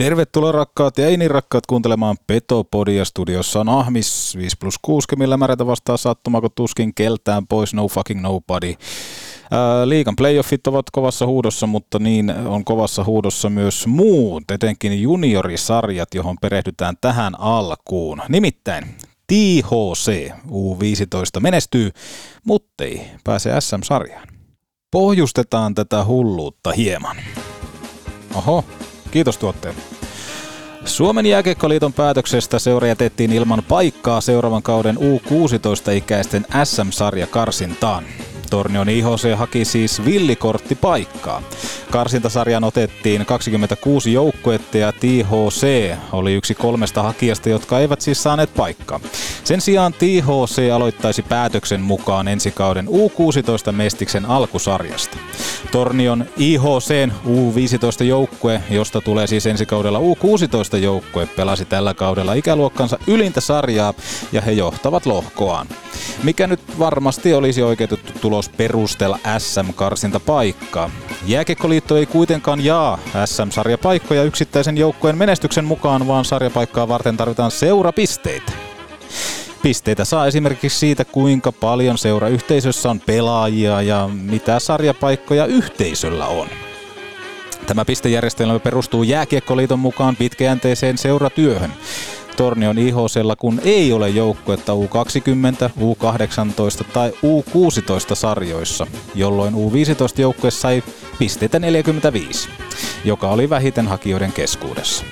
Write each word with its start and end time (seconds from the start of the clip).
Tervetuloa 0.00 0.52
rakkaat 0.52 0.98
ja 0.98 1.06
ei 1.06 1.16
niin 1.16 1.30
rakkaat 1.30 1.66
kuuntelemaan 1.66 2.16
Petopodia. 2.26 3.04
Studiossa 3.04 3.60
on 3.60 3.68
Ahmis 3.68 4.36
5 4.36 4.56
plus 4.60 4.74
6, 4.82 5.08
millä 5.16 5.36
märätä 5.36 5.66
vastaa 5.66 5.96
sattumako 5.96 6.48
tuskin 6.48 6.94
keltään 6.94 7.46
pois, 7.46 7.74
no 7.74 7.88
fucking 7.88 8.20
nobody. 8.20 8.74
Liikan 9.84 10.16
playoffit 10.16 10.66
ovat 10.66 10.86
kovassa 10.92 11.26
huudossa, 11.26 11.66
mutta 11.66 11.98
niin 11.98 12.30
on 12.30 12.64
kovassa 12.64 13.04
huudossa 13.04 13.50
myös 13.50 13.86
muut, 13.86 14.50
etenkin 14.50 15.02
juniorisarjat, 15.02 16.14
johon 16.14 16.36
perehdytään 16.40 16.94
tähän 17.00 17.40
alkuun. 17.40 18.22
Nimittäin 18.28 18.84
THC 19.26 20.30
U15 20.48 21.40
menestyy, 21.40 21.90
mutta 22.44 22.84
ei 22.84 23.02
pääse 23.24 23.50
SM-sarjaan. 23.60 24.28
Pohjustetaan 24.90 25.74
tätä 25.74 26.04
hulluutta 26.04 26.72
hieman. 26.72 27.16
Oho, 28.34 28.64
kiitos 29.10 29.38
tuotteen. 29.38 29.74
Suomen 30.84 31.26
jääkiekkoliiton 31.26 31.92
päätöksestä 31.92 32.58
seura 32.58 32.86
jätettiin 32.86 33.32
ilman 33.32 33.62
paikkaa 33.68 34.20
seuraavan 34.20 34.62
kauden 34.62 34.96
U16-ikäisten 34.96 36.64
SM-sarja 36.64 37.26
karsintaan. 37.26 38.04
Tornion 38.50 38.88
IHC 38.88 39.36
haki 39.36 39.64
siis 39.64 40.04
villikorttipaikkaa. 40.04 41.42
Karsintasarjan 41.90 42.64
otettiin 42.64 43.26
26 43.26 44.12
joukkuetta 44.12 44.78
ja 44.78 44.92
THC 44.92 45.94
oli 46.12 46.34
yksi 46.34 46.54
kolmesta 46.54 47.02
hakijasta, 47.02 47.48
jotka 47.48 47.78
eivät 47.78 48.00
siis 48.00 48.22
saaneet 48.22 48.54
paikkaa. 48.56 49.00
Sen 49.44 49.60
sijaan 49.60 49.92
THC 49.92 50.72
aloittaisi 50.74 51.22
päätöksen 51.22 51.80
mukaan 51.80 52.28
ensi 52.28 52.50
kauden 52.50 52.88
U16-mestiksen 52.88 54.26
alkusarjasta. 54.26 55.16
Tornion 55.72 56.24
IHCn 56.36 57.12
U15-joukkue, 57.26 58.60
josta 58.70 59.00
tulee 59.00 59.26
siis 59.26 59.46
ensi 59.46 59.66
kaudella 59.66 59.98
U16-joukkue, 59.98 61.26
pelasi 61.26 61.64
tällä 61.64 61.94
kaudella 61.94 62.34
ikäluokkansa 62.34 62.98
ylintä 63.06 63.40
sarjaa 63.40 63.94
ja 64.32 64.40
he 64.40 64.52
johtavat 64.52 65.06
lohkoaan. 65.06 65.66
Mikä 66.22 66.46
nyt 66.46 66.60
varmasti 66.78 67.34
olisi 67.34 67.62
oikeutettu 67.62 68.12
tulos 68.20 68.39
perustella 68.48 69.18
SM-karsinta 69.38 70.20
paikkaa. 70.20 70.90
Jääkiekkoliitto 71.26 71.96
ei 71.96 72.06
kuitenkaan 72.06 72.64
jaa 72.64 72.98
SM-sarjapaikkoja 73.24 74.24
yksittäisen 74.24 74.78
joukkueen 74.78 75.18
menestyksen 75.18 75.64
mukaan, 75.64 76.06
vaan 76.06 76.24
sarjapaikkaa 76.24 76.88
varten 76.88 77.16
tarvitaan 77.16 77.50
seurapisteitä. 77.50 78.52
Pisteitä 79.62 80.04
saa 80.04 80.26
esimerkiksi 80.26 80.78
siitä, 80.78 81.04
kuinka 81.04 81.52
paljon 81.52 81.98
seurayhteisössä 81.98 82.90
on 82.90 83.00
pelaajia 83.00 83.82
ja 83.82 84.08
mitä 84.12 84.58
sarjapaikkoja 84.58 85.46
yhteisöllä 85.46 86.26
on. 86.26 86.48
Tämä 87.66 87.84
pistejärjestelmä 87.84 88.58
perustuu 88.58 89.02
Jääkiekkoliiton 89.02 89.78
mukaan 89.78 90.16
pitkäjänteiseen 90.16 90.98
seuratyöhön. 90.98 91.72
Tornion 92.36 92.78
IHClla, 92.78 93.36
kun 93.36 93.60
ei 93.64 93.92
ole 93.92 94.08
joukkuetta 94.08 94.72
U20, 94.72 95.70
U18 95.80 96.84
tai 96.92 97.10
U16 97.10 98.14
sarjoissa, 98.14 98.86
jolloin 99.14 99.54
U15 99.54 100.20
joukkue 100.20 100.50
sai 100.50 100.82
pisteitä 101.18 101.58
45, 101.58 102.48
joka 103.04 103.28
oli 103.28 103.50
vähiten 103.50 103.88
hakijoiden 103.88 104.32
keskuudessa. 104.32 105.04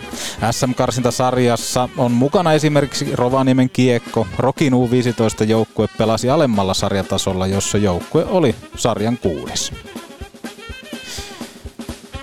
SM-karsintasarjassa 0.51 1.89
on 1.97 2.13
mukana 2.13 2.53
esimerkiksi 2.53 3.11
Rovaniemen 3.15 3.71
kiekko. 3.71 4.27
Rokin 4.39 4.73
U15 4.73 5.45
joukkue 5.45 5.89
pelasi 5.99 6.31
alemmalla 6.31 6.75
sarjatasolla, 6.75 7.47
jossa 7.47 7.79
joukkue 7.79 8.25
oli 8.25 8.55
sarjan 8.77 9.19
kuudes. 9.19 9.73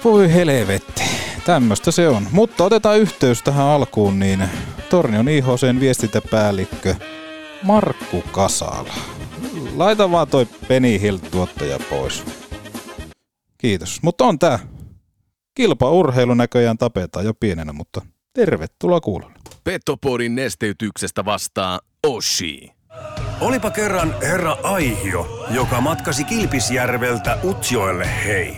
Voi 0.03 0.33
helvetti, 0.33 1.03
tämmöistä 1.45 1.91
se 1.91 2.07
on. 2.07 2.27
Mutta 2.31 2.63
otetaan 2.63 2.99
yhteys 2.99 3.41
tähän 3.41 3.65
alkuun, 3.65 4.19
niin 4.19 4.49
Tornion 4.95 5.29
IHCn 5.29 5.79
viestintäpäällikkö 5.79 6.95
Markku 7.63 8.23
Kasala. 8.31 8.93
Laita 9.75 10.11
vaan 10.11 10.27
toi 10.27 10.47
Penny 10.67 11.02
Hill-tuottaja 11.02 11.80
pois. 11.89 12.23
Kiitos. 13.58 13.99
Mutta 14.02 14.25
on 14.25 14.39
tää. 14.39 14.59
Kilpaurheilu 15.55 16.33
näköjään 16.33 16.77
tapetaan 16.77 17.25
jo 17.25 17.33
pienenä, 17.33 17.73
mutta 17.73 18.02
tervetuloa 18.33 19.02
kuulolle. 19.02 19.36
Petopodin 19.64 20.36
nesteytyksestä 20.36 21.25
vastaa 21.25 21.80
Oshi. 22.08 22.71
Olipa 23.41 23.71
kerran 23.71 24.15
herra 24.21 24.58
Aihio, 24.64 25.45
joka 25.49 25.81
matkasi 25.81 26.23
Kilpisjärveltä 26.23 27.37
Utsjoelle 27.43 28.09
hei. 28.25 28.58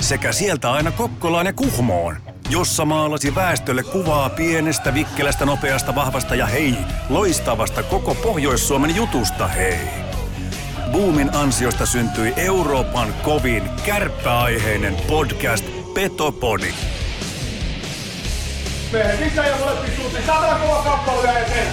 Sekä 0.00 0.32
sieltä 0.32 0.72
aina 0.72 0.90
Kokkolaan 0.90 1.46
ja 1.46 1.52
Kuhmoon– 1.52 2.16
jossa 2.50 2.84
maalasi 2.84 3.34
väestölle 3.34 3.82
kuvaa 3.82 4.30
pienestä, 4.30 4.94
vikkelästä, 4.94 5.46
nopeasta, 5.46 5.94
vahvasta 5.94 6.34
ja 6.34 6.46
hei, 6.46 6.74
loistavasta 7.08 7.82
koko 7.82 8.14
Pohjois-Suomen 8.14 8.96
jutusta 8.96 9.46
hei. 9.46 9.78
Boomin 10.92 11.36
ansiosta 11.36 11.86
syntyi 11.86 12.32
Euroopan 12.36 13.14
kovin 13.22 13.70
kärppäaiheinen 13.86 14.96
podcast 15.08 15.64
Petopodi. 15.94 16.74
Sisä 19.18 19.46
ja 19.46 19.56
molempiin 19.56 19.96
suuntiin. 19.96 20.26
Saadaan 20.26 20.60
kova 20.60 20.82
kappale 20.82 21.22
vielä 21.22 21.38
eteen. 21.38 21.72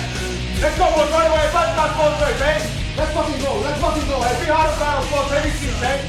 Let's 0.61 0.77
go, 0.77 0.85
boys, 0.85 1.09
right 1.09 1.27
away. 1.27 1.49
Fight 1.51 1.75
that 1.75 1.91
sponsors, 1.91 2.39
hey. 2.39 2.61
Let's 2.97 3.13
fucking 3.13 3.41
go, 3.41 3.63
let's 3.63 3.81
fucking 3.81 4.07
go. 4.07 4.23
Hey, 4.23 4.45
be 4.45 4.51
hard 4.51 4.79
battle 4.79 5.05
sponsors, 5.07 5.43
hey, 5.43 5.51
hey. 5.81 5.99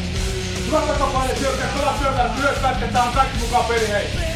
Hyvä 0.66 0.80
takapaine, 0.80 1.36
syökkää, 1.36 1.68
kova 1.78 1.94
syökkää, 2.02 2.30
myös 2.40 2.58
pätketään, 2.62 3.12
kaikki 3.12 3.38
mukaan 3.38 3.64
peli, 3.64 3.88
hei. 3.88 4.35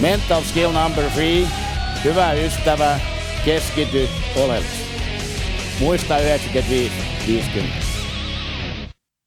Mental 0.00 0.42
skill 0.42 0.72
number 0.72 1.10
three. 1.10 1.46
Hyvä 2.04 2.32
ystävä, 2.32 3.00
keskity 3.44 4.08
oleellisesti. 4.36 4.90
Muista 5.80 6.16
95-50. 6.18 6.20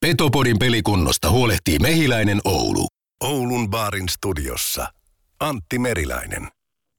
Petopodin 0.02 0.60
pelikunnosta 0.60 1.30
huolehtii 1.30 1.80
Mehiläinen 1.80 2.42
Oulu. 2.46 2.88
Oulun 3.24 3.70
baarin 3.70 4.10
studiossa. 4.10 4.88
Antti 5.40 5.80
Meriläinen. 5.80 6.48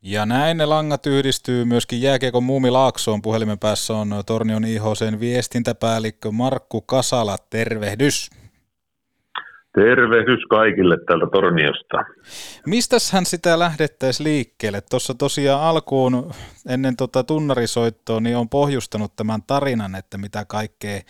Ja 0.03 0.27
näin 0.27 0.57
ne 0.57 0.67
langat 0.67 1.07
yhdistyy 1.07 1.65
myöskin 1.65 2.03
jääkiekon 2.03 2.45
Muumi 2.45 2.71
Laaksoon. 2.71 3.23
Puhelimen 3.23 3.59
päässä 3.59 3.97
on 3.97 4.23
Tornion 4.27 4.65
IHCn 4.65 5.21
viestintäpäällikkö 5.21 6.33
Markku 6.33 6.81
Kasala. 6.81 7.37
Tervehdys. 7.51 8.31
Tervehdys 9.75 10.47
kaikille 10.51 10.97
täältä 11.07 11.27
Torniosta. 11.33 12.05
Mistäs 12.67 13.13
hän 13.13 13.27
sitä 13.27 13.59
lähdettäisiin 13.59 14.25
liikkeelle? 14.25 14.81
Tuossa 14.91 15.15
tosiaan 15.15 15.63
alkuun 15.63 16.33
ennen 16.69 16.97
tota 16.97 17.25
tunnarisoittoa 17.25 18.21
niin 18.21 18.37
on 18.37 18.49
pohjustanut 18.49 19.17
tämän 19.17 19.43
tarinan, 19.47 19.95
että 19.95 20.19
mitä 20.19 20.45
kaikkea 20.45 21.01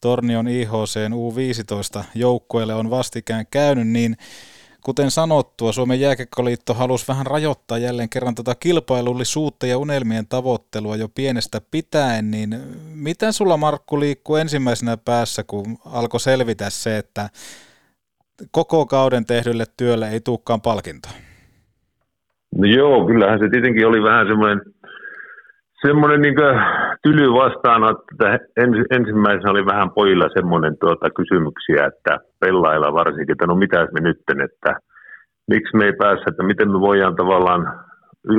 Tornion 0.00 0.48
IHC 0.48 0.98
U15 1.10 2.04
joukkueelle 2.14 2.74
on 2.74 2.90
vastikään 2.90 3.46
käynyt, 3.50 3.88
niin 3.88 4.16
kuten 4.84 5.10
sanottua, 5.10 5.72
Suomen 5.72 6.00
jääkekkoliitto 6.00 6.74
halusi 6.74 7.08
vähän 7.08 7.26
rajoittaa 7.26 7.78
jälleen 7.78 8.08
kerran 8.08 8.34
tätä 8.34 8.44
tota 8.44 8.60
kilpailullisuutta 8.60 9.66
ja 9.66 9.78
unelmien 9.78 10.26
tavoittelua 10.26 10.96
jo 10.96 11.08
pienestä 11.08 11.60
pitäen, 11.70 12.30
niin 12.30 12.60
miten 12.94 13.32
sulla 13.32 13.56
Markku 13.56 14.00
liikkuu 14.00 14.36
ensimmäisenä 14.36 14.96
päässä, 14.96 15.44
kun 15.44 15.78
alkoi 15.84 16.20
selvitä 16.20 16.70
se, 16.70 16.98
että 16.98 17.30
koko 18.50 18.86
kauden 18.86 19.26
tehdylle 19.26 19.64
työlle 19.76 20.06
ei 20.08 20.20
tulekaan 20.20 20.60
palkintoa? 20.60 21.12
No 22.58 22.66
joo, 22.66 23.06
kyllähän 23.06 23.38
se 23.38 23.48
tietenkin 23.48 23.86
oli 23.86 24.02
vähän 24.02 24.26
semmoinen, 24.26 24.60
semmoinen 25.86 26.20
niin 26.22 26.34
tyly 27.02 27.32
vastaanotto, 27.32 28.10
että 28.34 28.48
ens, 28.56 28.76
ensimmäisenä 28.90 29.50
oli 29.50 29.66
vähän 29.66 29.90
pojilla 29.90 30.28
semmoinen 30.34 30.76
tuota, 30.80 31.10
kysymyksiä, 31.10 31.86
että 31.86 32.18
pelailla 32.40 32.92
varsinkin, 32.92 33.32
että 33.32 33.46
no 33.46 33.54
mitäs 33.54 33.88
me 33.92 34.00
nytten, 34.00 34.40
että 34.40 34.76
miksi 35.50 35.76
me 35.76 35.84
ei 35.84 35.92
päässä, 35.92 36.24
että 36.28 36.42
miten 36.42 36.70
me 36.70 36.80
voidaan 36.80 37.16
tavallaan 37.16 37.80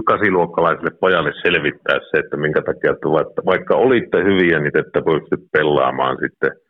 kasiluokkalaiselle 0.06 0.92
pojalle 1.00 1.32
selvittää 1.42 2.00
se, 2.00 2.18
että 2.18 2.38
minkä 2.38 2.62
takia, 2.62 2.92
että 2.92 3.10
vaikka 3.46 3.76
olitte 3.76 4.24
hyviä, 4.24 4.60
niin 4.60 4.78
että 4.78 5.02
pystyt 5.02 5.44
pelaamaan 5.52 6.18
sitten– 6.22 6.52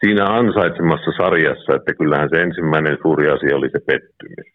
siinä 0.00 0.24
ansaitsemassa 0.24 1.10
sarjassa, 1.16 1.74
että 1.74 1.94
kyllähän 1.94 2.28
se 2.32 2.42
ensimmäinen 2.42 2.98
suuri 3.02 3.30
asia 3.30 3.56
oli 3.56 3.70
se 3.70 3.78
pettymys. 3.78 4.46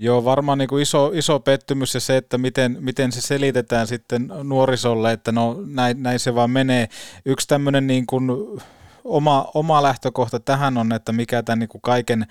Joo, 0.00 0.24
varmaan 0.24 0.58
niin 0.58 0.68
kuin 0.68 0.82
iso, 0.82 1.10
iso 1.14 1.40
pettymys 1.40 1.94
ja 1.94 2.00
se, 2.00 2.16
että 2.16 2.38
miten, 2.38 2.76
miten 2.80 3.12
se 3.12 3.20
selitetään 3.20 3.86
sitten 3.86 4.28
nuorisolle, 4.42 5.12
että 5.12 5.32
no 5.32 5.56
näin, 5.66 6.02
näin 6.02 6.18
se 6.18 6.34
vaan 6.34 6.50
menee. 6.50 6.86
Yksi 7.26 7.48
tämmöinen 7.48 7.86
niin 7.86 8.06
kuin 8.06 8.30
oma, 9.04 9.46
oma 9.54 9.82
lähtökohta 9.82 10.40
tähän 10.40 10.78
on, 10.78 10.92
että 10.92 11.12
mikä 11.12 11.42
tämän 11.42 11.58
niin 11.58 11.68
kuin 11.68 11.82
kaiken 11.82 12.26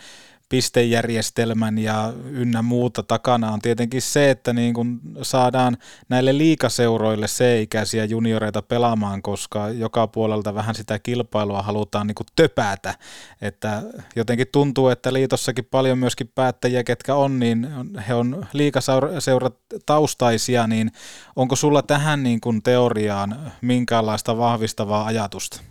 pistejärjestelmän 0.49 1.77
ja 1.77 2.13
ynnä 2.31 2.61
muuta 2.61 3.03
takana 3.03 3.51
on 3.51 3.59
tietenkin 3.59 4.01
se, 4.01 4.29
että 4.29 4.53
niin 4.53 4.73
kun 4.73 4.99
saadaan 5.21 5.77
näille 6.09 6.37
liikaseuroille 6.37 7.25
C-ikäisiä 7.25 8.05
junioreita 8.05 8.61
pelaamaan, 8.61 9.21
koska 9.21 9.69
joka 9.69 10.07
puolelta 10.07 10.55
vähän 10.55 10.75
sitä 10.75 10.99
kilpailua 10.99 11.61
halutaan 11.61 12.07
niin 12.07 12.15
kuin 12.15 12.27
töpätä. 12.35 12.93
Että 13.41 13.81
jotenkin 14.15 14.47
tuntuu, 14.51 14.89
että 14.89 15.13
liitossakin 15.13 15.65
paljon 15.71 15.97
myöskin 15.97 16.31
päättäjiä, 16.35 16.83
ketkä 16.83 17.15
on, 17.15 17.39
niin 17.39 17.67
he 18.07 18.13
on 18.13 18.45
liikaseurat 18.53 19.55
taustaisia, 19.85 20.67
niin 20.67 20.91
onko 21.35 21.55
sulla 21.55 21.81
tähän 21.81 22.23
niin 22.23 22.41
kuin 22.41 22.63
teoriaan 22.63 23.35
minkäänlaista 23.61 24.37
vahvistavaa 24.37 25.05
ajatusta? 25.05 25.61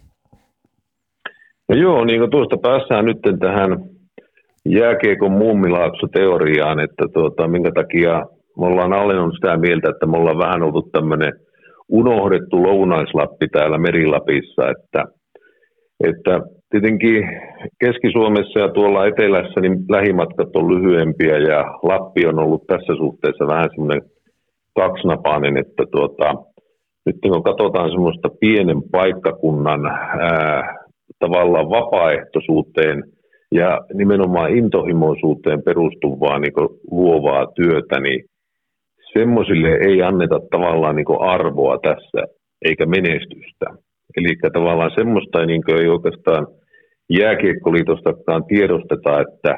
No 1.69 1.76
joo, 1.76 2.05
niin 2.05 2.20
kuin 2.20 2.31
tuosta 2.31 2.56
päässään 2.56 3.05
nyt 3.05 3.19
tähän 3.40 3.95
jääkiekon 4.69 5.33
muumilaakso-teoriaan, 5.33 6.81
että 6.81 7.05
tuota, 7.15 7.49
minkä 7.49 7.71
takia 7.75 8.27
me 8.59 8.67
ollaan 8.67 8.93
alennut 8.93 9.35
sitä 9.35 9.57
mieltä, 9.57 9.91
että 9.91 10.07
me 10.07 10.17
ollaan 10.17 10.39
vähän 10.39 10.63
ollut 10.63 10.93
tämmöinen 10.93 11.33
unohdettu 11.89 12.63
lounaislappi 12.63 13.49
täällä 13.49 13.79
Merilapissa, 13.79 14.71
että, 14.71 15.05
että 16.05 16.41
tietenkin 16.71 17.29
Keski-Suomessa 17.81 18.59
ja 18.59 18.69
tuolla 18.69 19.07
etelässä 19.07 19.61
niin 19.61 19.79
lähimatkat 19.91 20.57
on 20.57 20.75
lyhyempiä 20.75 21.39
ja 21.39 21.65
Lappi 21.83 22.27
on 22.27 22.39
ollut 22.39 22.67
tässä 22.67 22.95
suhteessa 22.97 23.47
vähän 23.47 23.69
semmoinen 23.75 24.03
kaksinapainen, 24.77 25.57
että 25.57 25.85
tuota, 25.91 26.35
nyt 27.07 27.17
kun 27.23 27.43
katsotaan 27.43 27.91
semmoista 27.91 28.29
pienen 28.41 28.83
paikkakunnan 28.93 29.87
ää, 29.87 30.75
tavallaan 31.19 31.71
vapaaehtoisuuteen– 31.71 33.05
ja 33.52 33.81
nimenomaan 33.94 34.56
intohimoisuuteen 34.56 35.62
perustuvaa 35.62 36.38
niin 36.38 36.52
luovaa 36.90 37.46
työtä, 37.46 38.00
niin 38.00 38.25
semmoisille 39.12 39.69
ei 39.69 40.02
anneta 40.02 40.40
tavallaan 40.50 40.96
niin 40.96 41.20
arvoa 41.20 41.78
tässä 41.78 42.26
eikä 42.64 42.87
menestystä. 42.87 43.66
Eli 44.16 44.28
tavallaan 44.52 44.90
semmoista 44.94 45.46
niin 45.46 45.62
ei 45.81 45.88
oikeastaan 45.88 46.46
jääkiekkoliitostakaan 47.10 48.44
tiedosteta, 48.44 49.20
että 49.20 49.56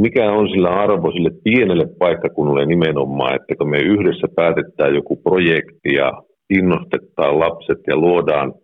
mikä 0.00 0.32
on 0.32 0.48
sillä 0.48 0.68
arvo 0.68 1.10
sille 1.12 1.30
pienelle 1.44 1.86
paikkakunnalle 1.98 2.66
nimenomaan, 2.66 3.34
että 3.34 3.54
kun 3.58 3.70
me 3.70 3.78
yhdessä 3.78 4.26
päätetään 4.36 4.94
joku 4.94 5.16
projekti 5.16 5.94
ja 5.94 6.12
innostetaan 6.50 7.40
lapset 7.40 7.78
ja 7.86 7.96
luodaan 7.96 8.54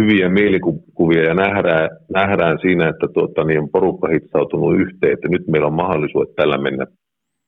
hyviä 0.00 0.28
mielikuvia 0.28 1.22
ja 1.22 1.34
nähdään, 1.34 1.90
nähdään 2.14 2.58
siinä, 2.62 2.88
että 2.88 3.06
tuota, 3.14 3.44
niin 3.44 3.60
on 3.60 3.70
porukka 3.70 4.08
hitsautunut 4.08 4.80
yhteen, 4.80 5.12
että 5.12 5.28
nyt 5.28 5.46
meillä 5.46 5.66
on 5.66 5.80
mahdollisuus 5.82 6.28
tällä 6.36 6.58
mennä 6.58 6.86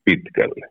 pitkälle. 0.05 0.67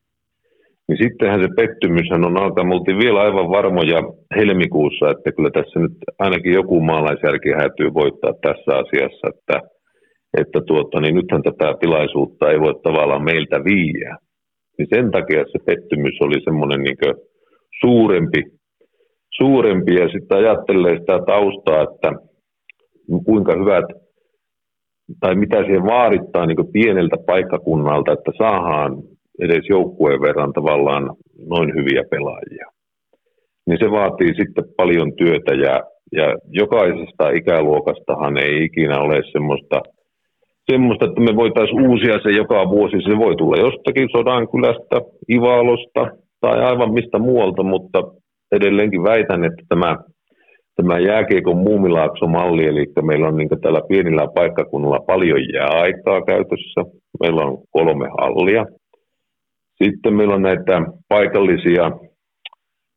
Niin 0.88 0.98
sittenhän 1.04 1.42
se 1.42 1.48
pettymyshän 1.56 2.26
on 2.26 2.38
alkaa. 2.38 2.64
Me 2.64 2.76
oltiin 2.76 2.98
vielä 2.98 3.20
aivan 3.22 3.50
varmoja 3.50 4.00
helmikuussa, 4.36 5.10
että 5.10 5.32
kyllä 5.32 5.52
tässä 5.52 5.80
nyt 5.80 5.92
ainakin 6.20 6.54
joku 6.54 6.80
maalaisjärki 6.82 7.50
hätyy 7.52 7.94
voittaa 7.94 8.34
tässä 8.42 8.72
asiassa, 8.84 9.28
että, 9.34 9.58
että 10.42 10.60
tuota, 10.68 11.00
niin 11.00 11.16
nythän 11.16 11.44
tätä 11.44 11.74
tilaisuutta 11.80 12.52
ei 12.52 12.60
voi 12.60 12.76
tavallaan 12.84 13.24
meiltä 13.24 13.64
viiä. 13.64 14.18
Niin 14.78 14.88
sen 14.96 15.12
takia 15.12 15.44
se 15.52 15.60
pettymys 15.66 16.18
oli 16.22 16.42
semmoinen 16.44 16.82
niin 16.82 16.98
suurempi 17.82 18.44
suurempi 19.38 19.96
ja 19.96 20.10
sitten 20.10 20.38
ajattelee 20.38 20.98
sitä 21.00 21.20
taustaa, 21.26 21.82
että 21.84 22.12
kuinka 23.26 23.54
hyvät 23.60 23.86
tai 25.20 25.36
mitä 25.36 25.58
siihen 25.64 25.84
vaadittaa 25.84 26.46
niin 26.46 26.72
pieneltä 26.74 27.16
paikkakunnalta, 27.26 28.12
että 28.12 28.32
saadaan 28.38 28.98
edes 29.40 29.70
joukkueen 29.70 30.22
verran 30.22 30.54
tavallaan 30.54 31.16
noin 31.50 31.76
hyviä 31.76 32.04
pelaajia. 32.10 32.66
Niin 33.68 33.80
se 33.80 33.92
vaatii 33.92 34.34
sitten 34.36 34.64
paljon 34.78 35.16
työtä 35.16 35.54
ja, 35.54 35.84
ja 36.12 36.36
jokaisesta 36.50 37.30
ikäluokastahan 37.30 38.38
ei 38.38 38.64
ikinä 38.64 39.00
ole 39.00 39.22
semmoista, 39.32 39.82
semmoista, 40.72 41.06
että 41.06 41.22
me 41.22 41.36
voitaisiin 41.36 41.88
uusia 41.90 42.20
se 42.24 42.30
joka 42.30 42.70
vuosi. 42.70 42.98
Se 43.10 43.18
voi 43.18 43.36
tulla 43.36 43.58
jostakin 43.58 44.10
Sodankylästä, 44.12 45.02
Ivalosta 45.32 46.08
tai 46.42 46.64
aivan 46.64 46.94
mistä 46.94 47.20
muualta, 47.20 47.64
mutta 47.64 48.00
edelleenkin 48.56 49.04
väitän, 49.04 49.44
että 49.44 49.64
tämä, 49.70 49.98
tämä 50.76 51.00
jääkiekon 51.00 51.58
muumilaakso-malli, 51.58 52.66
eli 52.66 52.86
meillä 53.02 53.28
on 53.28 53.38
niin 53.38 53.62
täällä 53.62 53.82
pienillä 53.90 54.28
paikkakunnilla 54.36 55.00
paljon 55.08 55.40
jääaikaa 55.54 56.22
käytössä. 56.22 56.82
Meillä 57.20 57.42
on 57.42 57.58
kolme 57.72 58.08
hallia. 58.20 58.66
Sitten 59.84 60.14
meillä 60.14 60.36
on 60.36 60.42
näitä 60.42 60.82
paikallisia 61.10 61.92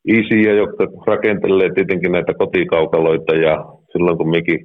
isiä, 0.07 0.53
jotka 0.55 0.87
rakentelee 1.07 1.71
tietenkin 1.75 2.13
näitä 2.13 2.35
kotikaukaloita 2.35 3.35
ja 3.35 3.65
silloin 3.93 4.19
kun 4.19 4.31
mekin 4.31 4.59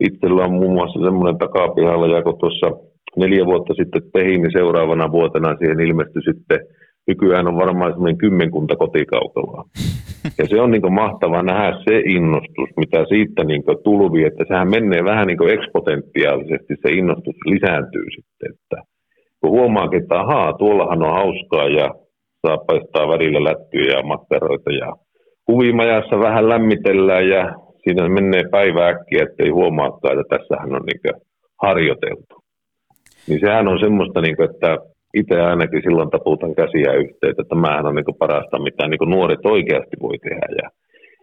itsellä 0.00 0.44
on 0.44 0.52
muun 0.52 0.74
muassa 0.74 1.04
semmoinen 1.04 1.38
takapihalla, 1.38 2.16
ja 2.16 2.22
kun 2.22 2.38
tuossa 2.38 2.66
neljä 3.16 3.46
vuotta 3.46 3.74
sitten 3.74 4.02
tehin, 4.12 4.42
niin 4.42 4.52
seuraavana 4.52 5.12
vuotena 5.12 5.56
siihen 5.56 5.80
ilmestyi 5.80 6.22
sitten 6.22 6.58
nykyään 7.06 7.48
on 7.48 7.56
varmaan 7.56 7.92
semmoinen 7.92 8.18
kymmenkunta 8.18 8.76
kotikaukaloa. 8.76 9.64
Ja 10.38 10.46
se 10.46 10.60
on 10.60 10.70
niin 10.70 10.92
mahtava 10.92 11.42
nähdä 11.42 11.78
se 11.84 11.98
innostus, 11.98 12.70
mitä 12.76 13.04
siitä 13.08 13.44
niin 13.44 13.62
tulvii, 13.84 14.24
että 14.24 14.44
sehän 14.48 14.70
menee 14.70 15.04
vähän 15.04 15.26
niin 15.26 15.50
eksponentiaalisesti, 15.50 16.74
se 16.82 16.88
innostus 16.92 17.36
lisääntyy 17.46 18.04
sitten. 18.16 18.52
Että 18.52 18.82
kun 19.40 19.50
huomaakin, 19.50 20.02
että 20.02 20.20
ahaa, 20.20 20.52
tuollahan 20.52 21.02
on 21.02 21.14
hauskaa 21.14 21.68
ja 21.68 21.94
saa 22.46 22.58
paistaa 22.58 23.08
välillä 23.08 23.44
lättyjä 23.44 23.96
ja 23.96 24.02
makkaroita 24.02 24.70
ja 24.72 24.92
kuvimajassa 25.44 26.18
vähän 26.18 26.48
lämmitellään 26.48 27.28
ja 27.28 27.54
siinä 27.82 28.08
menee 28.08 28.44
päivä 28.50 28.88
äkkiä, 28.88 29.22
ettei 29.22 29.48
huomaakaan, 29.48 30.20
että 30.20 30.38
tässähän 30.38 30.74
on 30.74 30.82
niin 30.86 31.22
harjoiteltu. 31.62 32.34
Niin 33.28 33.40
sehän 33.40 33.68
on 33.68 33.80
semmoista, 33.80 34.20
niin 34.20 34.36
kuin, 34.36 34.50
että 34.50 34.78
itse 35.14 35.40
ainakin 35.40 35.82
silloin 35.82 36.10
taputan 36.10 36.54
käsiä 36.54 36.92
yhteen, 36.92 37.30
että 37.30 37.44
tämähän 37.48 37.86
on 37.86 37.94
niin 37.94 38.18
parasta, 38.18 38.62
mitä 38.62 38.88
niin 38.88 39.10
nuoret 39.10 39.46
oikeasti 39.46 39.96
voi 40.02 40.18
tehdä. 40.18 40.46
Ja, 40.62 40.68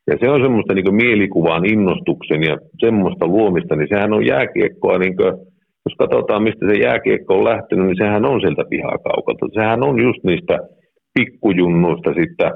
ja 0.07 0.17
se 0.19 0.29
on 0.29 0.41
semmoista 0.41 0.73
niin 0.73 0.95
mielikuvaan 0.95 1.65
innostuksen 1.65 2.43
ja 2.43 2.57
semmoista 2.79 3.27
luomista, 3.27 3.75
niin 3.75 3.87
sehän 3.93 4.13
on 4.13 4.25
jääkiekkoa, 4.25 4.97
niin 4.97 5.15
kuin, 5.17 5.33
jos 5.85 5.95
katsotaan 5.97 6.43
mistä 6.43 6.65
se 6.67 6.75
jääkiekko 6.87 7.33
on 7.37 7.43
lähtenyt, 7.43 7.85
niin 7.85 8.01
sehän 8.03 8.25
on 8.25 8.41
sieltä 8.41 8.63
pihakaukalta. 8.69 9.45
Sehän 9.53 9.83
on 9.83 10.01
just 10.01 10.23
niistä 10.23 10.57
pikkujunnuista 11.13 12.09
sitten 12.19 12.51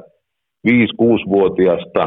5-6-vuotiaasta. 0.68 2.04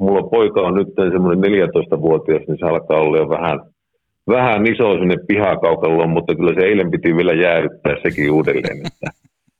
Mulla 0.00 0.22
poika 0.22 0.60
on 0.60 0.74
nyt 0.74 0.88
semmoinen 0.96 1.44
14-vuotias, 1.52 2.42
niin 2.48 2.58
se 2.58 2.66
alkaa 2.66 3.00
olla 3.00 3.16
jo 3.16 3.28
vähän– 3.28 3.60
vähän 4.28 4.66
iso 4.66 4.98
sinne 4.98 5.16
pihakaukaloon, 5.28 6.10
mutta 6.10 6.34
kyllä 6.34 6.54
se 6.54 6.66
eilen 6.66 6.90
piti 6.90 7.16
vielä 7.16 7.32
jäädyttää 7.32 7.96
sekin 8.02 8.30
uudelleen, 8.30 8.78
että, 8.86 9.10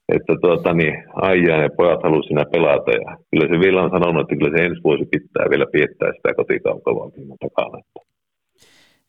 että 0.09 0.33
tuota, 0.41 0.73
niin, 0.73 0.95
aijaa 1.15 1.63
ja 1.63 1.69
pojat 1.77 2.03
halusivat 2.03 2.27
siinä 2.27 2.45
pelata 2.53 2.91
ja 2.91 3.17
kyllä 3.31 3.47
se 3.49 3.61
vielä 3.61 3.83
on 3.83 3.91
sanonut, 3.91 4.23
että 4.23 4.37
kyllä 4.37 4.59
se 4.59 4.65
ensi 4.65 4.81
vuosi 4.85 5.05
pitää 5.11 5.51
vielä 5.51 5.67
piettää 5.73 6.13
sitä 6.17 6.35
kotikaukaloa 6.35 7.11
takana. 7.41 7.79
Että 7.79 8.01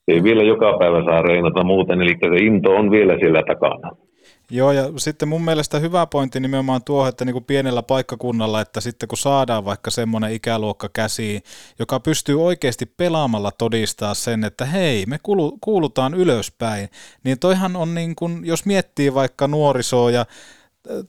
ei 0.08 0.24
vielä 0.24 0.44
joka 0.44 0.78
päivä 0.80 1.04
saa 1.06 1.22
reinata 1.22 1.64
muuten, 1.64 2.02
eli 2.02 2.16
se 2.22 2.46
into 2.46 2.72
on 2.72 2.92
vielä 2.92 3.18
siellä 3.20 3.42
takana. 3.48 4.05
Joo, 4.52 4.72
ja 4.72 4.84
sitten 4.98 5.28
mun 5.28 5.46
mielestä 5.46 5.80
hyvä 5.80 6.06
pointti 6.06 6.40
nimenomaan 6.40 6.84
tuo, 6.84 7.08
että 7.08 7.26
niin 7.26 7.34
kuin 7.34 7.46
pienellä 7.46 7.84
paikkakunnalla, 7.84 8.62
että 8.62 8.82
sitten 8.82 9.08
kun 9.10 9.18
saadaan 9.18 9.66
vaikka 9.66 9.92
semmoinen 9.92 10.34
ikäluokka 10.34 10.90
käsiin, 10.94 11.42
joka 11.80 12.00
pystyy 12.00 12.44
oikeasti 12.44 12.86
pelaamalla 12.86 13.52
todistaa 13.52 14.14
sen, 14.14 14.44
että 14.44 14.66
hei, 14.66 15.06
me 15.06 15.20
kuulutaan 15.62 16.14
ylöspäin, 16.14 16.90
niin 17.24 17.40
toihan 17.40 17.76
on 17.76 17.96
niin 17.96 18.16
kuin, 18.16 18.46
jos 18.46 18.66
miettii 18.66 19.14
vaikka 19.14 19.48
nuorisoa 19.48 20.12
ja 20.12 20.26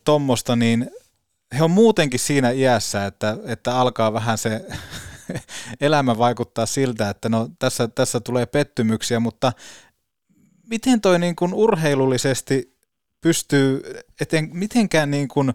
tuommoista, 0.04 0.56
niin 0.56 0.90
he 1.58 1.64
on 1.64 1.70
muutenkin 1.70 2.20
siinä 2.20 2.50
iässä, 2.50 3.06
että, 3.06 3.36
että 3.44 3.78
alkaa 3.78 4.12
vähän 4.12 4.38
se 4.38 4.66
elämä 5.80 6.18
vaikuttaa 6.18 6.66
siltä, 6.66 7.10
että 7.10 7.28
no 7.28 7.48
tässä, 7.58 7.88
tässä 7.88 8.20
tulee 8.20 8.46
pettymyksiä, 8.46 9.20
mutta 9.20 9.52
miten 10.70 11.00
toi 11.00 11.18
niin 11.18 11.36
kuin 11.36 11.54
urheilullisesti 11.54 12.75
pystyy 13.26 13.82
eten, 14.20 14.48
mitenkään 14.52 15.10
niin 15.10 15.28
kuin 15.28 15.52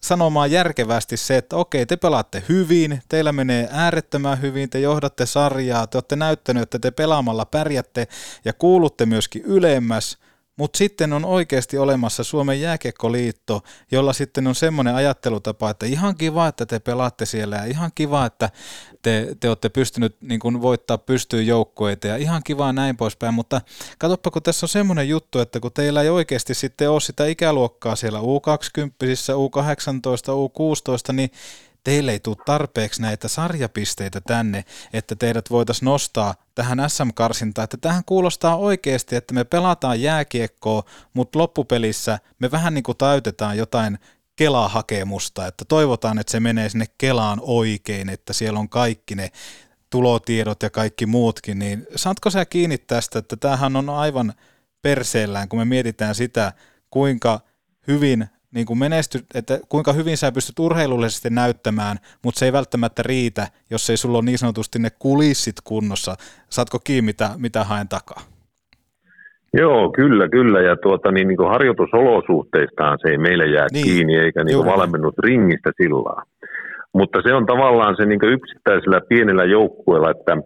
sanomaan 0.00 0.50
järkevästi 0.50 1.16
se, 1.16 1.36
että 1.36 1.56
okei, 1.56 1.86
te 1.86 1.96
pelaatte 1.96 2.42
hyvin, 2.48 3.02
teillä 3.08 3.32
menee 3.32 3.68
äärettömän 3.72 4.40
hyvin, 4.40 4.70
te 4.70 4.80
johdatte 4.80 5.26
sarjaa, 5.26 5.86
te 5.86 5.96
olette 5.96 6.16
näyttänyt, 6.16 6.62
että 6.62 6.78
te 6.78 6.90
pelaamalla 6.90 7.44
pärjätte 7.44 8.08
ja 8.44 8.52
kuulutte 8.52 9.06
myöskin 9.06 9.42
ylemmäs, 9.42 10.18
mutta 10.56 10.78
sitten 10.78 11.12
on 11.12 11.24
oikeasti 11.24 11.78
olemassa 11.78 12.24
Suomen 12.24 12.60
jääkiekkoliitto, 12.60 13.62
jolla 13.90 14.12
sitten 14.12 14.46
on 14.46 14.54
semmoinen 14.54 14.94
ajattelutapa, 14.94 15.70
että 15.70 15.86
ihan 15.86 16.16
kiva, 16.16 16.48
että 16.48 16.66
te 16.66 16.78
pelaatte 16.78 17.26
siellä 17.26 17.56
ja 17.56 17.64
ihan 17.64 17.90
kiva, 17.94 18.26
että 18.26 18.50
te, 19.02 19.36
te 19.40 19.48
olette 19.48 19.68
pystynyt 19.68 20.16
niin 20.20 20.40
kuin 20.40 20.62
voittaa 20.62 20.98
pystyyn 20.98 21.46
joukkueita 21.46 22.06
ja 22.06 22.16
ihan 22.16 22.42
kiva 22.44 22.72
näin 22.72 22.96
poispäin, 22.96 23.34
mutta 23.34 23.60
katsoppa, 23.98 24.30
kun 24.30 24.42
tässä 24.42 24.64
on 24.66 24.68
semmoinen 24.68 25.08
juttu, 25.08 25.38
että 25.40 25.60
kun 25.60 25.72
teillä 25.72 26.02
ei 26.02 26.10
oikeasti 26.10 26.54
sitten 26.54 26.90
ole 26.90 27.00
sitä 27.00 27.26
ikäluokkaa 27.26 27.96
siellä 27.96 28.18
U20, 28.18 28.22
U18, 29.32 30.32
U16, 30.32 31.12
niin 31.12 31.30
teille 31.86 32.12
ei 32.12 32.20
tule 32.20 32.36
tarpeeksi 32.46 33.02
näitä 33.02 33.28
sarjapisteitä 33.28 34.20
tänne, 34.20 34.64
että 34.92 35.16
teidät 35.16 35.50
voitaisiin 35.50 35.86
nostaa 35.86 36.34
tähän 36.54 36.78
SM-karsintaan. 36.90 37.64
Että 37.64 37.76
tähän 37.76 38.02
kuulostaa 38.06 38.56
oikeasti, 38.56 39.16
että 39.16 39.34
me 39.34 39.44
pelataan 39.44 40.00
jääkiekkoa, 40.02 40.82
mutta 41.14 41.38
loppupelissä 41.38 42.18
me 42.38 42.50
vähän 42.50 42.74
niin 42.74 42.84
kuin 42.84 42.98
täytetään 42.98 43.56
jotain 43.56 43.98
Kela-hakemusta, 44.36 45.46
että 45.46 45.64
toivotaan, 45.64 46.18
että 46.18 46.30
se 46.30 46.40
menee 46.40 46.68
sinne 46.68 46.86
Kelaan 46.98 47.38
oikein, 47.42 48.08
että 48.08 48.32
siellä 48.32 48.58
on 48.58 48.68
kaikki 48.68 49.14
ne 49.14 49.30
tulotiedot 49.90 50.62
ja 50.62 50.70
kaikki 50.70 51.06
muutkin, 51.06 51.58
niin 51.58 51.86
saatko 51.96 52.30
sä 52.30 52.44
kiinni 52.44 52.78
tästä, 52.78 53.18
että 53.18 53.36
tämähän 53.36 53.76
on 53.76 53.90
aivan 53.90 54.32
perseellään, 54.82 55.48
kun 55.48 55.58
me 55.58 55.64
mietitään 55.64 56.14
sitä, 56.14 56.52
kuinka 56.90 57.40
hyvin 57.88 58.28
niin 58.54 58.66
kuin 58.66 58.78
menesty, 58.78 59.18
että 59.34 59.58
kuinka 59.68 59.92
hyvin 59.92 60.16
sä 60.16 60.32
pystyt 60.32 60.58
urheilullisesti 60.58 61.30
näyttämään, 61.30 61.96
mutta 62.24 62.38
se 62.38 62.44
ei 62.44 62.52
välttämättä 62.52 63.02
riitä, 63.02 63.46
jos 63.70 63.90
ei 63.90 63.96
sulla 63.96 64.18
ole 64.18 64.24
niin 64.24 64.38
sanotusti 64.38 64.78
ne 64.78 64.88
kulissit 64.98 65.56
kunnossa. 65.64 66.14
Saatko 66.48 66.78
kiinni, 66.78 67.06
mitä, 67.06 67.30
mitä 67.36 67.64
haen 67.64 67.88
takaa? 67.88 68.20
Joo, 69.52 69.90
kyllä, 69.90 70.28
kyllä. 70.28 70.60
Ja 70.60 70.76
tuota, 70.76 71.12
niin, 71.12 71.28
niin 71.28 71.36
kuin 71.36 71.48
harjoitusolosuhteistaan 71.48 72.98
se 73.02 73.08
ei 73.08 73.18
meille 73.18 73.46
jää 73.46 73.66
niin, 73.72 73.84
kiinni, 73.84 74.16
eikä 74.16 74.44
niin 74.44 74.56
kuin 74.56 74.66
valmennut 74.66 75.18
ringistä 75.18 75.70
sillä 75.76 76.22
Mutta 76.92 77.22
se 77.22 77.34
on 77.34 77.46
tavallaan 77.46 77.96
se 77.96 78.06
niin 78.06 78.20
yksittäisellä 78.24 79.00
pienellä 79.08 79.44
joukkueella, 79.44 80.10
että 80.10 80.36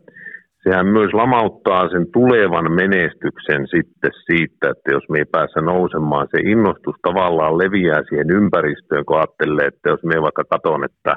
sehän 0.63 0.87
myös 0.87 1.13
lamauttaa 1.13 1.89
sen 1.89 2.07
tulevan 2.13 2.73
menestyksen 2.73 3.67
sitten 3.75 4.11
siitä, 4.27 4.71
että 4.71 4.89
jos 4.93 5.05
me 5.09 5.19
ei 5.19 5.25
päässä 5.25 5.61
nousemaan, 5.61 6.29
se 6.31 6.51
innostus 6.51 6.97
tavallaan 7.03 7.59
leviää 7.59 8.03
siihen 8.09 8.31
ympäristöön, 8.31 9.05
kun 9.05 9.17
ajattelee, 9.17 9.67
että 9.67 9.91
jos 9.91 10.03
me 10.03 10.23
vaikka 10.23 10.45
katon, 10.45 10.85
että 10.85 11.13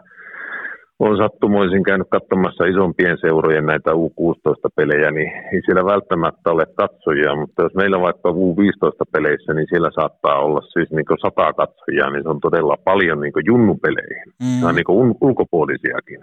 on 1.00 1.18
sattumoisin 1.18 1.84
käynyt 1.84 2.08
katsomassa 2.10 2.66
isompien 2.66 3.18
seurojen 3.22 3.66
näitä 3.66 3.92
U16-pelejä, 3.92 5.12
niin 5.12 5.32
ei 5.54 5.62
siellä 5.66 5.86
välttämättä 5.86 6.52
ole 6.52 6.66
katsojia, 6.82 7.36
mutta 7.36 7.64
jos 7.64 7.76
meillä 7.76 8.02
vaikka 8.02 8.30
U15-peleissä, 8.30 9.54
niin 9.54 9.68
siellä 9.70 9.90
saattaa 9.96 10.38
olla 10.46 10.62
siis 10.62 10.92
niin 10.92 11.22
sata 11.22 11.54
katsojia, 11.54 12.10
niin 12.10 12.24
se 12.24 12.30
on 12.30 12.40
todella 12.40 12.78
paljon 12.84 13.20
niin 13.22 13.46
junnupeleihin, 13.46 14.28
mm. 14.44 14.76
niin 14.76 15.18
ulkopuolisiakin. 15.22 16.22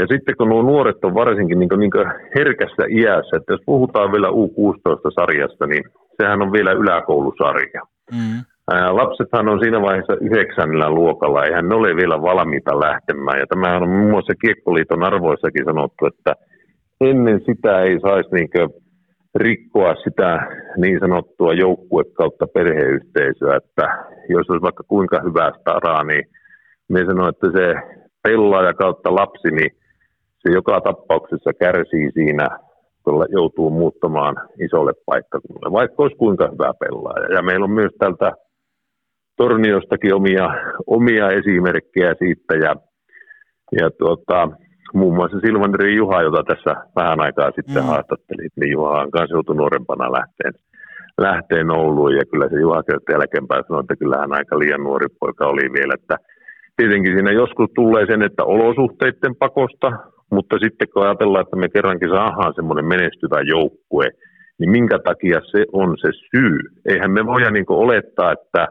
Ja 0.00 0.06
sitten 0.06 0.36
kun 0.36 0.48
nuo 0.48 0.62
nuoret 0.62 1.04
on 1.04 1.14
varsinkin 1.14 1.58
niin 1.58 1.68
kuin, 1.68 1.80
niin 1.80 1.90
kuin 1.90 2.06
herkässä 2.38 2.82
iässä, 2.90 3.36
että 3.36 3.52
jos 3.52 3.60
puhutaan 3.66 4.12
vielä 4.12 4.28
U16-sarjasta, 4.28 5.66
niin 5.66 5.84
sehän 6.16 6.42
on 6.42 6.52
vielä 6.52 6.72
yläkoulusarja. 6.72 7.82
Mm. 8.12 8.38
Ää, 8.72 8.96
lapsethan 8.96 9.48
on 9.48 9.60
siinä 9.60 9.82
vaiheessa 9.82 10.16
yhdeksännellä 10.20 10.90
luokalla, 10.90 11.44
eihän 11.44 11.68
ne 11.68 11.74
ole 11.74 11.96
vielä 11.96 12.22
valmiita 12.22 12.80
lähtemään. 12.80 13.38
Ja 13.38 13.46
tämä 13.46 13.76
on 13.76 13.88
muun 13.88 14.10
muassa 14.10 14.34
Kiekkoliiton 14.40 15.02
arvoissakin 15.02 15.64
sanottu, 15.64 16.06
että 16.06 16.32
ennen 17.00 17.40
sitä 17.46 17.82
ei 17.82 18.00
saisi 18.00 18.28
niin 18.32 18.48
rikkoa 19.34 19.94
sitä 19.94 20.46
niin 20.76 20.98
sanottua 21.00 21.52
joukkue 21.52 22.04
kautta 22.04 22.46
perheyhteisöä, 22.46 23.56
että 23.56 24.06
jos 24.28 24.50
olisi 24.50 24.62
vaikka 24.62 24.84
kuinka 24.88 25.20
hyvää 25.24 25.50
staraa, 25.60 26.04
niin 26.04 26.24
me 26.88 27.04
sanoin, 27.04 27.28
että 27.28 27.50
se 27.52 27.74
pelaaja 28.22 28.74
kautta 28.74 29.14
lapsi, 29.14 29.50
niin 29.50 29.70
se 30.46 30.52
joka 30.52 30.80
tapauksessa 30.80 31.52
kärsii 31.52 32.10
siinä, 32.12 32.48
kun 33.04 33.26
joutuu 33.28 33.70
muuttamaan 33.70 34.36
isolle 34.64 34.92
paikkakunnalle, 35.06 35.72
vaikka 35.72 36.02
olisi 36.02 36.16
kuinka 36.16 36.48
hyvä 36.52 36.72
pelaaja. 36.80 37.34
Ja 37.34 37.42
meillä 37.42 37.64
on 37.64 37.70
myös 37.70 37.92
tältä 37.98 38.32
Torniostakin 39.36 40.14
omia, 40.14 40.48
omia 40.86 41.30
esimerkkejä 41.30 42.14
siitä, 42.18 42.54
ja, 42.54 42.76
ja 43.80 43.90
tuota, 43.90 44.48
muun 44.94 45.14
muassa 45.14 45.40
Silvandri 45.40 45.96
Juha, 45.96 46.22
jota 46.22 46.42
tässä 46.44 46.76
vähän 46.96 47.20
aikaa 47.20 47.50
sitten 47.50 47.82
mm. 47.82 47.88
haastattelit, 47.88 48.52
niin 48.56 48.72
Juha 48.72 49.00
on 49.00 49.10
kanssa 49.10 49.36
joutui 49.36 49.56
nuorempana 49.56 50.12
lähteen, 50.12 50.52
lähteen 51.18 51.70
Ouluun, 51.70 52.16
ja 52.16 52.24
kyllä 52.30 52.48
se 52.48 52.60
Juha 52.60 52.82
kertoi 52.82 53.14
jälkeenpäin 53.14 53.64
sanoi, 53.66 53.80
että 53.80 53.96
kyllähän 53.96 54.32
aika 54.32 54.58
liian 54.58 54.82
nuori 54.84 55.06
poika 55.20 55.46
oli 55.46 55.72
vielä, 55.72 55.94
että 55.94 56.16
tietenkin 56.76 57.14
siinä 57.14 57.32
joskus 57.32 57.70
tulee 57.74 58.06
sen, 58.06 58.22
että 58.22 58.44
olosuhteiden 58.44 59.36
pakosta 59.36 59.92
mutta 60.30 60.58
sitten 60.58 60.88
kun 60.88 61.02
ajatellaan, 61.06 61.42
että 61.42 61.56
me 61.56 61.68
kerrankin 61.68 62.08
saadaan 62.08 62.54
semmoinen 62.54 62.84
menestyvä 62.84 63.40
joukkue, 63.40 64.08
niin 64.58 64.70
minkä 64.70 64.98
takia 64.98 65.40
se 65.50 65.64
on 65.72 65.96
se 66.00 66.08
syy? 66.12 66.58
Eihän 66.88 67.10
me 67.10 67.26
voida 67.26 67.50
niin 67.50 67.64
olettaa, 67.68 68.32
että 68.32 68.68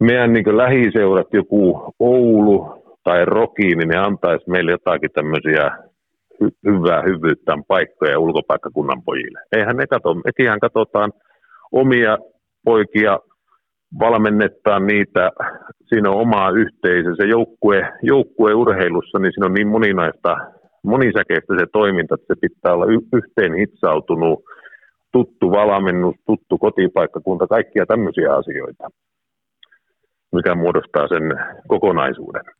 meidän 0.00 0.32
niin 0.32 0.56
lähiseurat, 0.56 1.26
joku 1.32 1.94
Oulu 1.98 2.84
tai 3.04 3.24
Roki, 3.24 3.76
niin 3.76 3.88
ne 3.88 3.96
antaisi 3.96 4.50
meille 4.50 4.70
jotakin 4.70 5.10
tämmöisiä 5.12 5.70
hy- 6.44 6.58
hyvää 6.64 7.02
hyvyyttä 7.02 7.58
paikkoja 7.68 8.18
ulkopaikkakunnan 8.18 9.02
pojille. 9.02 9.40
Eihän 9.52 9.76
ne 9.76 9.86
katso, 9.86 10.14
mekin 10.14 10.60
katsotaan 10.60 11.12
omia 11.72 12.18
poikia 12.64 13.18
valmennetaan 13.98 14.86
niitä, 14.86 15.30
siinä 15.88 16.10
on 16.10 16.20
oma 16.20 16.50
yhteisö, 16.50 17.14
se 17.16 17.24
joukkue, 17.24 17.92
joukkue 18.02 18.54
urheilussa, 18.54 19.18
niin 19.18 19.32
siinä 19.32 19.46
on 19.46 19.54
niin 19.54 19.68
moninaista, 19.68 20.36
monisäkeistä 20.82 21.54
se 21.58 21.66
toiminta, 21.72 22.14
että 22.14 22.34
se 22.34 22.40
pitää 22.40 22.72
olla 22.74 22.86
yhteen 23.12 23.54
hitsautunut, 23.54 24.44
tuttu 25.12 25.50
valmennus, 25.50 26.14
tuttu 26.26 26.58
kotipaikkakunta, 26.58 27.46
kaikkia 27.46 27.86
tämmöisiä 27.86 28.34
asioita, 28.34 28.88
mikä 30.32 30.54
muodostaa 30.54 31.08
sen 31.08 31.22
kokonaisuuden. 31.68 32.55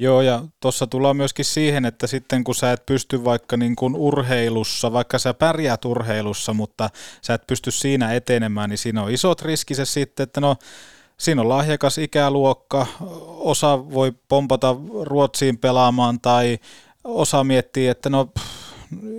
Joo, 0.00 0.22
ja 0.22 0.42
tuossa 0.60 0.86
tullaan 0.86 1.16
myöskin 1.16 1.44
siihen, 1.44 1.84
että 1.84 2.06
sitten 2.06 2.44
kun 2.44 2.54
sä 2.54 2.72
et 2.72 2.86
pysty 2.86 3.24
vaikka 3.24 3.56
niin 3.56 3.76
kuin 3.76 3.96
urheilussa, 3.96 4.92
vaikka 4.92 5.18
sä 5.18 5.34
pärjäät 5.34 5.84
urheilussa, 5.84 6.52
mutta 6.54 6.90
sä 7.22 7.34
et 7.34 7.46
pysty 7.46 7.70
siinä 7.70 8.12
etenemään, 8.12 8.70
niin 8.70 8.78
siinä 8.78 9.02
on 9.02 9.10
isot 9.10 9.42
riskiset 9.42 9.88
sitten, 9.88 10.24
että 10.24 10.40
no 10.40 10.56
siinä 11.16 11.42
on 11.42 11.48
lahjakas 11.48 11.98
ikäluokka, 11.98 12.86
osa 13.28 13.90
voi 13.90 14.12
pompata 14.28 14.76
Ruotsiin 15.02 15.58
pelaamaan 15.58 16.20
tai 16.20 16.58
osa 17.04 17.44
miettii, 17.44 17.88
että 17.88 18.10
no 18.10 18.26
pff, 18.26 18.67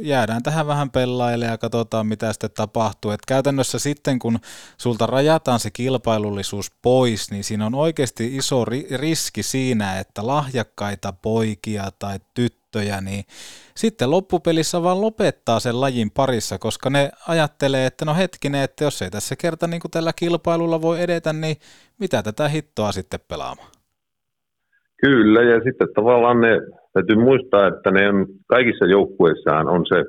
jäädään 0.02 0.44
tähän 0.44 0.68
vähän 0.68 0.90
pelaille 0.90 1.46
ja 1.46 1.58
katsotaan 1.58 2.08
mitä 2.08 2.34
sitten 2.34 2.50
tapahtuu. 2.56 3.12
Et 3.12 3.26
käytännössä 3.28 3.80
sitten 3.80 4.20
kun 4.20 4.40
sulta 4.78 5.06
rajataan 5.06 5.60
se 5.60 5.70
kilpailullisuus 5.72 6.72
pois, 6.82 7.32
niin 7.32 7.44
siinä 7.44 7.66
on 7.66 7.76
oikeasti 7.76 8.36
iso 8.36 8.66
ri- 8.66 8.98
riski 8.98 9.44
siinä, 9.44 10.00
että 10.00 10.28
lahjakkaita 10.28 11.14
poikia 11.22 11.84
tai 12.00 12.20
tyttöjä, 12.34 13.02
niin 13.02 13.24
sitten 13.76 14.12
loppupelissä 14.12 14.84
vaan 14.84 15.02
lopettaa 15.02 15.60
sen 15.60 15.82
lajin 15.82 16.12
parissa, 16.12 16.58
koska 16.58 16.90
ne 16.90 17.10
ajattelee, 17.28 17.86
että 17.86 18.06
no 18.06 18.16
hetkinen, 18.16 18.64
että 18.64 18.84
jos 18.84 19.02
ei 19.02 19.10
tässä 19.10 19.36
kerta 19.36 19.68
niin 19.68 19.82
kuin 19.82 19.92
tällä 19.92 20.12
kilpailulla 20.16 20.82
voi 20.82 21.02
edetä, 21.02 21.34
niin 21.34 21.56
mitä 22.00 22.24
tätä 22.24 22.48
hittoa 22.48 22.92
sitten 22.92 23.20
pelaamaan? 23.28 23.70
Kyllä, 25.02 25.42
ja 25.42 25.62
sitten 25.64 25.88
tavallaan 25.96 26.42
ne 26.42 26.50
täytyy 27.02 27.24
muistaa, 27.24 27.68
että 27.68 27.92
ne 27.92 28.10
on, 28.10 28.26
kaikissa 28.48 28.86
joukkueissaan 28.86 29.70
on 29.70 29.86
se 29.86 30.06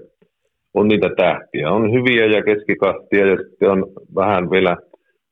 on 0.74 0.88
niitä 0.88 1.10
tähtiä. 1.16 1.70
On 1.70 1.92
hyviä 1.92 2.26
ja 2.26 2.42
keskikastia 2.42 3.26
ja 3.26 3.36
sitten 3.36 3.70
on 3.70 3.86
vähän 4.14 4.50
vielä 4.50 4.76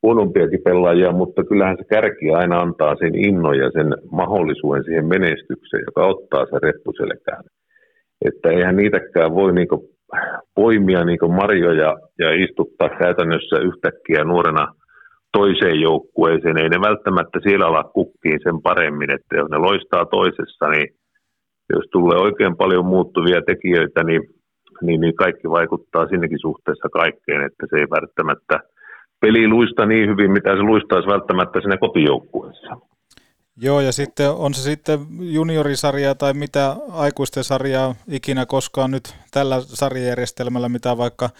huonompiakin 0.02 0.60
pelaajia, 0.64 1.12
mutta 1.12 1.44
kyllähän 1.44 1.76
se 1.76 1.84
kärki 1.84 2.30
aina 2.30 2.60
antaa 2.60 2.96
sen 2.96 3.14
innon 3.14 3.58
ja 3.58 3.70
sen 3.70 3.94
mahdollisuuden 4.10 4.84
siihen 4.84 5.06
menestykseen, 5.06 5.84
joka 5.86 6.06
ottaa 6.06 6.44
se 6.46 6.58
reppuselkään. 6.62 7.44
Että 8.24 8.48
eihän 8.50 8.76
niitäkään 8.76 9.34
voi 9.34 9.52
niinku 9.52 9.90
poimia 10.54 11.04
niinku 11.04 11.28
marjoja 11.28 11.96
ja 12.18 12.44
istuttaa 12.44 12.88
käytännössä 12.88 13.56
yhtäkkiä 13.58 14.24
nuorena 14.24 14.66
toiseen 15.32 15.80
joukkueeseen. 15.80 16.58
Ei 16.58 16.68
ne 16.68 16.80
välttämättä 16.80 17.38
siellä 17.42 17.66
ala 17.66 17.84
kukkiin 17.84 18.40
sen 18.42 18.62
paremmin, 18.62 19.10
että 19.10 19.36
jos 19.36 19.48
ne 19.50 19.58
loistaa 19.58 20.04
toisessa, 20.04 20.68
niin 20.68 20.88
jos 21.70 21.84
tulee 21.92 22.18
oikein 22.18 22.56
paljon 22.56 22.86
muuttuvia 22.86 23.42
tekijöitä, 23.42 24.04
niin, 24.04 24.22
niin, 24.82 25.00
niin 25.00 25.16
kaikki 25.16 25.50
vaikuttaa 25.50 26.08
sinnekin 26.08 26.38
suhteessa 26.40 26.88
kaikkeen, 26.88 27.42
että 27.42 27.66
se 27.70 27.76
ei 27.76 27.90
välttämättä 27.90 28.60
peli 29.20 29.48
luista 29.48 29.86
niin 29.86 30.08
hyvin, 30.08 30.30
mitä 30.32 30.50
se 30.56 30.62
luistaisi 30.62 31.08
välttämättä 31.08 31.60
siinä 31.60 31.76
kotijoukkueessa. 31.76 32.76
Joo, 33.60 33.80
ja 33.80 33.92
sitten 33.92 34.30
on 34.30 34.54
se 34.54 34.62
sitten 34.62 34.98
juniorisarja 35.20 36.14
tai 36.14 36.34
mitä 36.34 36.76
aikuisten 36.92 37.44
sarjaa 37.44 37.94
ikinä 38.08 38.46
koskaan 38.46 38.90
nyt 38.90 39.14
tällä 39.30 39.60
sarjajärjestelmällä, 39.60 40.68
mitä 40.68 40.96
vaikka 40.96 41.30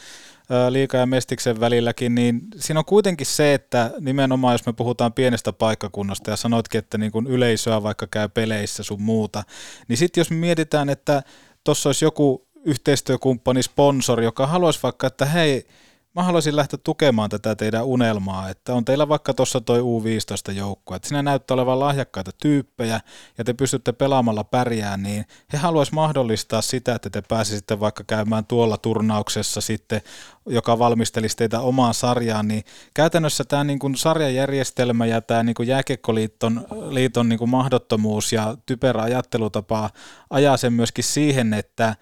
liika 0.71 0.97
ja 0.97 1.07
mestiksen 1.07 1.61
välilläkin, 1.61 2.15
niin 2.15 2.41
siinä 2.57 2.81
on 2.81 2.85
kuitenkin 2.85 3.27
se, 3.27 3.55
että 3.55 3.91
nimenomaan 4.01 4.55
jos 4.55 4.67
me 4.67 4.73
puhutaan 4.73 5.13
pienestä 5.13 5.53
paikkakunnasta 5.53 6.31
ja 6.31 6.37
sanoitkin, 6.37 6.79
että 6.79 6.99
niin 6.99 7.13
kuin 7.13 7.27
yleisöä 7.27 7.83
vaikka 7.83 8.07
käy 8.07 8.29
peleissä 8.29 8.83
sun 8.83 9.03
muuta, 9.03 9.43
niin 9.89 9.97
sitten 9.97 10.21
jos 10.21 10.31
me 10.31 10.37
mietitään, 10.37 10.89
että 10.89 11.23
tuossa 11.65 11.89
olisi 11.89 12.05
joku 12.05 12.47
yhteistyökumppani, 12.65 13.63
sponsori, 13.63 14.25
joka 14.25 14.47
haluaisi 14.47 14.81
vaikka, 14.83 15.07
että 15.07 15.25
hei, 15.25 15.67
mä 16.15 16.23
haluaisin 16.23 16.57
lähteä 16.57 16.79
tukemaan 16.85 17.31
tätä 17.31 17.57
teidän 17.57 17.85
unelmaa, 17.85 18.49
että 18.49 18.75
on 18.75 18.85
teillä 18.85 19.09
vaikka 19.09 19.35
tuossa 19.35 19.61
toi 19.61 19.81
U15-joukko, 19.81 20.95
että 20.95 21.09
siinä 21.09 21.23
näyttää 21.23 21.55
olevan 21.55 21.81
lahjakkaita 21.81 22.31
tyyppejä 22.43 23.01
ja 23.39 23.45
te 23.45 23.53
pystytte 23.53 23.93
pelaamalla 23.93 24.45
pärjään, 24.45 25.03
niin 25.03 25.25
he 25.53 25.59
haluaisi 25.59 25.95
mahdollistaa 25.95 26.63
sitä, 26.63 26.95
että 26.95 27.11
te 27.11 27.23
pääsisitte 27.23 27.81
vaikka 27.81 28.05
käymään 28.05 28.47
tuolla 28.47 28.77
turnauksessa 28.77 29.61
sitten, 29.61 30.01
joka 30.47 30.79
valmistelisi 30.79 31.37
teitä 31.37 31.61
omaan 31.61 31.95
sarjaan, 31.95 32.49
niin 32.49 32.65
käytännössä 32.95 33.45
tämä 33.45 33.65
niin 33.65 33.79
kuin 33.79 33.97
sarjajärjestelmä 33.97 35.07
ja 35.07 35.21
tämä 35.21 35.43
niin 35.43 35.55
kuin 35.55 35.69
jääkiekkoliiton 35.69 36.67
liiton 36.91 37.29
niin 37.29 37.39
kuin 37.39 37.51
mahdottomuus 37.51 38.33
ja 38.33 38.57
typerä 38.67 39.03
ajattelutapa 39.03 39.91
ajaa 40.31 40.57
sen 40.57 40.73
myöskin 40.73 41.05
siihen, 41.05 41.55
että 41.55 41.97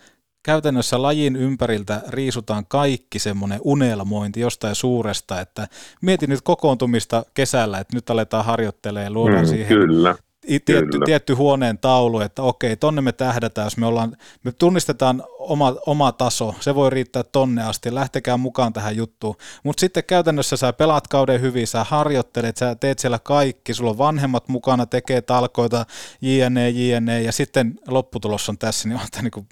käytännössä 0.46 1.02
lajin 1.02 1.36
ympäriltä 1.36 2.02
riisutaan 2.08 2.66
kaikki 2.68 3.18
semmoinen 3.18 3.60
unelmointi 3.64 4.40
jostain 4.40 4.74
suuresta, 4.74 5.40
että 5.40 5.68
mietin 6.00 6.30
nyt 6.30 6.40
kokoontumista 6.42 7.24
kesällä, 7.34 7.78
että 7.78 7.96
nyt 7.96 8.10
aletaan 8.10 8.44
harjoittelemaan, 8.44 9.12
luodaan 9.12 9.44
mm, 9.44 9.48
siihen 9.48 9.66
kyllä. 9.66 10.16
Tietty, 10.46 10.86
kyllä. 10.86 11.04
tietty 11.06 11.34
huoneen 11.34 11.78
taulu, 11.78 12.20
että 12.20 12.42
okei, 12.42 12.76
tonne 12.76 13.00
me 13.00 13.12
tähdätään, 13.12 13.66
jos 13.66 13.76
me, 13.76 13.86
ollaan, 13.86 14.16
me 14.44 14.52
tunnistetaan 14.52 15.22
oma, 15.38 15.74
oma 15.86 16.12
taso, 16.12 16.54
se 16.60 16.74
voi 16.74 16.90
riittää 16.90 17.22
tonne 17.22 17.62
asti, 17.62 17.94
lähtekää 17.94 18.36
mukaan 18.36 18.72
tähän 18.72 18.96
juttuun, 18.96 19.36
mutta 19.64 19.80
sitten 19.80 20.04
käytännössä 20.04 20.56
sä 20.56 20.72
pelaat 20.72 21.08
kauden 21.08 21.40
hyvin, 21.40 21.66
sä 21.66 21.84
harjoittelet, 21.84 22.56
sä 22.56 22.74
teet 22.74 22.98
siellä 22.98 23.18
kaikki, 23.18 23.74
sulla 23.74 23.90
on 23.90 23.98
vanhemmat 23.98 24.48
mukana, 24.48 24.86
tekee 24.86 25.22
talkoita, 25.22 25.86
jne, 26.20 26.70
jne, 26.70 27.22
ja 27.22 27.32
sitten 27.32 27.74
lopputulos 27.88 28.48
on 28.48 28.58
tässä, 28.58 28.88
niin 28.88 29.00
on 29.00 29.22
niin 29.22 29.46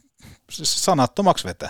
sanattomaksi 0.51 1.49
vetää. 1.49 1.69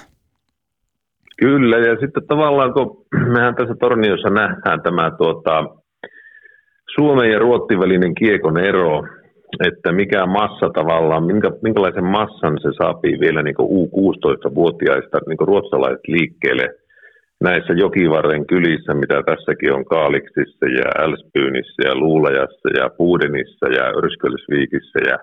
Kyllä, 1.38 1.78
ja 1.78 1.96
sitten 2.00 2.26
tavallaan 2.26 2.72
kun 2.72 3.06
mehän 3.32 3.54
tässä 3.54 3.74
Torniossa 3.80 4.30
nähdään 4.30 4.82
tämä 4.82 5.10
tuota, 5.10 5.64
Suomen 6.94 7.30
ja 7.30 7.38
Ruotsin 7.38 7.80
välinen 7.80 8.14
kiekon 8.14 8.58
ero, 8.58 9.04
että 9.68 9.92
mikä 9.92 10.26
massa 10.26 10.70
tavallaan, 10.74 11.24
minkä, 11.24 11.50
minkälaisen 11.62 12.04
massan 12.04 12.58
se 12.62 12.68
saapii 12.82 13.20
vielä 13.20 13.42
niin 13.42 13.54
U16-vuotiaista 13.58 15.18
niin 15.26 15.48
ruotsalaiset 15.48 16.08
liikkeelle 16.08 16.74
näissä 17.40 17.72
jokivarren 17.72 18.46
kylissä, 18.46 18.94
mitä 18.94 19.22
tässäkin 19.22 19.72
on 19.72 19.84
Kaaliksissa 19.84 20.66
ja 20.66 20.88
Älspyynissä 21.04 21.82
ja 21.88 21.94
Luulajassa 21.94 22.68
ja 22.78 22.90
Puudenissa 22.98 23.66
ja 23.68 23.84
Örskölsviikissä 23.98 24.98
ja 25.10 25.18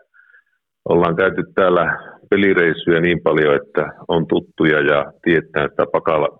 ollaan 0.90 1.16
käyty 1.16 1.44
täällä 1.56 1.86
pelireissuja 2.32 3.02
niin 3.02 3.22
paljon, 3.24 3.56
että 3.56 3.84
on 4.08 4.28
tuttuja 4.28 4.80
ja 4.92 5.14
tietää 5.24 5.68
sitä 5.70 5.86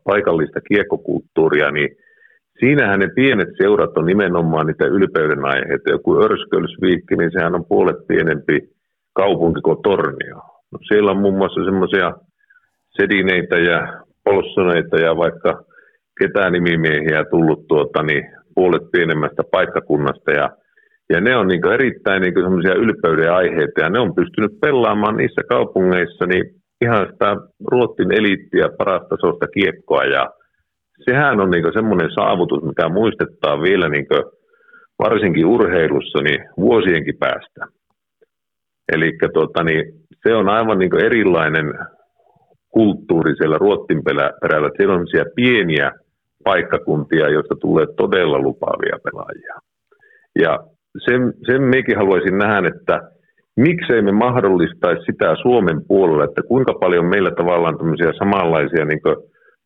paikallista 0.04 0.62
kiekkokulttuuria, 0.62 1.72
niin 1.72 1.90
siinähän 2.60 3.00
ne 3.00 3.08
pienet 3.16 3.50
seurat 3.62 3.98
on 3.98 4.06
nimenomaan 4.06 4.68
niitä 4.68 4.86
ylpeyden 4.86 5.46
aiheita. 5.46 5.92
Joku 5.92 6.24
Örskölsviikki, 6.24 7.16
niin 7.16 7.32
sehän 7.32 7.56
on 7.56 7.66
puolet 7.66 8.08
pienempi 8.08 8.60
kaupunki 9.14 9.62
kuin 9.62 9.82
Tornio. 9.84 10.36
No 10.72 10.80
siellä 10.88 11.12
on 11.12 11.22
muun 11.22 11.38
muassa 11.38 11.66
semmoisia 11.66 12.14
sedineitä 12.98 13.58
ja 13.58 14.04
polssoneita 14.24 14.98
ja 14.98 15.18
vaikka 15.18 15.64
ketään 16.20 16.54
nimimiehiä 16.54 17.26
tullut 17.32 17.68
tuota, 17.68 18.04
niin 18.04 18.24
puolet 18.56 18.92
pienemmästä 18.92 19.44
paikkakunnasta 19.52 20.32
ja 20.32 20.50
ja 21.12 21.22
ne 21.22 21.38
on 21.38 21.48
niin 21.48 21.74
erittäin 21.74 22.22
niin 22.22 22.34
semmoisia 22.34 22.82
ylpeyden 22.84 23.34
aiheita, 23.34 23.82
ja 23.82 23.90
ne 23.90 24.00
on 24.00 24.16
pystynyt 24.16 24.60
pelaamaan 24.62 25.18
niissä 25.18 25.42
kaupungeissa 25.50 26.26
niin 26.26 26.46
ihan 26.82 27.08
sitä 27.12 27.36
Ruotsin 27.72 28.12
eliittiä 28.20 28.70
parastasoista 28.78 29.48
kiekkoa, 29.48 30.04
ja 30.04 30.30
sehän 31.06 31.40
on 31.40 31.52
niin 31.52 31.74
semmoinen 31.74 32.10
saavutus, 32.20 32.64
mikä 32.64 32.90
muistettaa 32.90 33.62
vielä 33.62 33.90
niin 33.90 34.06
varsinkin 35.00 35.46
urheilussa 35.46 36.20
niin 36.24 36.40
vuosienkin 36.58 37.18
päästä. 37.20 37.62
Eli 38.94 39.18
tuota, 39.34 39.64
niin 39.64 39.84
se 40.24 40.36
on 40.36 40.50
aivan 40.50 40.80
niin 40.80 41.06
erilainen 41.06 41.74
kulttuuri 42.70 43.36
siellä 43.36 43.58
Ruotsin 43.58 44.04
perällä. 44.42 44.70
Siellä 44.78 44.96
on 44.96 45.08
pieniä 45.36 45.92
paikkakuntia, 46.44 47.30
joista 47.30 47.56
tulee 47.62 47.86
todella 47.98 48.40
lupaavia 48.40 48.98
pelaajia. 49.04 49.56
Ja 50.40 50.60
sen, 50.98 51.34
sen 51.46 51.62
mekin 51.64 51.98
haluaisin 51.98 52.38
nähdä, 52.38 52.68
että 52.68 53.02
miksei 53.56 54.02
me 54.02 54.12
mahdollistaisi 54.12 55.02
sitä 55.06 55.36
Suomen 55.42 55.86
puolella, 55.88 56.24
että 56.24 56.42
kuinka 56.48 56.74
paljon 56.74 57.06
meillä 57.06 57.32
tavallaan 57.32 57.78
tämmöisiä 57.78 58.12
samanlaisia, 58.20 58.86
niin 58.86 59.00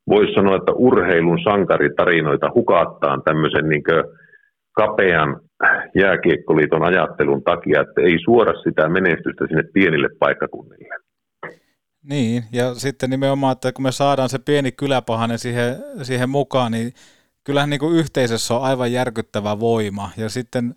voisi 0.10 0.34
sanoa, 0.34 0.56
että 0.56 0.72
urheilun 0.72 1.40
sankaritarinoita 1.44 2.52
hukattaan 2.56 3.22
tämmöisen 3.24 3.70
niin 3.70 3.84
kapean 4.72 5.42
jääkiekkoliiton 5.96 6.84
ajattelun 6.84 7.44
takia, 7.44 7.82
että 7.82 8.02
ei 8.02 8.18
suora 8.26 8.54
sitä 8.64 8.90
menestystä 8.90 9.48
sinne 9.48 9.64
pienille 9.74 10.10
paikkakunnille. 10.20 10.96
Niin, 12.10 12.44
ja 12.54 12.74
sitten 12.74 13.10
nimenomaan, 13.10 13.52
että 13.52 13.72
kun 13.72 13.84
me 13.84 13.92
saadaan 13.92 14.30
se 14.30 14.40
pieni 14.40 14.72
kyläpahanen 14.72 15.40
siihen, 15.40 15.76
siihen 16.02 16.30
mukaan, 16.30 16.72
niin 16.72 16.94
kyllähän 17.44 17.70
niin 17.70 17.80
kuin 17.80 17.96
yhteisössä 17.96 18.54
on 18.54 18.64
aivan 18.64 18.92
järkyttävä 18.92 19.60
voima. 19.60 20.10
Ja 20.18 20.30
sitten 20.30 20.76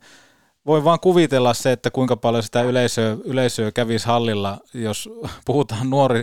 voi 0.68 0.84
vaan 0.84 1.00
kuvitella 1.00 1.54
se, 1.54 1.72
että 1.72 1.90
kuinka 1.90 2.16
paljon 2.16 2.42
sitä 2.42 2.62
yleisöä, 2.62 3.16
yleisöä 3.24 3.72
kävisi 3.72 4.06
hallilla, 4.06 4.58
jos 4.74 5.10
puhutaan 5.46 5.90
nuori, 5.90 6.22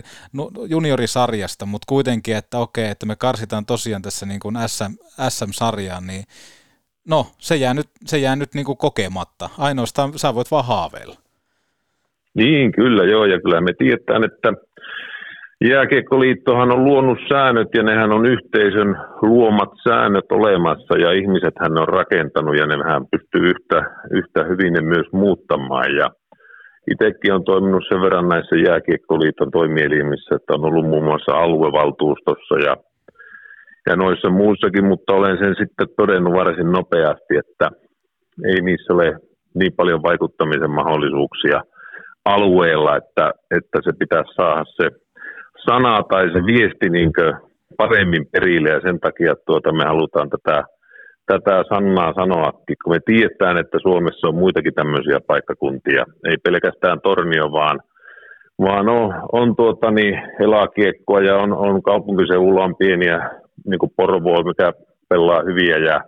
juniorisarjasta, 0.68 1.66
mutta 1.66 1.84
kuitenkin, 1.88 2.36
että 2.36 2.58
okei, 2.58 2.88
että 2.88 3.06
me 3.06 3.16
karsitaan 3.16 3.66
tosiaan 3.66 4.02
tässä 4.02 4.26
niin 4.26 4.40
kuin 4.40 4.56
SM, 4.66 4.92
SM-sarjaan, 5.28 6.06
niin 6.06 6.24
no, 7.08 7.26
se 7.38 7.56
jää 7.56 7.74
nyt, 7.74 7.88
se 8.04 8.18
jää 8.18 8.36
nyt 8.36 8.54
niin 8.54 8.66
kuin 8.66 8.78
kokematta. 8.78 9.50
Ainoastaan 9.58 10.18
sä 10.18 10.34
voit 10.34 10.50
vaan 10.50 10.64
haaveilla. 10.64 11.16
Niin, 12.34 12.72
kyllä 12.72 13.04
joo, 13.04 13.24
ja 13.24 13.40
kyllä 13.40 13.60
me 13.60 13.72
tiedetään, 13.78 14.24
että 14.24 14.52
Jääkiekkoliittohan 15.64 16.72
on 16.72 16.84
luonut 16.84 17.18
säännöt 17.28 17.68
ja 17.74 17.82
nehän 17.82 18.12
on 18.12 18.26
yhteisön 18.26 18.96
luomat 19.22 19.72
säännöt 19.88 20.32
olemassa 20.32 20.98
ja 20.98 21.12
ihmiset 21.12 21.54
hän 21.60 21.80
on 21.80 21.88
rakentanut 21.88 22.56
ja 22.56 22.66
nehän 22.66 23.06
pystyy 23.10 23.50
yhtä, 23.50 23.78
yhtä 24.10 24.44
hyvin 24.44 24.72
ne 24.72 24.80
myös 24.80 25.06
muuttamaan. 25.12 25.96
Ja 25.96 26.10
itsekin 26.92 27.34
on 27.34 27.44
toiminut 27.44 27.84
sen 27.88 28.00
verran 28.00 28.28
näissä 28.28 28.56
Jääkiekkoliiton 28.56 29.50
toimielimissä, 29.50 30.34
että 30.34 30.54
on 30.54 30.64
ollut 30.64 30.86
muun 30.86 31.04
muassa 31.04 31.32
aluevaltuustossa 31.32 32.54
ja, 32.66 32.76
ja 33.86 33.96
noissa 33.96 34.30
muussakin, 34.30 34.84
mutta 34.84 35.14
olen 35.14 35.38
sen 35.38 35.54
sitten 35.58 35.88
todennut 35.96 36.34
varsin 36.34 36.72
nopeasti, 36.72 37.36
että 37.36 37.70
ei 38.44 38.60
niissä 38.60 38.92
ole 38.92 39.18
niin 39.54 39.72
paljon 39.76 40.02
vaikuttamisen 40.02 40.70
mahdollisuuksia 40.70 41.62
alueella, 42.24 42.96
että, 42.96 43.32
että 43.56 43.78
se 43.84 43.92
pitäisi 43.98 44.34
saada 44.34 44.64
se 44.64 45.05
sana 45.70 46.02
tai 46.02 46.24
se 46.32 46.40
viesti 46.46 46.90
niin 46.90 47.12
paremmin 47.76 48.26
perille 48.32 48.68
ja 48.70 48.80
sen 48.80 49.00
takia 49.00 49.34
tuota 49.46 49.72
me 49.72 49.84
halutaan 49.84 50.30
tätä, 50.30 50.64
tätä 51.26 51.64
sanaa 51.68 52.12
sanoa, 52.14 52.52
kun 52.84 52.92
me 52.94 52.98
tiedetään, 53.06 53.56
että 53.58 53.78
Suomessa 53.82 54.28
on 54.28 54.34
muitakin 54.34 54.74
tämmöisiä 54.74 55.18
paikkakuntia, 55.26 56.04
ei 56.24 56.36
pelkästään 56.44 57.00
Tornio, 57.00 57.52
vaan, 57.52 57.80
vaan 58.60 58.88
on, 58.88 59.14
on 59.32 59.56
tuota 59.56 59.90
niin, 59.90 60.14
elakiekkoa 60.40 61.20
ja 61.20 61.36
on, 61.36 61.52
on 61.52 61.82
kaupunkiseudulla 61.82 62.64
on 62.64 62.76
pieniä 62.76 63.30
niin 63.66 63.78
kuin 63.78 63.92
Porvoa, 63.96 64.42
mikä 64.42 64.72
pelaa 65.08 65.42
hyviä 65.42 65.76
ja, 65.76 66.00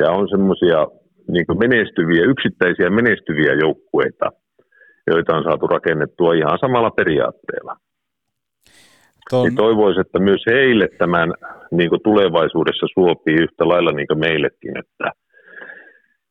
ja 0.00 0.10
on 0.10 0.28
semmoisia 0.28 0.86
niin 1.28 1.58
menestyviä, 1.58 2.24
yksittäisiä 2.24 2.90
menestyviä 2.90 3.52
joukkueita, 3.60 4.32
joita 5.06 5.36
on 5.36 5.44
saatu 5.44 5.66
rakennettua 5.66 6.34
ihan 6.34 6.58
samalla 6.60 6.90
periaatteella. 6.90 7.76
Ton... 9.30 9.42
Niin 9.44 9.56
toivoisin, 9.56 10.00
että 10.00 10.18
myös 10.18 10.42
heille 10.46 10.88
tämän 10.98 11.32
niin 11.70 11.90
kuin 11.90 12.02
tulevaisuudessa 12.04 12.86
suopii 12.94 13.34
yhtä 13.34 13.68
lailla 13.68 13.92
niin 13.92 14.06
kuin 14.06 14.18
meillekin, 14.18 14.78
että, 14.78 15.12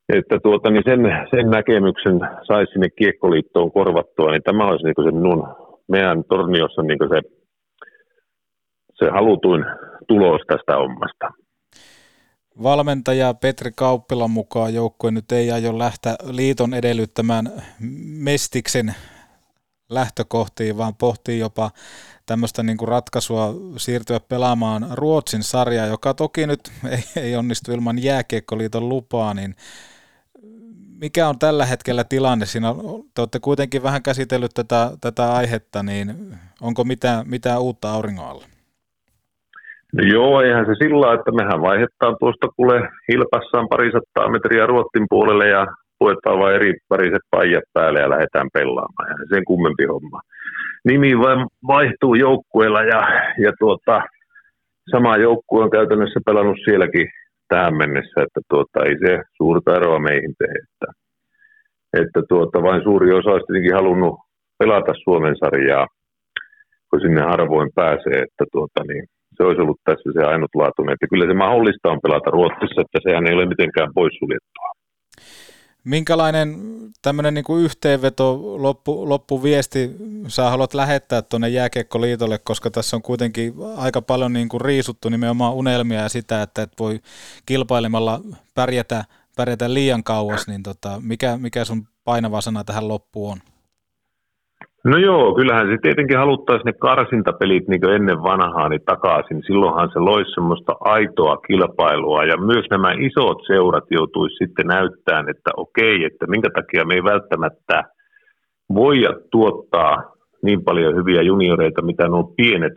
että 0.10 0.40
tuota, 0.44 0.70
niin 0.70 0.84
sen, 0.86 1.00
sen 1.36 1.50
näkemyksen 1.50 2.20
saisi 2.48 2.72
sinne 2.72 2.90
Kiekkoliittoon 2.90 3.72
korvattua, 3.72 4.32
niin 4.32 4.44
tämä 4.44 4.68
olisi 4.68 4.86
niin 4.86 4.96
kuin 4.96 5.08
se 5.08 5.12
minun, 5.12 5.48
meidän 5.88 6.24
torniossa 6.24 6.82
niin 6.82 7.00
kuin 7.00 7.10
se, 7.10 7.22
se 8.94 9.10
halutuin 9.12 9.66
tulos 10.08 10.42
tästä 10.48 10.76
hommasta. 10.76 11.44
Valmentaja 12.64 13.34
Petri 13.34 13.72
Kauppilan 13.76 14.32
mukaan 14.32 14.74
joukkue 14.74 15.12
nyt 15.12 15.32
ei 15.32 15.52
aio 15.52 15.80
lähteä 15.80 16.16
liiton 16.32 16.74
edellyttämään 16.74 17.46
Mestiksen 18.24 18.96
lähtökohtiin, 19.94 20.78
vaan 20.78 20.96
pohtii 20.96 21.40
jopa 21.40 21.72
tämmöistä 22.26 22.64
niin 22.64 22.78
kuin 22.78 22.90
ratkaisua 22.90 23.54
siirtyä 23.78 24.20
pelaamaan 24.20 24.86
Ruotsin 24.92 25.44
sarjaa, 25.44 25.86
joka 25.86 26.14
toki 26.14 26.48
nyt 26.48 26.60
ei, 26.92 27.24
ei 27.24 27.36
onnistu 27.36 27.72
ilman 27.72 28.04
jääkiekkoliiton 28.04 28.90
lupaa, 28.90 29.34
niin 29.34 29.56
mikä 31.02 31.28
on 31.28 31.40
tällä 31.40 31.66
hetkellä 31.66 32.04
tilanne? 32.04 32.46
Siinä 32.46 32.76
te 33.16 33.22
olette 33.22 33.40
kuitenkin 33.40 33.84
vähän 33.84 34.04
käsitellyt 34.04 34.52
tätä, 34.54 34.92
tätä 35.02 35.34
aihetta, 35.34 35.84
niin 35.84 36.16
onko 36.62 36.84
mitään, 36.84 37.26
mitään 37.30 37.62
uutta 37.62 37.92
auringon 37.92 38.26
alla? 38.26 38.46
No 39.98 40.04
joo, 40.04 40.42
eihän 40.42 40.66
se 40.66 40.76
sillä 40.84 41.14
että 41.14 41.32
mehän 41.32 41.62
vaihettaan 41.62 42.16
tuosta 42.20 42.48
kuule 42.56 42.90
hilpassaan 43.12 43.68
parisattaa 43.70 44.32
metriä 44.32 44.66
Ruottin 44.66 45.06
puolelle 45.10 45.48
ja 45.48 45.68
puetaan 46.04 46.40
vain 46.40 46.56
eri 46.56 46.74
väriset 46.90 47.26
paijat 47.32 47.68
päälle 47.74 48.00
ja 48.00 48.10
lähdetään 48.10 48.50
pelaamaan. 48.54 49.10
Ja 49.10 49.16
sen 49.34 49.46
kummempi 49.46 49.86
homma. 49.86 50.20
Nimi 50.90 51.20
vain 51.20 51.40
vaihtuu 51.68 52.14
joukkueella 52.16 52.82
ja, 52.94 53.02
ja 53.46 53.52
tuota, 53.60 54.02
sama 54.92 55.18
joukkue 55.18 55.64
on 55.64 55.76
käytännössä 55.78 56.20
pelannut 56.26 56.58
sielläkin 56.66 57.08
tähän 57.48 57.76
mennessä, 57.78 58.18
että 58.26 58.42
tuota, 58.50 58.78
ei 58.86 58.96
se 59.06 59.22
suurta 59.38 59.76
eroa 59.76 60.00
meihin 60.00 60.34
tee. 60.38 60.56
Että, 60.64 60.88
että 62.02 62.22
tuota, 62.30 62.64
vain 62.64 62.84
suuri 62.84 63.14
osa 63.14 63.30
olisi 63.32 63.46
tietenkin 63.46 63.80
halunnut 63.80 64.16
pelata 64.60 64.94
Suomen 65.04 65.36
sarjaa, 65.44 65.88
kun 66.90 67.02
sinne 67.02 67.22
harvoin 67.22 67.72
pääsee, 67.76 68.18
että 68.26 68.46
tuota, 68.52 68.80
niin, 68.88 69.06
se 69.36 69.44
olisi 69.44 69.62
ollut 69.62 69.82
tässä 69.84 70.10
se 70.14 70.22
ainutlaatuinen. 70.32 70.94
Että 70.94 71.12
kyllä 71.12 71.26
se 71.28 71.34
mahdollista 71.34 71.92
on 71.92 72.04
pelata 72.06 72.30
Ruotsissa, 72.32 72.82
että 72.82 73.00
sehän 73.04 73.28
ei 73.28 73.34
ole 73.34 73.46
mitenkään 73.46 73.92
poissuljettua. 74.00 74.83
Minkälainen 75.84 76.58
tämmöinen 77.02 77.34
niin 77.34 77.44
kuin 77.44 77.64
yhteenveto, 77.64 78.40
loppu, 78.64 79.10
loppuviesti 79.10 79.92
sä 80.28 80.50
haluat 80.50 80.74
lähettää 80.74 81.22
tuonne 81.22 81.50
Jääkiekkoliitolle, 81.50 82.38
koska 82.38 82.72
tässä 82.72 82.96
on 82.96 83.02
kuitenkin 83.02 83.54
aika 83.78 84.02
paljon 84.02 84.34
niin 84.34 84.50
kuin 84.50 84.62
riisuttu 84.62 85.10
nimenomaan 85.10 85.54
unelmia 85.54 86.02
ja 86.02 86.10
sitä, 86.10 86.42
että 86.42 86.62
et 86.62 86.72
voi 86.80 87.00
kilpailemalla 87.46 88.22
pärjätä, 88.54 89.06
pärjätä 89.36 89.74
liian 89.74 90.04
kauas, 90.04 90.48
niin 90.48 90.64
tota, 90.64 91.02
mikä, 91.04 91.38
mikä 91.38 91.66
sun 91.66 91.88
painava 92.04 92.42
sana 92.42 92.64
tähän 92.64 92.88
loppuun 92.88 93.32
on? 93.32 93.53
No 94.86 94.98
joo, 94.98 95.36
kyllähän 95.36 95.68
se 95.68 95.78
tietenkin 95.82 96.18
haluttaisiin 96.18 96.66
ne 96.66 96.74
karsintapelit 96.74 97.68
niin 97.68 97.90
ennen 97.90 98.24
vanhaa 98.24 98.70
niin 98.70 98.82
takaisin. 98.86 99.44
Silloinhan 99.48 99.90
se 99.94 100.00
loisi 100.00 100.32
semmoista 100.32 100.76
aitoa 100.80 101.38
kilpailua 101.38 102.24
ja 102.24 102.38
myös 102.38 102.66
nämä 102.72 102.92
isot 102.92 103.38
seurat 103.48 103.84
joutuisi 103.92 104.36
sitten 104.36 104.68
näyttämään, 104.68 105.30
että 105.30 105.52
okei, 105.58 106.06
että 106.06 106.28
minkä 106.28 106.50
takia 106.50 106.86
me 106.86 106.94
ei 106.94 107.04
välttämättä 107.04 107.84
voida 108.74 109.10
tuottaa 109.32 110.14
niin 110.44 110.64
paljon 110.64 110.96
hyviä 110.96 111.22
junioreita, 111.22 111.82
mitä 111.82 112.08
nuo 112.08 112.24
pienet 112.24 112.74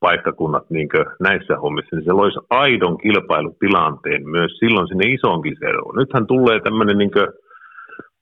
paikkakunnat 0.00 0.70
niin 0.70 0.88
näissä 1.20 1.56
hommissa, 1.56 1.96
niin 1.96 2.04
se 2.04 2.12
loisi 2.12 2.38
aidon 2.50 2.98
kilpailutilanteen 2.98 4.28
myös 4.28 4.52
silloin 4.58 4.88
sinne 4.88 5.06
isonkin 5.06 5.56
seuroon. 5.60 5.96
Nythän 5.96 6.26
tulee 6.26 6.60
tämmöinen 6.60 6.98
niin 6.98 7.10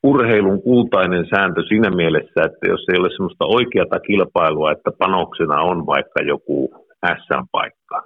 urheilun 0.02 0.62
kultainen 0.62 1.26
sääntö 1.34 1.62
siinä 1.68 1.90
mielessä, 1.90 2.40
että 2.44 2.68
jos 2.68 2.84
ei 2.92 2.98
ole 3.00 3.10
sellaista 3.10 3.44
oikeata 3.44 4.00
kilpailua, 4.00 4.72
että 4.72 4.90
panoksena 4.98 5.60
on 5.60 5.86
vaikka 5.86 6.22
joku 6.22 6.70
SM-paikka, 7.06 8.02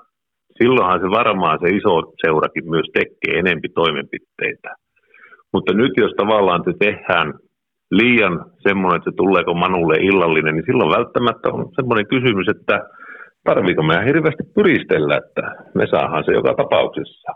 silloinhan 0.58 1.00
se 1.00 1.10
varmaan 1.10 1.58
se 1.62 1.68
iso 1.76 2.12
seurakin 2.24 2.70
myös 2.70 2.86
tekee 2.94 3.38
enempi 3.38 3.68
toimenpiteitä. 3.68 4.70
Mutta 5.52 5.72
nyt 5.74 5.92
jos 5.96 6.12
tavallaan 6.16 6.62
se 6.64 6.72
tehdään 6.78 7.34
liian 7.90 8.44
semmoinen, 8.68 8.98
että 8.98 9.10
tuleeko 9.16 9.54
Manulle 9.54 9.96
illallinen, 9.96 10.54
niin 10.54 10.66
silloin 10.66 10.96
välttämättä 10.98 11.48
on 11.52 11.68
semmoinen 11.76 12.06
kysymys, 12.06 12.48
että 12.48 12.76
tarviiko 13.44 13.82
meidän 13.82 14.04
hirveästi 14.04 14.42
pyristellä, 14.54 15.16
että 15.16 15.42
me 15.74 15.86
saadaan 15.86 16.24
se 16.24 16.32
joka 16.32 16.54
tapauksessa. 16.54 17.32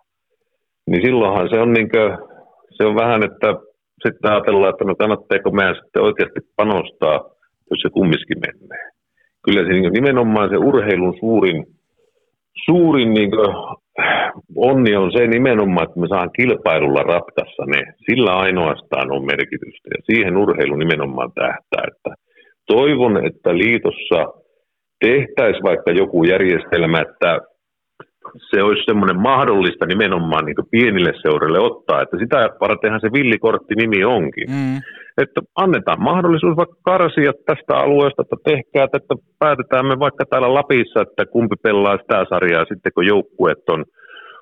Niin 0.86 1.02
silloinhan 1.06 1.48
se 1.50 1.60
on, 1.60 1.72
niin 1.72 1.88
kuin, 1.90 2.18
se 2.70 2.84
on 2.84 2.94
vähän, 2.94 3.22
että 3.22 3.67
sitten 4.02 4.30
ajatellaan, 4.30 4.70
että 4.70 4.84
no 4.84 4.94
kannattaako 4.94 5.50
meidän 5.50 5.74
sitten 5.74 6.02
oikeasti 6.02 6.40
panostaa, 6.56 7.16
jos 7.70 7.80
se 7.82 7.90
kumminkin 7.90 8.38
menee. 8.46 8.84
Kyllä 9.44 9.62
se 9.62 9.68
niin 9.68 9.92
nimenomaan 9.92 10.50
se 10.50 10.56
urheilun 10.56 11.14
suurin, 11.20 11.66
suurin 12.64 13.14
niin 13.14 13.30
onni 14.56 14.96
on 14.96 15.12
se 15.12 15.26
nimenomaan, 15.26 15.88
että 15.88 16.00
me 16.00 16.08
saan 16.08 16.30
kilpailulla 16.36 17.02
ratkaista 17.02 17.64
ne. 17.66 17.82
Sillä 18.10 18.36
ainoastaan 18.36 19.12
on 19.12 19.24
merkitystä 19.24 19.88
ja 19.96 20.02
siihen 20.10 20.36
urheilu 20.36 20.76
nimenomaan 20.76 21.32
tähtää. 21.34 21.84
Että 21.88 22.10
toivon, 22.66 23.26
että 23.26 23.58
liitossa 23.58 24.20
tehtäisiin 25.00 25.62
vaikka 25.62 25.90
joku 25.90 26.24
järjestelmä, 26.24 27.00
että 27.00 27.40
se 28.50 28.62
olisi 28.62 28.82
semmoinen 28.86 29.20
mahdollista 29.20 29.86
nimenomaan 29.86 30.44
niin 30.44 30.70
pienille 30.70 31.12
seuroille 31.22 31.60
ottaa, 31.60 32.02
että 32.02 32.16
sitä 32.18 32.48
vartenhan 32.60 33.00
se 33.00 33.08
villikortti-nimi 33.12 34.04
onkin. 34.04 34.48
Mm. 34.50 34.76
Että 35.22 35.40
annetaan 35.56 36.02
mahdollisuus 36.02 36.56
vaikka 36.56 36.76
karsia 36.82 37.32
tästä 37.46 37.76
alueesta, 37.76 38.22
että 38.22 38.36
tehkää, 38.44 38.84
että 38.84 39.14
päätetään 39.38 39.86
me 39.86 39.98
vaikka 39.98 40.24
täällä 40.24 40.54
Lapissa, 40.54 41.00
että 41.02 41.26
kumpi 41.26 41.56
pelaa 41.62 41.96
sitä 41.96 42.24
sarjaa 42.28 42.64
sitten, 42.64 42.92
kun 42.94 43.06
joukkueet 43.06 43.68
on, 43.68 43.84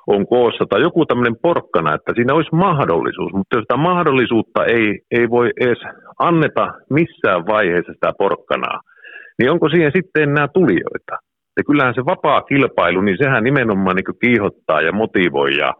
on 0.07 0.27
koossa, 0.27 0.65
tai 0.69 0.81
joku 0.81 1.07
tämmöinen 1.07 1.37
porkkana, 1.43 1.95
että 1.95 2.13
siinä 2.15 2.35
olisi 2.35 2.55
mahdollisuus, 2.55 3.33
mutta 3.33 3.57
jos 3.57 3.63
sitä 3.63 3.77
mahdollisuutta 3.77 4.65
ei, 4.65 4.87
ei 5.11 5.31
voi 5.31 5.51
edes 5.61 5.83
anneta 6.19 6.65
missään 6.91 7.47
vaiheessa 7.47 7.93
sitä 7.93 8.13
porkkanaa, 8.19 8.81
niin 9.39 9.51
onko 9.51 9.69
siihen 9.69 9.93
sitten 9.95 10.23
enää 10.23 10.49
tulijoita? 10.49 11.17
Ja 11.57 11.65
kyllähän 11.65 11.95
se 11.95 12.05
vapaa 12.05 12.43
kilpailu, 12.43 13.01
niin 13.01 13.19
sehän 13.19 13.45
nimenomaan 13.45 13.97
niin 13.97 14.19
kiihottaa 14.21 14.81
ja 14.81 14.93
motivoi 14.93 15.57
ja, 15.57 15.75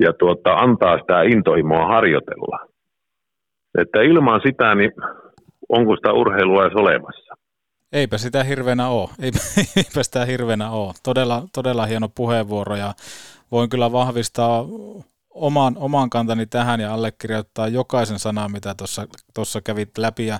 ja 0.00 0.12
tuota, 0.12 0.54
antaa 0.54 0.98
sitä 0.98 1.22
intohimoa 1.22 1.86
harjoitella. 1.86 2.58
Että 3.78 4.02
ilman 4.02 4.40
sitä, 4.46 4.74
niin 4.74 4.92
onko 5.68 5.96
sitä 5.96 6.12
urheilua 6.12 6.62
edes 6.62 6.76
olemassa? 6.76 7.34
Eipä 7.92 8.18
sitä 8.18 8.44
hirveänä 8.44 8.88
ole. 8.88 9.08
Eipä, 9.22 9.38
eipä 9.76 10.02
sitä 10.02 10.24
hirveänä 10.24 10.70
ole. 10.70 10.92
Todella, 11.02 11.42
todella 11.54 11.86
hieno 11.86 12.08
puheenvuoro 12.08 12.76
ja 12.76 12.94
voin 13.52 13.68
kyllä 13.68 13.92
vahvistaa 13.92 14.64
oman, 15.30 15.76
oman 15.78 16.10
kantani 16.10 16.46
tähän 16.46 16.80
ja 16.80 16.94
allekirjoittaa 16.94 17.68
jokaisen 17.68 18.18
sanan, 18.18 18.52
mitä 18.52 18.74
tuossa 19.34 19.60
kävit 19.60 19.98
läpi. 19.98 20.26
Ja 20.26 20.38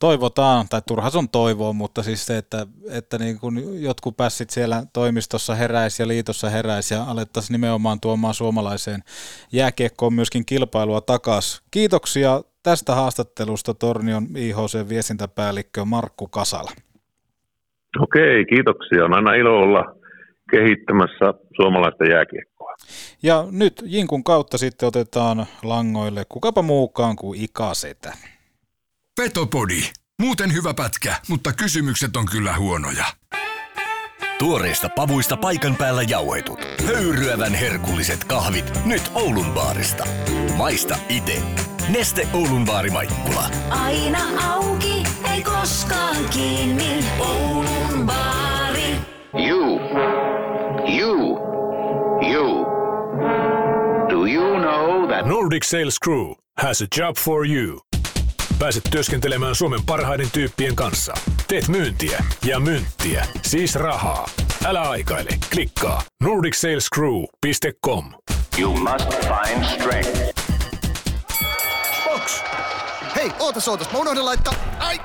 toivotaan, 0.00 0.66
tai 0.70 0.80
turha 0.88 1.10
on 1.14 1.28
toivoa, 1.28 1.72
mutta 1.72 2.02
siis 2.02 2.26
se, 2.26 2.38
että, 2.38 2.66
että 2.90 3.18
niin 3.18 3.38
kun 3.40 3.82
jotkut 3.82 4.16
pässit 4.16 4.50
siellä 4.50 4.82
toimistossa 4.92 5.54
heräisi 5.54 6.02
ja 6.02 6.08
liitossa 6.08 6.50
heräisi 6.50 6.94
ja 6.94 7.04
alettaisiin 7.04 7.54
nimenomaan 7.54 8.00
tuomaan 8.00 8.34
suomalaiseen 8.34 9.00
jääkiekkoon 9.52 10.14
myöskin 10.14 10.46
kilpailua 10.46 11.00
takaisin. 11.00 11.64
Kiitoksia 11.70 12.42
tästä 12.62 12.94
haastattelusta 12.94 13.74
Tornion 13.74 14.26
IHC-viestintäpäällikkö 14.36 15.84
Markku 15.84 16.26
Kasala. 16.26 16.70
Okei, 18.00 18.44
kiitoksia. 18.44 19.04
On 19.04 19.14
aina 19.14 19.34
ilo 19.34 19.56
olla 19.56 19.84
kehittämässä 20.50 21.34
suomalaista 21.56 22.04
jääkiekkoa. 22.04 22.74
Ja 23.22 23.44
nyt 23.50 23.82
Jinkun 23.86 24.24
kautta 24.24 24.58
sitten 24.58 24.86
otetaan 24.86 25.46
langoille 25.62 26.22
kukapa 26.28 26.62
muukaan 26.62 27.16
kuin 27.16 27.40
Ikasetä. 27.42 28.12
Petopodi. 29.18 29.82
Muuten 30.20 30.52
hyvä 30.52 30.74
pätkä, 30.74 31.16
mutta 31.28 31.52
kysymykset 31.52 32.16
on 32.16 32.26
kyllä 32.26 32.56
huonoja. 32.56 33.04
Tuoreista 34.38 34.88
pavuista 34.88 35.36
paikan 35.36 35.76
päällä 35.76 36.02
jauhetut. 36.02 36.58
Höyryävän 36.86 37.54
herkulliset 37.54 38.24
kahvit 38.24 38.84
nyt 38.84 39.02
Oulun 39.14 39.52
baarista. 39.52 40.06
Maista 40.56 40.96
ite. 41.08 41.42
Neste 41.88 42.28
Oulun 42.32 42.64
baari 42.64 42.90
Maikkula. 42.90 43.50
Aina 43.70 44.18
auki, 44.54 45.02
ei 45.32 45.42
koskaan 45.42 46.28
kiinni. 46.30 47.04
Oulun 47.18 48.06
baari. 48.06 48.94
You. 49.48 49.80
You. 51.00 51.38
You. 52.32 52.66
Do 54.10 54.26
you 54.26 54.58
know 54.60 55.08
that 55.08 55.26
Nordic 55.26 55.64
Sales 55.64 55.96
Crew 56.04 56.34
has 56.58 56.82
a 56.82 56.86
job 56.98 57.16
for 57.16 57.46
you. 57.46 57.87
Pääset 58.58 58.82
työskentelemään 58.90 59.54
Suomen 59.54 59.80
parhaiden 59.86 60.30
tyyppien 60.32 60.76
kanssa. 60.76 61.14
Teet 61.48 61.68
myyntiä 61.68 62.24
ja 62.46 62.60
myyntiä, 62.60 63.26
siis 63.42 63.74
rahaa. 63.74 64.28
Älä 64.64 64.80
aikaile, 64.80 65.30
klikkaa 65.52 66.02
nordicsalescrew.com. 66.22 68.12
you 68.58 68.76
must 68.76 69.10
find 69.10 69.64
strength? 69.64 70.44
Box! 72.04 72.42
Hei, 73.16 73.32
ootas 73.38 73.68
ootas, 73.68 73.92
mä 73.92 73.98
unohdin 73.98 74.24
laittaa... 74.24 74.54
Ai! 74.78 74.98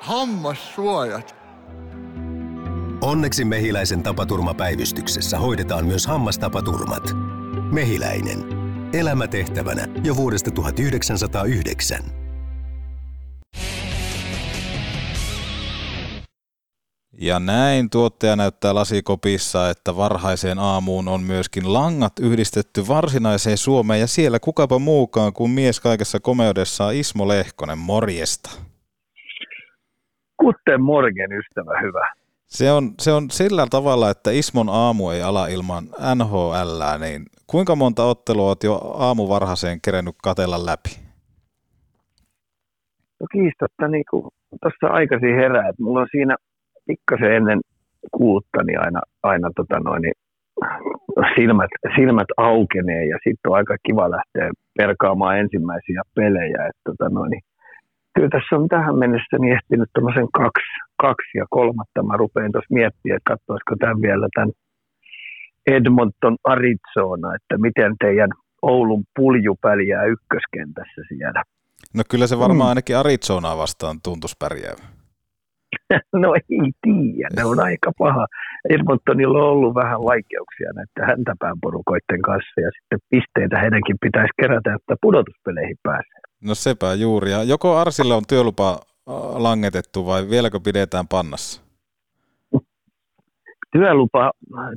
Hammassuojat. 0.00 1.34
Onneksi 3.00 3.44
Mehiläisen 3.44 4.02
tapaturmapäivystyksessä 4.02 5.38
hoidetaan 5.38 5.86
myös 5.86 6.06
hammastapaturmat. 6.06 7.02
Mehiläinen. 7.72 8.67
Elämä 8.92 9.28
tehtävänä 9.28 9.88
jo 10.04 10.16
vuodesta 10.16 10.50
1909. 10.50 11.98
Ja 17.20 17.38
näin 17.38 17.90
tuottaja 17.90 18.36
näyttää 18.36 18.74
lasikopissa, 18.74 19.70
että 19.70 19.96
varhaiseen 19.96 20.58
aamuun 20.58 21.08
on 21.08 21.22
myöskin 21.22 21.72
langat 21.72 22.12
yhdistetty 22.20 22.88
varsinaiseen 22.88 23.58
Suomeen 23.58 24.00
ja 24.00 24.06
siellä 24.06 24.40
kukapa 24.40 24.78
muukaan 24.78 25.32
kuin 25.32 25.50
mies 25.50 25.80
kaikessa 25.80 26.20
komeudessaan 26.20 26.94
Ismo 26.94 27.28
Lehkonen, 27.28 27.78
morjesta. 27.78 28.50
Kutten 30.36 30.82
morgen, 30.82 31.32
ystävä 31.32 31.80
hyvä. 31.80 32.12
Se 32.46 32.72
on, 32.72 32.94
se 33.00 33.12
on 33.12 33.30
sillä 33.30 33.66
tavalla, 33.70 34.10
että 34.10 34.30
Ismon 34.30 34.68
aamu 34.68 35.10
ei 35.10 35.22
ala 35.22 35.46
ilman 35.46 35.88
NHL, 36.14 36.82
niin 36.98 37.26
kuinka 37.50 37.76
monta 37.76 38.04
ottelua 38.04 38.48
olet 38.48 38.64
jo 38.64 38.74
aamuvarhaiseen 39.06 39.78
kerennyt 39.84 40.16
katella 40.22 40.66
läpi? 40.66 40.90
No 43.20 43.26
kiistatta 43.32 43.88
niin 43.88 44.04
kuin 44.10 44.28
tuossa 44.62 44.86
aikaisin 44.86 45.34
herää, 45.34 45.68
että 45.68 45.82
mulla 45.82 46.00
on 46.00 46.08
siinä 46.10 46.36
pikkasen 46.86 47.32
ennen 47.32 47.60
kuutta 48.12 48.62
niin 48.66 48.80
aina, 48.80 49.00
aina 49.22 49.50
tota 49.56 49.80
noin, 49.80 50.02
niin 50.02 50.16
silmät, 51.36 51.70
silmät 51.96 52.30
aukenee 52.36 53.06
ja 53.06 53.18
sitten 53.24 53.50
on 53.50 53.56
aika 53.56 53.76
kiva 53.86 54.10
lähteä 54.10 54.50
perkaamaan 54.78 55.38
ensimmäisiä 55.38 56.02
pelejä. 56.14 56.66
että 56.68 56.82
tota 56.84 57.08
noin, 57.08 57.30
niin 57.30 57.42
kyllä 58.14 58.28
tässä 58.28 58.56
on 58.56 58.68
tähän 58.68 58.98
mennessä 58.98 59.36
niin 59.38 59.52
ehtinyt 59.56 59.90
tämmöisen 59.92 60.28
kaksi, 60.42 60.72
kaksi 61.02 61.38
ja 61.38 61.46
kolmatta. 61.50 62.02
Mä 62.02 62.16
rupean 62.16 62.52
tuossa 62.52 62.74
miettimään, 62.74 63.16
että 63.16 63.30
katsoisiko 63.32 63.74
tämän 63.80 64.02
vielä 64.02 64.28
tämän 64.34 64.52
Edmonton 65.76 66.36
Arizona, 66.44 67.34
että 67.34 67.58
miten 67.58 67.94
teidän 68.00 68.30
Oulun 68.62 69.04
pulju 69.16 69.56
pärjää 69.60 70.04
ykköskentässä 70.04 71.02
siellä. 71.08 71.42
No 71.94 72.02
kyllä 72.10 72.26
se 72.26 72.38
varmaan 72.38 72.68
ainakin 72.68 72.96
Arizonaa 72.96 73.56
vastaan 73.56 73.96
tuntuisi 74.02 74.36
pärjäävä. 74.38 74.82
No 76.22 76.34
ei 76.34 76.70
tiedä, 76.82 77.28
ne 77.36 77.44
on 77.44 77.60
aika 77.60 77.92
paha. 77.98 78.26
Edmontonilla 78.70 79.38
on 79.38 79.50
ollut 79.50 79.74
vähän 79.74 80.00
vaikeuksia 80.00 80.72
näiden 80.74 81.06
häntäpään 81.10 81.56
porukoiden 81.62 82.22
kanssa 82.22 82.60
ja 82.60 82.70
sitten 82.80 82.98
pisteitä 83.10 83.60
heidänkin 83.60 83.96
pitäisi 84.00 84.32
kerätä, 84.40 84.74
että 84.74 84.94
pudotuspeleihin 85.02 85.76
pääsee. 85.82 86.20
No 86.44 86.54
sepä 86.54 86.94
juuri. 86.94 87.30
Ja 87.30 87.42
joko 87.42 87.76
Arsille 87.76 88.14
on 88.14 88.22
työlupa 88.28 88.70
äh, 88.70 89.14
langetettu 89.36 90.06
vai 90.06 90.30
vieläkö 90.30 90.60
pidetään 90.64 91.08
pannassa? 91.08 91.67
Työlupa, 93.72 94.30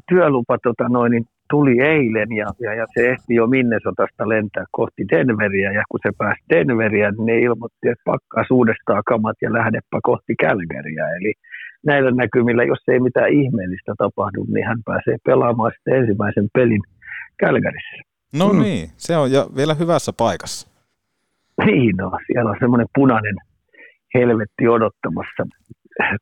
työlupa 0.09 0.57
tota 0.63 0.89
noin, 0.89 1.11
niin 1.11 1.25
tuli 1.49 1.75
eilen 1.93 2.31
ja, 2.31 2.47
ja, 2.59 2.73
ja 2.73 2.85
se 2.93 3.09
ehti 3.09 3.35
jo 3.35 3.47
Minnesotasta 3.47 4.29
lentää 4.29 4.65
kohti 4.71 5.01
Denveriä 5.11 5.71
ja 5.71 5.83
kun 5.89 5.99
se 6.03 6.11
pääsi 6.17 6.41
Denveriä, 6.49 7.11
niin 7.11 7.25
ne 7.25 7.39
ilmoitti, 7.39 7.89
että 7.89 8.03
pakkaa 8.05 8.43
uudestaan 8.51 9.03
kamat 9.05 9.37
ja 9.41 9.53
lähdepä 9.53 9.97
kohti 10.03 10.33
Kälkäriä. 10.39 11.05
Eli 11.17 11.33
näillä 11.85 12.11
näkymillä, 12.11 12.63
jos 12.63 12.83
ei 12.87 12.99
mitään 12.99 13.29
ihmeellistä 13.29 13.93
tapahdu, 13.97 14.45
niin 14.53 14.67
hän 14.67 14.81
pääsee 14.85 15.17
pelaamaan 15.25 15.71
sitten 15.75 15.95
ensimmäisen 15.99 16.47
pelin 16.53 16.81
Kälkärissä. 17.37 17.97
No 18.39 18.53
mm. 18.53 18.61
niin, 18.61 18.89
se 18.97 19.17
on 19.17 19.31
jo 19.31 19.49
vielä 19.55 19.73
hyvässä 19.73 20.11
paikassa. 20.17 20.71
Niin 21.65 21.97
no, 21.97 22.11
siellä 22.27 22.51
on 22.51 22.57
semmoinen 22.59 22.87
punainen 22.95 23.35
helvetti 24.15 24.67
odottamassa 24.67 25.43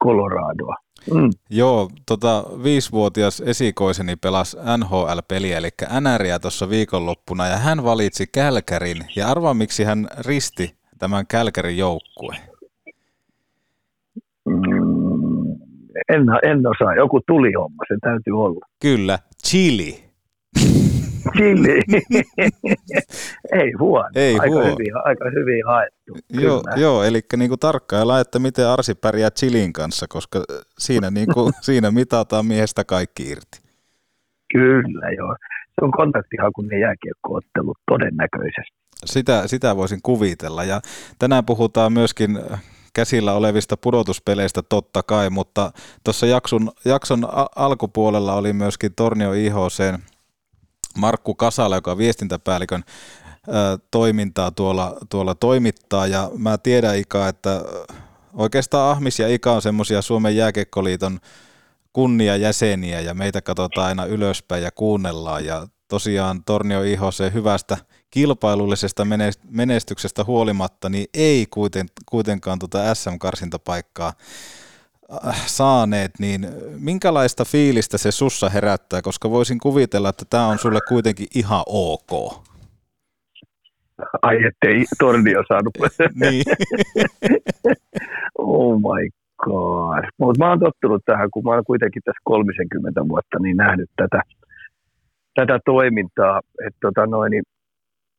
Coloradoa. 0.03 0.75
Mm. 1.13 1.29
Joo, 1.49 1.89
tota, 2.05 2.43
viisivuotias 2.63 3.41
esikoiseni 3.41 4.15
pelasi 4.15 4.57
NHL-peliä, 4.77 5.57
eli 5.57 5.69
NRiä 6.01 6.39
tuossa 6.39 6.69
viikonloppuna, 6.69 7.47
ja 7.47 7.57
hän 7.57 7.83
valitsi 7.83 8.27
Kälkärin, 8.27 9.05
ja 9.15 9.27
arvaa 9.27 9.53
miksi 9.53 9.83
hän 9.83 10.07
risti 10.25 10.75
tämän 10.99 11.27
Kälkärin 11.27 11.77
joukkueen. 11.77 12.41
Mm, 14.45 15.51
en, 16.09 16.21
en 16.43 16.67
osaa, 16.67 16.95
joku 16.95 17.21
tulihomma, 17.27 17.83
se 17.87 17.97
täytyy 18.01 18.33
olla. 18.33 18.65
Kyllä, 18.81 19.19
chili. 19.43 20.03
Chili. 21.37 21.81
Ei 23.61 23.71
huono. 23.79 24.09
Ei 24.15 24.33
aika, 24.33 24.47
huono. 24.47 24.65
hyvin, 24.65 24.93
aika 25.03 25.25
hyvin 25.35 25.63
haettu. 25.67 26.13
Joo, 26.29 26.61
Kyllä. 26.63 26.81
joo 26.81 27.03
eli 27.03 27.21
niinku 27.37 27.57
tarkkaillaan, 27.57 28.21
että 28.21 28.39
miten 28.39 28.67
Arsi 28.67 28.95
pärjää 28.95 29.31
Chilin 29.31 29.73
kanssa, 29.73 30.05
koska 30.09 30.43
siinä, 30.77 31.11
niinku, 31.11 31.51
siinä 31.61 31.91
mitataan 31.91 32.45
miehestä 32.45 32.83
kaikki 32.83 33.23
irti. 33.23 33.59
Kyllä, 34.53 35.11
joo. 35.17 35.35
Se 35.75 35.85
on 35.85 35.91
kontaktihakunen 35.91 36.79
jääkiekkoottelu 36.79 37.73
todennäköisesti. 37.87 38.79
Sitä, 39.05 39.47
sitä 39.47 39.75
voisin 39.75 39.99
kuvitella. 40.03 40.63
Ja 40.63 40.81
tänään 41.19 41.45
puhutaan 41.45 41.93
myöskin 41.93 42.39
käsillä 42.93 43.33
olevista 43.33 43.77
pudotuspeleistä 43.77 44.61
totta 44.61 45.03
kai, 45.03 45.29
mutta 45.29 45.71
tuossa 46.03 46.25
jakson, 46.25 46.71
jakson 46.85 47.27
alkupuolella 47.55 48.33
oli 48.33 48.53
myöskin 48.53 48.95
Tornio 48.95 49.33
IHCn 49.33 49.99
Markku 50.99 51.35
Kasala, 51.35 51.75
joka 51.75 51.97
viestintäpäällikön 51.97 52.83
ö, 53.47 53.51
toimintaa 53.91 54.51
tuolla, 54.51 54.97
tuolla 55.09 55.35
toimittaa. 55.35 56.07
Ja 56.07 56.31
mä 56.37 56.57
tiedän 56.57 56.97
Ika, 56.97 57.27
että 57.27 57.65
oikeastaan 58.33 58.91
Ahmis 58.91 59.19
ja 59.19 59.27
Ika 59.27 59.51
on 59.51 59.61
semmoisia 59.61 60.01
Suomen 60.01 60.35
jääkiekkoliiton 60.35 61.19
kunniajäseniä 61.93 63.01
ja 63.01 63.13
meitä 63.13 63.41
katsotaan 63.41 63.87
aina 63.87 64.05
ylöspäin 64.05 64.63
ja 64.63 64.71
kuunnellaan. 64.71 65.45
Ja 65.45 65.67
tosiaan 65.87 66.43
Tornio 66.43 66.83
IHC 66.83 67.33
hyvästä 67.33 67.77
kilpailullisesta 68.11 69.07
menestyksestä 69.49 70.23
huolimatta, 70.23 70.89
niin 70.89 71.07
ei 71.13 71.45
kuiten, 71.49 71.87
kuitenkaan 72.05 72.59
tuota 72.59 72.95
SM-karsintapaikkaa 72.95 74.13
saaneet, 75.45 76.11
niin 76.19 76.47
minkälaista 76.79 77.45
fiilistä 77.45 77.97
se 77.97 78.11
sussa 78.11 78.49
herättää, 78.49 79.01
koska 79.01 79.29
voisin 79.29 79.59
kuvitella, 79.59 80.09
että 80.09 80.25
tämä 80.29 80.47
on 80.47 80.57
sulle 80.57 80.79
kuitenkin 80.87 81.27
ihan 81.35 81.63
ok. 81.67 82.43
Ai 84.21 84.35
ettei 84.35 84.85
tornio 84.99 85.43
saanut. 85.47 85.73
niin. 86.15 86.43
oh 88.37 88.77
my 88.79 89.09
god. 89.45 90.03
Mutta 90.17 90.43
mä 90.43 90.49
oon 90.49 90.59
tottunut 90.59 91.01
tähän, 91.05 91.31
kun 91.31 91.43
mä 91.43 91.49
oon 91.49 91.63
kuitenkin 91.65 92.01
tässä 92.05 92.21
30 92.23 93.07
vuotta 93.09 93.39
niin 93.39 93.57
nähnyt 93.57 93.89
tätä, 93.95 94.21
tätä 95.35 95.59
toimintaa. 95.65 96.41
Että 96.67 96.77
tota 96.81 97.05
noin, 97.05 97.31
niin 97.31 97.43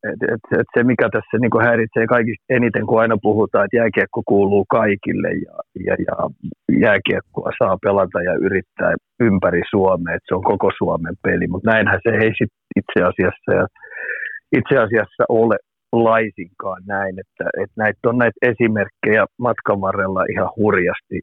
et, 0.09 0.21
et, 0.35 0.61
et 0.61 0.69
se, 0.75 0.83
mikä 0.83 1.09
tässä 1.13 1.39
niin 1.39 1.65
häiritsee 1.67 2.07
kaikista 2.07 2.45
eniten, 2.49 2.87
kun 2.87 3.01
aina 3.01 3.17
puhutaan, 3.23 3.65
että 3.65 3.77
jääkiekko 3.77 4.23
kuuluu 4.27 4.65
kaikille 4.71 5.31
ja, 5.47 5.57
ja, 5.87 5.95
ja 6.09 6.15
jääkiekkoa 6.85 7.51
saa 7.59 7.77
pelata 7.83 8.23
ja 8.23 8.35
yrittää 8.35 8.95
ympäri 9.21 9.63
Suomea, 9.71 10.15
että 10.15 10.29
se 10.29 10.35
on 10.35 10.45
koko 10.53 10.71
Suomen 10.79 11.15
peli, 11.23 11.47
mutta 11.47 11.71
näinhän 11.71 12.01
se 12.03 12.11
ei 12.25 12.33
sit 12.39 12.53
itse 12.81 12.99
asiassa 13.11 13.51
ja 13.59 13.67
itse 14.59 14.75
asiassa 14.79 15.23
ole 15.29 15.57
laisinkaan 15.93 16.83
näin, 16.87 17.15
että, 17.23 17.45
että 17.63 17.77
näitä 17.77 17.99
on 18.07 18.19
näitä 18.19 18.39
esimerkkejä 18.43 19.27
matkan 19.39 19.81
varrella 19.81 20.25
ihan 20.33 20.51
hurjasti 20.57 21.21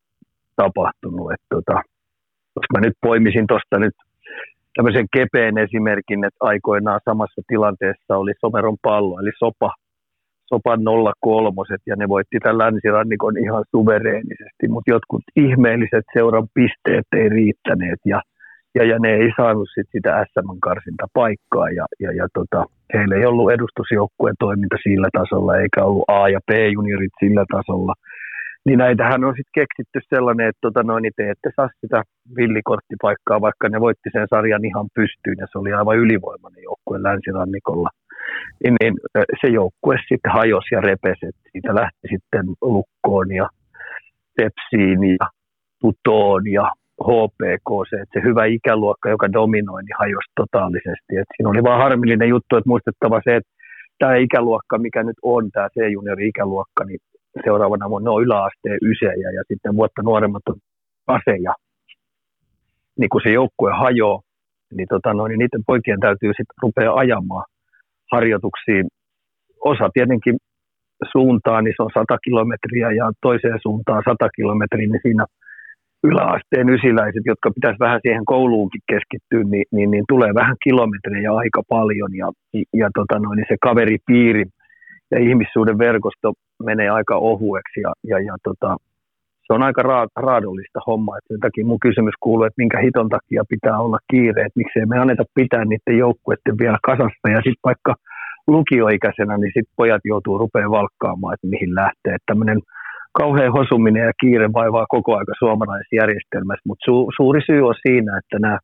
tapahtunut, 0.55 1.31
että 1.31 1.47
tota, 1.55 1.75
jos 2.55 2.67
mä 2.73 2.79
nyt 2.85 2.93
poimisin 3.01 3.47
tuosta 3.47 3.79
nyt 3.79 3.95
tämmöisen 4.77 5.07
kepeen 5.17 5.57
esimerkin, 5.57 6.25
että 6.25 6.41
aikoinaan 6.51 6.99
samassa 7.09 7.41
tilanteessa 7.47 8.17
oli 8.21 8.33
Someron 8.41 8.77
pallo, 8.81 9.19
eli 9.19 9.31
Sopa, 9.39 9.71
Sopan 10.49 10.79
03 11.21 11.61
ja 11.87 11.95
ne 11.95 12.07
voitti 12.07 12.37
tämän 12.39 12.57
länsirannikon 12.57 13.37
ihan 13.45 13.63
suvereenisesti, 13.75 14.65
mutta 14.69 14.91
jotkut 14.91 15.23
ihmeelliset 15.35 16.05
seuran 16.13 16.47
pisteet 16.53 17.07
ei 17.15 17.29
riittäneet 17.29 17.99
ja, 18.05 18.21
ja, 18.75 18.83
ja 18.83 18.99
ne 18.99 19.09
ei 19.13 19.29
saanut 19.37 19.69
sit 19.73 19.87
sitä 19.91 20.25
SM-karsinta 20.25 21.05
paikkaa 21.13 21.69
ja, 21.69 21.85
ja, 21.99 22.11
ja 22.19 22.27
tota, 22.33 22.65
heillä 22.93 23.15
ei 23.15 23.25
ollut 23.25 23.51
edustusjoukkueen 23.51 24.35
toiminta 24.39 24.77
sillä 24.83 25.09
tasolla 25.19 25.57
eikä 25.57 25.83
ollut 25.83 26.05
A- 26.07 26.29
ja 26.29 26.39
B-juniorit 26.51 27.15
sillä 27.23 27.45
tasolla– 27.55 27.93
niin 28.67 28.79
näitähän 28.79 29.23
on 29.23 29.33
sitten 29.37 29.59
keksitty 29.61 29.99
sellainen, 30.15 30.47
että 30.47 30.61
tota 30.61 30.83
noin, 30.83 31.01
niin 31.01 31.13
te 31.15 31.29
ette 31.29 31.49
saa 31.55 31.69
sitä 31.81 32.03
villikorttipaikkaa, 32.37 33.41
vaikka 33.41 33.69
ne 33.69 33.79
voitti 33.79 34.09
sen 34.11 34.27
sarjan 34.29 34.65
ihan 34.65 34.87
pystyyn, 34.95 35.37
ja 35.39 35.47
se 35.51 35.57
oli 35.57 35.73
aivan 35.73 35.97
ylivoimainen 35.97 36.63
joukkue 36.63 37.03
länsirannikolla. 37.03 37.89
Niin, 38.63 38.75
niin 38.81 38.93
se 39.41 39.47
joukkue 39.47 39.95
sitten 40.09 40.31
hajosi 40.31 40.75
ja 40.75 40.81
repesi, 40.81 41.25
että 41.25 41.41
siitä 41.51 41.75
lähti 41.75 42.05
sitten 42.13 42.45
Lukkoon 42.61 43.31
ja 43.31 43.47
Tepsiin 44.37 45.03
ja 45.03 45.27
Putoon 45.81 46.43
ja 46.57 46.65
HPK, 47.07 47.69
se, 47.89 47.95
että 47.95 48.19
se 48.19 48.27
hyvä 48.27 48.45
ikäluokka, 48.45 49.09
joka 49.09 49.33
dominoi, 49.33 49.81
niin 49.83 49.99
hajosi 49.99 50.31
totaalisesti. 50.35 51.11
Et 51.19 51.29
siinä 51.37 51.49
oli 51.49 51.63
vaan 51.63 51.83
harmillinen 51.83 52.29
juttu, 52.29 52.55
että 52.55 52.69
muistettava 52.69 53.21
se, 53.23 53.35
että 53.35 53.51
tämä 53.99 54.15
ikäluokka, 54.15 54.77
mikä 54.77 55.03
nyt 55.03 55.19
on, 55.21 55.51
tämä 55.51 55.69
C-juniori 55.69 56.27
ikäluokka, 56.27 56.83
niin 56.85 56.99
seuraavana 57.45 57.89
vuonna 57.89 58.11
on 58.11 58.23
yläasteen 58.23 58.79
ysejä 58.81 59.29
ja 59.37 59.43
sitten 59.47 59.75
vuotta 59.75 60.01
nuoremmat 60.01 60.43
on 60.49 60.55
aseja. 61.07 61.53
Niin 62.99 63.09
kun 63.09 63.21
se 63.23 63.31
joukkue 63.31 63.71
hajoaa, 63.71 64.21
niin, 64.73 64.87
tota, 64.89 65.13
no, 65.13 65.27
niin 65.27 65.39
niiden 65.39 65.63
poikien 65.67 65.99
täytyy 65.99 66.29
sitten 66.29 66.61
rupea 66.61 66.93
ajamaan 66.93 67.45
harjoituksiin. 68.11 68.85
Osa 69.59 69.89
tietenkin 69.93 70.37
suuntaan, 71.11 71.63
niin 71.63 71.73
se 71.77 71.83
on 71.83 71.91
100 71.93 72.17
kilometriä 72.23 72.91
ja 72.91 73.11
toiseen 73.21 73.59
suuntaan 73.61 74.03
100 74.05 74.29
kilometriä, 74.35 74.87
niin 74.87 75.01
siinä 75.01 75.25
yläasteen 76.03 76.69
ysiläiset, 76.69 77.25
jotka 77.25 77.51
pitäisi 77.51 77.79
vähän 77.79 77.99
siihen 78.01 78.25
kouluunkin 78.25 78.81
keskittyä, 78.91 79.43
niin, 79.43 79.65
niin, 79.71 79.91
niin 79.91 80.05
tulee 80.07 80.33
vähän 80.33 80.57
kilometrejä 80.63 81.31
aika 81.33 81.61
paljon 81.69 82.11
ja, 82.15 82.27
ja 82.73 82.89
tota 82.95 83.19
noin, 83.19 83.37
niin 83.37 83.49
se 83.49 83.57
kaveripiiri 83.61 84.45
ja 85.11 85.19
ihmissuuden 85.19 85.77
verkosto 85.77 86.33
menee 86.63 86.89
aika 86.89 87.15
ohueksi 87.15 87.79
ja, 87.81 87.93
ja, 88.03 88.19
ja 88.19 88.35
tota, 88.43 88.77
se 89.47 89.53
on 89.53 89.63
aika 89.63 89.81
ra- 89.81 90.23
raadollista 90.27 90.79
hommaa. 90.87 91.17
Että 91.17 91.33
sen 91.33 91.39
takia 91.39 91.65
mun 91.65 91.79
kysymys 91.79 92.13
kuuluu, 92.19 92.45
että 92.45 92.61
minkä 92.63 92.79
hiton 92.79 93.09
takia 93.09 93.43
pitää 93.49 93.79
olla 93.79 93.99
kiire, 94.11 94.41
että 94.41 94.59
miksei 94.61 94.85
me 94.85 94.99
anneta 94.99 95.23
pitää 95.35 95.65
niiden 95.65 95.97
joukkueiden 95.97 96.57
vielä 96.61 96.79
kasassa 96.85 97.27
ja 97.35 97.37
sitten 97.45 97.67
vaikka 97.69 97.93
lukioikäisenä, 98.47 99.37
niin 99.37 99.53
sitten 99.55 99.75
pojat 99.75 100.01
joutuu 100.05 100.37
rupeaa 100.37 100.75
valkkaamaan, 100.79 101.33
että 101.33 101.47
mihin 101.47 101.75
lähtee. 101.75 102.15
Tämmöinen 102.25 102.59
kauhean 103.19 103.51
hosuminen 103.51 104.03
ja 104.09 104.13
kiire 104.21 104.53
vaivaa 104.53 104.85
koko 104.89 105.17
aika 105.17 105.33
suomalaisessa 105.39 105.99
järjestelmässä, 106.01 106.67
mutta 106.67 106.85
su- 106.87 107.09
suuri 107.17 107.41
syy 107.49 107.61
on 107.67 107.75
siinä, 107.87 108.11
että 108.17 108.39
nämä 108.39 108.57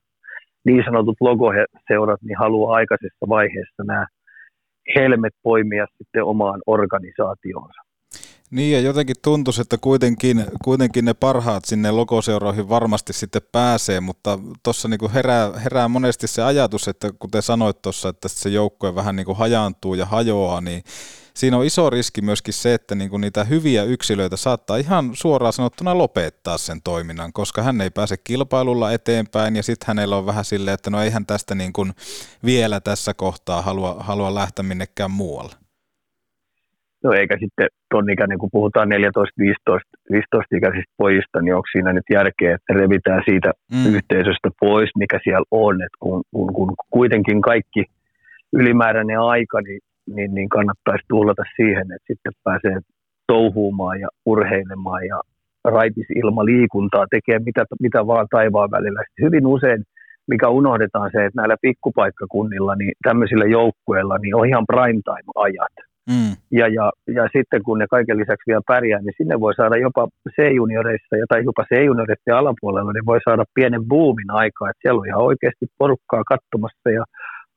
niin 0.66 0.84
sanotut 0.86 1.18
logoseurat 1.22 2.22
niin 2.22 2.38
haluaa 2.44 2.76
aikaisessa 2.76 3.26
vaiheessa 3.30 3.84
nämä 3.88 4.06
helmet 4.96 5.34
poimia 5.44 5.88
sitten 5.98 6.24
omaan 6.24 6.62
organisaatioonsa. 6.66 7.82
Niin 8.52 8.74
ja 8.74 8.80
jotenkin 8.80 9.16
tuntuisi, 9.24 9.62
että 9.62 9.78
kuitenkin, 9.78 10.46
kuitenkin 10.64 11.06
ne 11.06 11.14
parhaat 11.14 11.66
sinne 11.66 11.92
logoseuroihin 11.92 12.70
varmasti 12.70 13.14
sitten 13.14 13.42
pääsee, 13.52 14.00
mutta 14.00 14.40
tuossa 14.64 14.88
niin 14.88 15.12
herää, 15.14 15.52
herää 15.64 15.88
monesti 15.88 16.28
se 16.28 16.42
ajatus, 16.42 16.88
että 16.88 17.12
kuten 17.20 17.42
sanoit 17.42 17.82
tuossa, 17.82 18.10
että 18.10 18.28
se 18.30 18.50
joukkue 18.50 18.96
vähän 18.96 19.16
niin 19.16 19.26
kuin 19.26 19.38
hajaantuu 19.38 19.94
ja 19.94 20.06
hajoaa, 20.06 20.62
niin 20.62 20.84
siinä 21.34 21.58
on 21.58 21.66
iso 21.66 21.90
riski 21.90 22.22
myöskin 22.22 22.54
se, 22.54 22.74
että 22.74 22.96
niin 22.96 23.10
kuin 23.10 23.22
niitä 23.22 23.44
hyviä 23.44 23.84
yksilöitä 23.84 24.38
saattaa 24.38 24.78
ihan 24.78 25.10
suoraan 25.14 25.54
sanottuna 25.54 25.98
lopettaa 25.98 26.58
sen 26.58 26.78
toiminnan, 26.84 27.34
koska 27.34 27.62
hän 27.62 27.82
ei 27.82 27.90
pääse 27.90 28.16
kilpailulla 28.24 28.92
eteenpäin 28.92 29.56
ja 29.56 29.64
sitten 29.64 29.88
hänellä 29.88 30.18
on 30.18 30.26
vähän 30.26 30.46
silleen, 30.46 30.74
että 30.74 30.90
no 30.90 31.02
eihän 31.02 31.26
tästä 31.26 31.56
niin 31.56 31.74
kuin 31.74 31.92
vielä 32.46 32.80
tässä 32.80 33.14
kohtaa 33.14 33.62
halua, 33.62 33.96
halua 34.00 34.36
lähteä 34.36 34.64
minnekään 34.64 35.12
muualle. 35.12 35.56
No 37.04 37.14
eikä 37.14 37.38
sitten 37.40 37.68
ton 37.90 38.10
ikäinen, 38.10 38.38
kun 38.40 38.50
puhutaan 38.52 38.90
14, 38.90 39.34
15, 39.38 39.90
15 40.12 40.56
ikäisistä 40.58 40.94
pojista, 40.98 41.42
niin 41.42 41.56
onko 41.56 41.68
siinä 41.72 41.94
nyt 41.94 42.08
järkeä, 42.10 42.56
että 42.56 42.74
revitään 42.74 43.22
siitä 43.26 43.52
mm. 43.72 43.96
yhteisöstä 43.96 44.50
pois, 44.60 44.90
mikä 44.98 45.20
siellä 45.24 45.46
on. 45.52 45.82
Et 45.82 45.96
kun, 46.00 46.24
kun, 46.32 46.54
kun 46.54 46.74
kuitenkin 46.90 47.42
kaikki 47.42 47.86
ylimääräinen 48.54 49.20
aika, 49.20 49.62
niin, 49.62 49.80
niin, 50.16 50.36
niin 50.36 50.50
kannattaisi 50.50 51.06
tuhlata 51.10 51.44
siihen, 51.56 51.82
että 51.82 52.08
sitten 52.08 52.32
pääsee 52.44 52.78
touhuumaan 53.28 54.00
ja 54.00 54.08
urheilemaan 54.26 55.06
ja 55.06 55.22
raitis 55.64 56.08
ilma 56.16 56.46
liikuntaa, 56.46 57.06
tekee 57.10 57.40
mitä, 57.40 57.66
mitä 57.80 58.08
vaan 58.08 58.28
taivaan 58.32 58.72
välillä. 58.72 59.04
Sitten 59.04 59.26
hyvin 59.26 59.48
usein, 59.48 59.84
mikä 60.28 60.48
unohdetaan 60.50 61.10
se, 61.12 61.26
että 61.26 61.42
näillä 61.42 61.56
pikkupaikkakunnilla, 61.62 62.76
niin 62.76 62.92
tämmöisillä 63.04 63.46
joukkueilla, 63.46 64.18
niin 64.18 64.36
on 64.36 64.48
ihan 64.48 64.66
prime 64.68 65.02
time 65.06 65.32
ajat 65.36 65.76
Mm. 66.10 66.34
Ja, 66.60 66.68
ja, 66.68 66.92
ja 67.18 67.24
sitten 67.36 67.64
kun 67.64 67.80
ne 67.80 67.88
kaiken 67.90 68.18
lisäksi 68.18 68.48
vielä 68.48 68.62
pärjää, 68.68 69.00
niin 69.02 69.18
sinne 69.18 69.40
voi 69.40 69.54
saada 69.56 69.78
jopa 69.78 70.08
C-junioreissa 70.36 71.16
tai 71.30 71.44
jopa 71.44 71.64
C-junioreissa 71.72 72.38
alapuolella, 72.38 72.92
niin 72.94 73.06
voi 73.06 73.20
saada 73.26 73.44
pienen 73.54 73.86
boomin 73.86 74.32
aikaa, 74.32 74.70
että 74.70 74.82
siellä 74.82 75.00
on 75.00 75.08
ihan 75.08 75.28
oikeasti 75.30 75.66
porukkaa 75.78 76.24
katsomassa 76.34 76.90
ja 76.90 77.04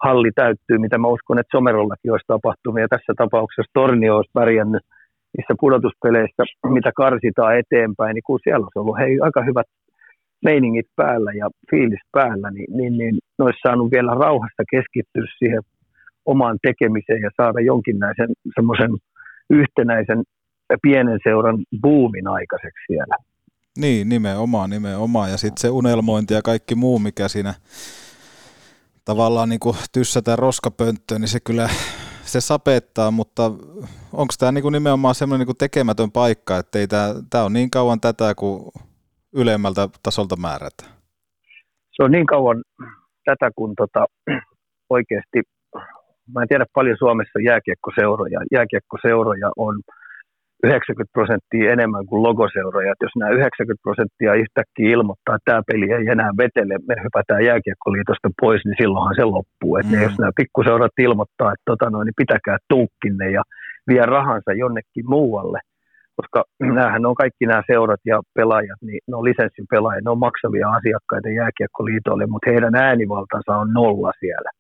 halli 0.05 0.31
täyttyy, 0.35 0.79
mitä 0.79 0.99
mä 0.99 1.09
uskon, 1.09 1.39
että 1.39 1.57
Somerollakin 1.57 2.13
olisi 2.13 2.33
tapahtunut. 2.35 2.81
Ja 2.81 2.89
tässä 2.89 3.13
tapauksessa 3.17 3.71
Tornio 3.75 4.17
olisi 4.17 4.31
pärjännyt 4.33 4.83
niissä 5.37 5.55
pudotuspeleissä, 5.61 6.43
mitä 6.77 6.91
karsitaan 6.97 7.59
eteenpäin, 7.59 8.15
niin 8.15 8.27
kun 8.27 8.41
siellä 8.43 8.65
olisi 8.65 8.79
ollut 8.79 8.99
hei, 8.99 9.19
aika 9.23 9.43
hyvät 9.43 9.67
meiningit 10.45 10.87
päällä 10.97 11.33
ja 11.33 11.47
fiilis 11.71 12.05
päällä, 12.13 12.51
niin, 12.51 12.77
niin, 12.77 12.99
niin 12.99 13.15
ne 13.39 13.45
olisi 13.45 13.67
saanut 13.67 13.91
vielä 13.91 14.15
rauhassa 14.15 14.63
keskittyä 14.71 15.27
siihen 15.39 15.63
omaan 16.27 16.59
tekemiseen 16.63 17.23
ja 17.23 17.31
saada 17.37 17.61
jonkinlaisen 17.61 18.31
semmoisen 18.55 18.91
yhtenäisen 19.51 20.23
pienen 20.83 21.19
seuran 21.25 21.59
buumin 21.83 22.29
aikaiseksi 22.29 22.85
siellä. 22.87 23.17
Niin, 23.79 24.09
nimenomaan, 24.09 24.71
nimenomaan. 24.71 25.31
Ja 25.31 25.37
sitten 25.37 25.61
se 25.61 25.71
unelmointi 25.71 26.35
ja 26.35 26.43
kaikki 26.43 26.75
muu, 26.75 26.99
mikä 26.99 27.29
siinä 27.29 27.55
tavallaan 29.11 29.49
niin 29.49 29.61
tyssätään 29.93 30.39
roskapönttöön, 30.39 31.21
niin 31.21 31.29
se 31.29 31.41
kyllä 31.41 31.69
se 32.33 32.41
sapettaa, 32.41 33.11
mutta 33.11 33.43
onko 34.13 34.35
tämä 34.39 34.53
niin 34.53 34.73
nimenomaan 34.73 35.15
semmoinen 35.15 35.47
niin 35.47 35.57
tekemätön 35.57 36.11
paikka, 36.13 36.59
että 36.59 36.79
tämä 37.31 37.45
on 37.45 37.53
niin 37.53 37.71
kauan 37.71 38.01
tätä, 38.01 38.35
kuin 38.35 38.63
ylemmältä 39.33 39.89
tasolta 40.03 40.37
määrätään? 40.37 40.91
Se 41.97 42.03
on 42.03 42.11
niin 42.11 42.27
kauan 42.27 42.63
tätä, 43.25 43.51
kun 43.57 43.75
tota, 43.77 44.07
oikeasti 44.91 45.41
mä 46.35 46.43
en 46.43 46.49
tiedä 46.49 46.67
paljon 46.75 46.97
Suomessa 46.99 47.39
jääkiekkoseuroja. 47.41 48.41
Jääkiekkoseuroja 48.53 49.51
on 49.57 49.75
90 50.65 51.13
prosenttia 51.13 51.73
enemmän 51.73 52.07
kuin 52.07 52.23
logoseuroja. 52.23 52.93
Et 52.93 53.03
jos 53.03 53.17
nämä 53.17 53.31
90 53.31 53.83
prosenttia 53.83 54.41
yhtäkkiä 54.43 54.89
ilmoittaa, 54.97 55.37
että 55.37 55.51
tämä 55.51 55.69
peli 55.71 55.87
ei 55.93 56.07
enää 56.15 56.33
vetele, 56.43 56.75
me 56.89 56.95
hypätään 57.05 57.45
jääkiekkoliitosta 57.45 58.29
pois, 58.41 58.63
niin 58.65 58.79
silloinhan 58.81 59.19
se 59.19 59.25
loppuu. 59.25 59.77
Et 59.77 59.89
mm. 59.91 60.03
jos 60.03 60.19
nämä 60.19 60.39
pikkuseurat 60.41 60.97
ilmoittaa, 61.07 61.53
että 61.53 61.69
tota 61.73 61.91
noin, 61.91 62.07
niin 62.07 62.23
pitäkää 62.23 62.59
tuukkinne 62.73 63.27
ja 63.31 63.43
vie 63.89 64.07
rahansa 64.07 64.53
jonnekin 64.53 65.07
muualle, 65.15 65.61
koska 66.19 66.45
näähän 66.79 67.07
on 67.07 67.15
kaikki 67.23 67.45
nämä 67.47 67.63
seurat 67.71 68.03
ja 68.05 68.17
pelaajat, 68.35 68.81
niin 68.87 69.01
ne 69.09 69.17
on 69.17 69.25
lisenssipelaajia, 69.25 70.05
ne 70.05 70.11
on 70.11 70.25
maksavia 70.29 70.69
asiakkaita 70.79 71.29
jääkiekkoliitolle, 71.41 72.27
mutta 72.27 72.51
heidän 72.51 72.75
äänivaltansa 72.75 73.53
on 73.63 73.69
nolla 73.81 74.13
siellä 74.21 74.51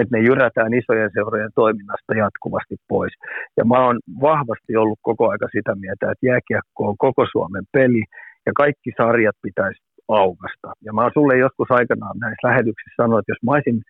että 0.00 0.16
ne 0.16 0.20
jyrätään 0.28 0.74
isojen 0.80 1.10
seurojen 1.14 1.52
toiminnasta 1.54 2.12
jatkuvasti 2.22 2.76
pois. 2.88 3.14
Ja 3.56 3.64
mä 3.64 3.78
oon 3.84 3.98
vahvasti 4.28 4.76
ollut 4.82 4.98
koko 5.02 5.24
aika 5.30 5.46
sitä 5.56 5.72
mieltä, 5.82 6.04
että 6.10 6.26
jääkiekko 6.30 6.80
on 6.90 6.96
koko 7.06 7.22
Suomen 7.32 7.64
peli 7.72 8.02
ja 8.46 8.52
kaikki 8.62 8.90
sarjat 8.96 9.36
pitäisi 9.42 9.80
aukasta. 10.08 10.68
Ja 10.84 10.92
mä 10.92 11.02
oon 11.02 11.16
sulle 11.18 11.34
joskus 11.38 11.70
aikanaan 11.70 12.16
näissä 12.20 12.48
lähetyksissä 12.48 12.96
sanonut, 12.96 13.18
että 13.18 13.32
jos 13.32 13.42
mä 13.44 13.54
olisin 13.54 13.80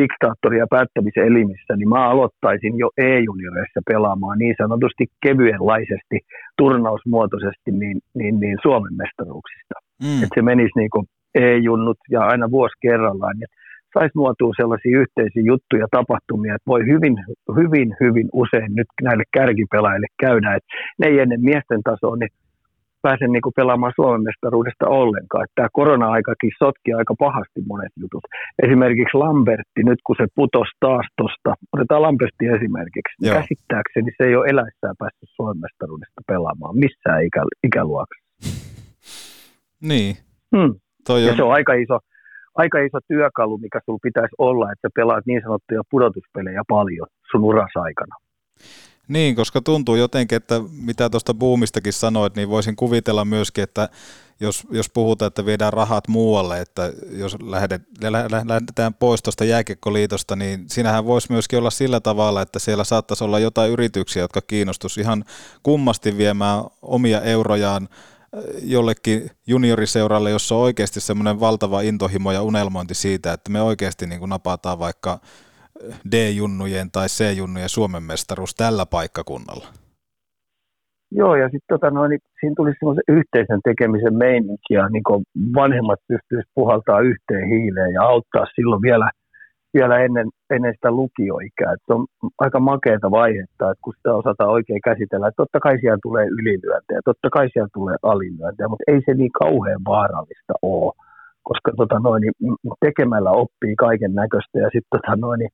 diktaattori 0.00 0.58
ja 0.58 0.66
päättämisen 0.70 1.28
elimissä, 1.30 1.72
niin 1.76 1.88
mä 1.88 2.10
aloittaisin 2.10 2.78
jo 2.78 2.88
E-junioreissa 2.96 3.80
pelaamaan 3.90 4.38
niin 4.38 4.54
sanotusti 4.62 5.04
kevyenlaisesti, 5.24 6.16
turnausmuotoisesti 6.58 7.70
niin, 7.82 7.98
niin, 8.14 8.40
niin 8.40 8.58
Suomen 8.62 8.94
mestaruuksista. 9.02 9.74
Mm. 10.02 10.22
Että 10.22 10.34
se 10.34 10.42
menisi 10.42 10.78
niin 10.80 10.90
kuin 10.90 11.06
E-junnut 11.34 12.00
ja 12.10 12.20
aina 12.20 12.50
vuosi 12.50 12.76
kerrallaan. 12.80 13.36
Et 13.44 13.54
saisi 13.94 14.18
muotoa 14.20 14.52
sellaisia 14.56 15.00
yhteisiä 15.02 15.42
juttuja, 15.52 15.86
tapahtumia, 15.90 16.54
että 16.54 16.70
voi 16.74 16.82
hyvin, 16.92 17.14
hyvin, 17.60 17.88
hyvin 18.00 18.28
usein 18.32 18.70
nyt 18.78 18.90
näille 19.02 19.24
kärkipelaajille 19.36 20.10
käydä, 20.24 20.54
että 20.54 20.68
ne 20.98 21.06
ei 21.06 21.18
ennen 21.18 21.40
miesten 21.40 21.82
tasoa, 21.82 22.16
niin 22.16 22.32
pääse 23.02 23.26
niin 23.28 23.44
kuin 23.44 23.58
pelaamaan 23.60 23.92
Suomen 23.96 24.22
mestaruudesta 24.28 24.86
ollenkaan. 25.00 25.44
Että 25.44 25.58
tämä 25.58 25.76
korona-aikakin 25.80 26.52
sotki 26.58 26.90
aika 26.92 27.14
pahasti 27.18 27.60
monet 27.70 27.94
jutut. 28.02 28.24
Esimerkiksi 28.64 29.16
Lambertti, 29.22 29.80
nyt 29.90 30.00
kun 30.06 30.16
se 30.18 30.26
putosi 30.34 30.74
taas 30.80 31.06
tuosta, 31.18 31.50
otetaan 31.74 32.02
Lambertti 32.02 32.44
esimerkiksi, 32.56 33.14
Joo. 33.20 33.34
käsittääkseni 33.36 34.10
se 34.16 34.22
ei 34.28 34.36
ole 34.36 34.48
eläissään 34.54 34.96
päässyt 34.98 35.30
Suomen 35.36 35.60
mestaruudesta 35.64 36.20
pelaamaan 36.26 36.78
missään 36.84 37.20
ikä, 37.28 37.42
ikäluokassa. 37.68 38.28
Niin. 39.90 40.14
Hmm. 40.56 40.74
Toi 41.06 41.20
on... 41.22 41.28
Ja 41.28 41.36
se 41.36 41.42
on 41.42 41.52
aika 41.52 41.72
iso, 41.74 41.98
aika 42.58 42.78
iso 42.78 42.98
työkalu, 43.08 43.58
mikä 43.58 43.80
sulla 43.84 43.98
pitäisi 44.02 44.34
olla, 44.38 44.72
että 44.72 44.88
pelaat 44.94 45.26
niin 45.26 45.42
sanottuja 45.42 45.82
pudotuspelejä 45.90 46.62
paljon 46.68 47.06
sun 47.30 47.44
uras 47.44 47.72
aikana. 47.74 48.16
Niin, 49.08 49.36
koska 49.36 49.60
tuntuu 49.60 49.96
jotenkin, 49.96 50.36
että 50.36 50.60
mitä 50.86 51.10
tuosta 51.10 51.34
boomistakin 51.34 51.92
sanoit, 51.92 52.36
niin 52.36 52.48
voisin 52.48 52.76
kuvitella 52.76 53.24
myöskin, 53.24 53.64
että 53.64 53.88
jos, 54.40 54.66
jos 54.70 54.90
puhutaan, 54.90 55.26
että 55.26 55.46
viedään 55.46 55.72
rahat 55.72 56.08
muualle, 56.08 56.60
että 56.60 56.92
jos 57.10 57.36
lähdet, 57.42 57.82
lähdetään 58.44 58.94
pois 58.94 59.22
tuosta 59.22 59.44
jääkekkoliitosta, 59.44 60.36
niin 60.36 60.64
siinähän 60.66 61.04
voisi 61.04 61.32
myöskin 61.32 61.58
olla 61.58 61.70
sillä 61.70 62.00
tavalla, 62.00 62.42
että 62.42 62.58
siellä 62.58 62.84
saattaisi 62.84 63.24
olla 63.24 63.38
jotain 63.38 63.70
yrityksiä, 63.70 64.22
jotka 64.22 64.40
kiinnostus 64.40 64.98
ihan 64.98 65.24
kummasti 65.62 66.16
viemään 66.16 66.64
omia 66.82 67.20
eurojaan 67.20 67.88
jollekin 68.62 69.30
junioriseuralle, 69.46 70.30
jossa 70.30 70.54
on 70.54 70.60
oikeasti 70.60 71.00
semmoinen 71.00 71.40
valtava 71.40 71.80
intohimo 71.80 72.32
ja 72.32 72.42
unelmointi 72.42 72.94
siitä, 72.94 73.32
että 73.32 73.50
me 73.50 73.62
oikeasti 73.62 74.06
niin 74.06 74.18
kuin 74.18 74.28
napataan 74.28 74.78
vaikka 74.78 75.18
D-junnujen 76.12 76.90
tai 76.92 77.06
C-junnujen 77.06 77.68
Suomen 77.68 78.02
mestaruus 78.02 78.54
tällä 78.54 78.86
paikkakunnalla. 78.86 79.66
Joo, 81.10 81.36
ja 81.36 81.44
sitten 81.44 81.68
tota 81.68 81.90
noin, 81.90 82.18
siinä 82.40 82.54
tuli 82.56 82.72
semmoisen 82.78 83.04
yhteisen 83.08 83.60
tekemisen 83.64 84.14
meininki, 84.14 84.74
ja 84.74 84.88
niin 84.88 85.02
vanhemmat 85.54 86.00
pystyisivät 86.08 86.54
puhaltaa 86.54 87.00
yhteen 87.00 87.48
hiileen 87.48 87.92
ja 87.92 88.02
auttaa 88.02 88.46
silloin 88.54 88.82
vielä 88.82 89.10
vielä 89.74 89.98
ennen, 89.98 90.28
ennen 90.50 90.74
sitä 90.74 90.90
lukioikää. 90.90 91.74
Se 91.86 91.92
on 91.94 92.06
aika 92.38 92.60
makeata 92.60 93.10
vaihetta, 93.10 93.70
että 93.70 93.82
kun 93.84 93.94
sitä 93.96 94.14
osataan 94.14 94.50
oikein 94.50 94.80
käsitellä. 94.80 95.28
Että 95.28 95.42
totta 95.42 95.60
kai 95.60 95.80
siellä 95.80 95.98
tulee 96.02 96.26
ylilyöntejä, 96.26 97.00
totta 97.04 97.28
kai 97.30 97.48
siellä 97.52 97.68
tulee 97.74 97.96
alilyöntejä, 98.02 98.68
mutta 98.68 98.84
ei 98.92 99.00
se 99.06 99.14
niin 99.14 99.32
kauhean 99.32 99.80
vaarallista 99.84 100.54
ole, 100.62 100.92
koska 101.42 101.72
tota 101.76 101.98
noin, 101.98 102.20
niin 102.22 102.54
tekemällä 102.86 103.30
oppii 103.30 103.74
kaiken 103.76 104.14
näköistä 104.14 104.58
ja 104.58 104.68
sitten 104.72 104.94
tota 104.96 105.16
noin, 105.16 105.38
niin 105.38 105.50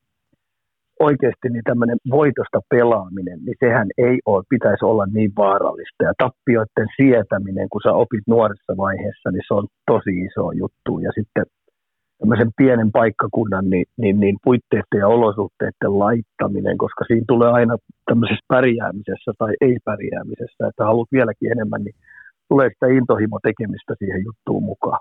oikeasti 0.99 1.47
niin 1.49 1.63
tämmöinen 1.63 1.97
voitosta 2.11 2.59
pelaaminen, 2.69 3.39
niin 3.45 3.55
sehän 3.59 3.87
ei 3.97 4.19
ole, 4.25 4.43
pitäisi 4.49 4.85
olla 4.85 5.05
niin 5.13 5.31
vaarallista. 5.37 6.03
Ja 6.03 6.13
tappioiden 6.23 6.87
sietäminen, 6.97 7.67
kun 7.69 7.81
sä 7.83 7.91
opit 7.91 8.23
nuoressa 8.27 8.73
vaiheessa, 8.77 9.31
niin 9.31 9.45
se 9.47 9.53
on 9.53 9.67
tosi 9.91 10.13
iso 10.25 10.51
juttu. 10.51 10.99
Ja 10.99 11.11
sitten 11.17 11.45
tämmöisen 12.19 12.51
pienen 12.57 12.91
paikkakunnan 12.91 13.69
niin, 13.69 13.85
niin, 13.97 14.19
niin 14.19 14.37
puitteiden 14.43 14.99
ja 14.99 15.07
olosuhteiden 15.07 15.99
laittaminen, 15.99 16.77
koska 16.77 17.05
siinä 17.07 17.25
tulee 17.27 17.51
aina 17.51 17.77
tämmöisessä 18.05 18.45
pärjäämisessä 18.47 19.31
tai 19.37 19.53
ei-pärjäämisessä, 19.61 20.67
että 20.69 20.85
haluat 20.85 21.11
vieläkin 21.11 21.51
enemmän, 21.51 21.83
niin 21.83 21.95
tulee 22.49 22.69
sitä 22.69 22.87
intohimo 22.87 23.39
tekemistä 23.43 23.95
siihen 23.99 24.23
juttuun 24.25 24.63
mukaan. 24.63 24.99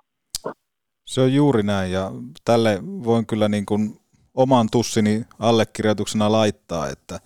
Se 1.07 1.21
on 1.21 1.35
juuri 1.35 1.63
näin 1.63 1.93
ja 1.93 2.11
tälle 2.45 2.79
voin 2.83 3.27
kyllä 3.27 3.49
niin 3.49 3.67
kuin 3.67 3.97
oman 4.35 4.69
tussini 4.73 5.25
allekirjoituksena 5.39 6.33
laittaa, 6.33 6.89
että 6.89 7.19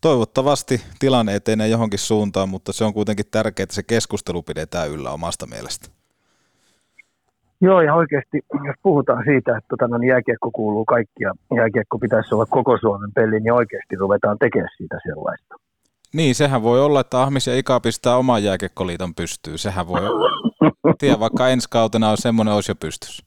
toivottavasti 0.00 0.80
tilanne 0.98 1.34
etenee 1.34 1.68
johonkin 1.68 1.98
suuntaan, 1.98 2.48
mutta 2.48 2.72
se 2.72 2.84
on 2.84 2.94
kuitenkin 2.94 3.26
tärkeää, 3.30 3.64
että 3.64 3.74
se 3.74 3.82
keskustelu 3.82 4.42
pidetään 4.42 4.90
yllä 4.90 5.10
omasta 5.10 5.46
mielestä. 5.46 6.03
Joo, 7.64 7.80
ja 7.80 7.94
oikeasti, 7.94 8.38
jos 8.66 8.76
puhutaan 8.82 9.22
siitä, 9.24 9.56
että 9.56 9.68
tota, 9.68 9.88
no, 9.88 9.98
niin 9.98 10.08
jääkiekko 10.08 10.50
kuuluu 10.50 10.84
kaikkia, 10.84 11.32
jääkiekko 11.56 11.98
pitäisi 11.98 12.34
olla 12.34 12.46
koko 12.46 12.78
Suomen 12.80 13.12
peli, 13.14 13.40
niin 13.40 13.52
oikeasti 13.52 13.96
ruvetaan 13.96 14.38
tekemään 14.38 14.68
siitä 14.76 14.96
sellaista. 15.02 15.54
Niin, 16.14 16.34
sehän 16.34 16.62
voi 16.62 16.84
olla, 16.84 17.00
että 17.00 17.22
Ahmis 17.22 17.46
ja 17.46 17.58
Ika 17.58 17.80
pistää 17.80 18.16
oman 18.16 18.44
jääkiekkoliiton 18.44 19.14
pystyyn. 19.14 19.58
Sehän 19.58 19.88
voi 19.88 20.06
olla. 20.06 20.28
Tiedä, 20.98 21.20
vaikka 21.20 21.48
ensi 21.48 21.68
kautena 21.70 22.10
on 22.10 22.16
semmoinen 22.16 22.54
olisi 22.54 22.70
jo 22.70 22.74
pystyssä. 22.74 23.24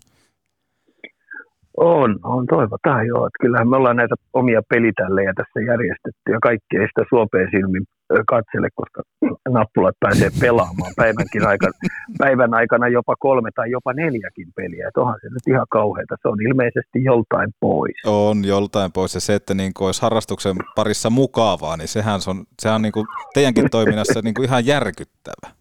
On, 1.78 2.20
on 2.24 2.46
toivotaan 2.46 3.08
joo. 3.08 3.26
Että 3.28 3.42
kyllähän 3.42 3.70
me 3.70 3.76
ollaan 3.76 3.96
näitä 3.96 4.16
omia 4.34 4.62
pelitällejä 4.70 5.34
tässä 5.36 5.60
järjestetty 5.60 6.32
ja 6.32 6.40
kaikki 6.42 6.78
ei 6.78 6.88
sitä 6.88 7.04
suopeen 7.10 7.48
silmin 7.52 7.84
katsele, 8.28 8.70
koska 8.76 9.02
nappulat 9.50 9.96
pääsee 10.00 10.30
pelaamaan 10.40 10.94
päivänkin 10.96 11.48
aikana, 11.48 11.74
päivän 12.18 12.54
aikana 12.54 12.88
jopa 12.88 13.16
kolme 13.20 13.50
tai 13.56 13.72
jopa 13.72 13.94
neljäkin 13.94 14.48
peliä. 14.56 14.88
Että 14.88 15.02
onhan 15.02 15.20
se 15.22 15.28
nyt 15.30 15.48
ihan 15.48 15.66
kauheata. 15.70 16.16
Se 16.22 16.28
on 16.28 16.42
ilmeisesti 16.42 17.04
joltain 17.04 17.50
pois. 17.60 17.96
On 18.06 18.46
joltain 18.46 18.92
pois 18.92 19.14
ja 19.14 19.22
se, 19.22 19.36
että 19.36 19.54
niin 19.54 19.74
kuin 19.74 19.86
olisi 19.86 20.02
harrastuksen 20.02 20.56
parissa 20.76 21.10
mukavaa, 21.10 21.78
niin 21.78 21.88
sehän 21.88 22.20
on, 22.28 22.44
sehän 22.60 22.76
on 22.76 22.82
niin 22.82 22.92
kuin 22.92 23.08
teidänkin 23.34 23.70
toiminnassa 23.70 24.22
niin 24.24 24.34
kuin 24.34 24.46
ihan 24.46 24.66
järkyttävä. 24.66 25.52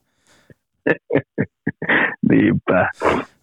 Niinpä. 2.31 2.91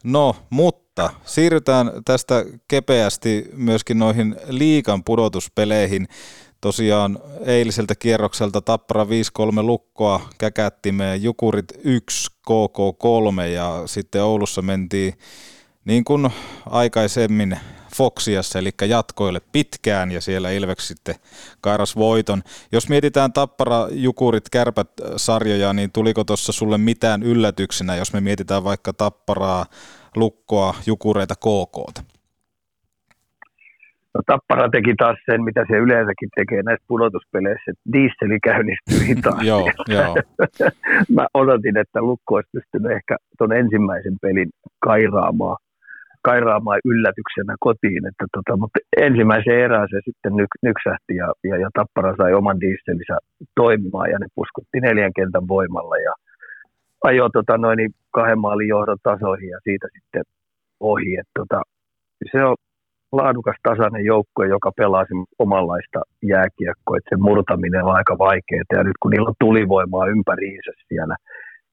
No, 0.04 0.36
mutta 0.50 1.10
siirrytään 1.24 1.92
tästä 2.06 2.46
kepeästi 2.68 3.50
myöskin 3.54 4.00
noihin 4.00 4.36
liikan 4.48 5.04
pudotuspeleihin. 5.04 6.08
Tosiaan 6.64 7.20
eiliseltä 7.46 7.96
kierrokselta 7.96 8.62
Tappara 8.62 9.04
5-3 9.04 9.08
lukkoa, 9.62 10.22
Käkättimeen, 10.38 11.24
Jukurit 11.24 11.66
1, 11.84 12.32
KK 12.32 13.00
3 13.00 13.50
ja 13.50 13.84
sitten 13.86 14.24
Oulussa 14.24 14.62
mentiin 14.62 15.14
niin 15.86 16.04
kuin 16.04 16.30
aikaisemmin 16.66 17.60
Foxiassa, 17.96 18.60
eli 18.60 18.70
jatkoille 18.88 19.42
pitkään 19.52 20.12
ja 20.12 20.22
siellä 20.22 20.52
Ilveksi 20.52 20.88
sitten 20.88 21.16
kairas 21.62 21.96
voiton. 21.96 22.44
Jos 22.72 22.90
mietitään 22.90 23.34
Tappara, 23.34 23.88
Jukurit, 23.92 24.50
Kärpät 24.50 24.90
sarjoja, 25.18 25.74
niin 25.74 25.92
tuliko 25.92 26.24
tuossa 26.24 26.52
sulle 26.52 26.78
mitään 26.78 27.24
yllätyksenä, 27.24 27.96
jos 27.96 28.14
me 28.14 28.22
mietitään 28.22 28.64
vaikka 28.64 28.94
Tapparaa, 28.94 29.66
Lukkoa, 30.16 30.76
Jukureita, 30.86 31.36
KKta? 31.36 32.13
No, 34.14 34.22
Tappara 34.26 34.70
teki 34.70 34.94
taas 34.98 35.18
sen, 35.26 35.44
mitä 35.44 35.66
se 35.70 35.78
yleensäkin 35.78 36.30
tekee 36.36 36.62
näissä 36.64 36.86
pudotuspeleissä, 36.88 37.72
että 37.72 37.84
dieseli 37.94 38.40
käynnistyy 38.44 39.08
hitaasti. 39.08 39.48
joo, 39.52 39.72
joo. 39.88 40.16
Mä 41.16 41.26
odotin, 41.34 41.78
että 41.78 42.02
Lukko 42.02 42.36
olisi 42.36 42.50
pystynyt 42.52 42.92
ehkä 42.92 43.16
tuon 43.38 43.54
ensimmäisen 43.54 44.16
pelin 44.22 44.50
kairaamaan 44.80 45.58
kairaamaan 46.24 46.80
yllätyksenä 46.86 47.56
kotiin, 47.60 48.08
että 48.08 48.26
tota, 48.36 48.58
mutta 48.58 48.80
ensimmäisen 48.98 49.60
erään 49.60 49.88
se 49.92 50.00
sitten 50.06 50.36
nyk, 50.36 50.52
nyksähti 50.62 51.14
ja, 51.22 51.28
ja, 51.44 51.58
ja 51.58 51.70
Tappara 51.74 52.16
sai 52.16 52.34
oman 52.34 52.60
dieselinsä 52.60 53.18
toimimaan 53.56 54.10
ja 54.12 54.18
ne 54.20 54.28
puskutti 54.36 54.80
neljän 54.80 55.14
kentän 55.16 55.48
voimalla 55.48 55.98
ja 55.98 56.14
ajoi 57.04 57.30
tota, 57.34 57.58
noin 57.58 57.90
kahden 58.12 58.40
maalin 58.40 58.68
johdon 58.68 58.98
tasoihin 59.04 59.50
ja 59.50 59.60
siitä 59.64 59.88
sitten 59.94 60.24
ohi. 60.80 61.16
Et, 61.16 61.28
tota, 61.40 61.62
se 62.32 62.44
on 62.44 62.56
laadukas 63.20 63.56
tasainen 63.64 64.06
joukkue, 64.06 64.48
joka 64.48 64.72
pelaa 64.78 65.06
omanlaista 65.40 66.00
jääkiekkoa, 66.34 66.98
että 66.98 67.10
sen 67.10 67.22
murtaminen 67.22 67.84
on 67.84 67.96
aika 67.96 68.18
vaikeaa 68.18 68.74
ja 68.74 68.84
nyt 68.84 68.98
kun 69.00 69.12
niillä 69.12 69.30
on 69.30 69.42
tulivoimaa 69.46 70.08
ympäriinsä 70.08 70.72
siellä 70.88 71.16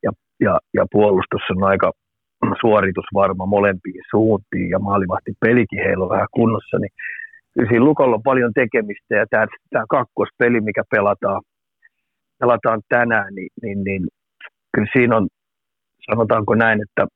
ja, 0.05 0.11
ja, 0.41 0.59
ja 0.75 0.85
puolustus 0.93 1.43
on 1.51 1.65
aika 1.65 1.93
suoritusvarma 2.63 3.47
molempiin 3.47 4.03
suuntiin 4.11 4.69
ja 4.71 4.79
maalivahti 4.79 5.33
pelikin 5.41 5.83
heillä 5.85 6.05
on 6.05 6.11
vähän 6.17 6.35
kunnossa, 6.39 6.79
niin 6.79 6.93
kyllä 7.55 7.69
siinä 7.69 7.85
Lukolla 7.85 8.17
on 8.17 8.23
paljon 8.23 8.53
tekemistä. 8.55 9.15
Ja 9.15 9.27
tämä, 9.31 9.47
tämä 9.71 9.85
kakkospeli, 9.89 10.61
mikä 10.61 10.83
pelataan, 10.91 11.43
pelataan 12.39 12.81
tänään, 12.89 13.35
niin, 13.35 13.51
niin, 13.63 13.85
niin 13.85 14.03
kyllä 14.75 14.89
siinä 14.93 15.17
on, 15.17 15.29
sanotaanko 16.11 16.55
näin, 16.55 16.81
että 16.83 17.07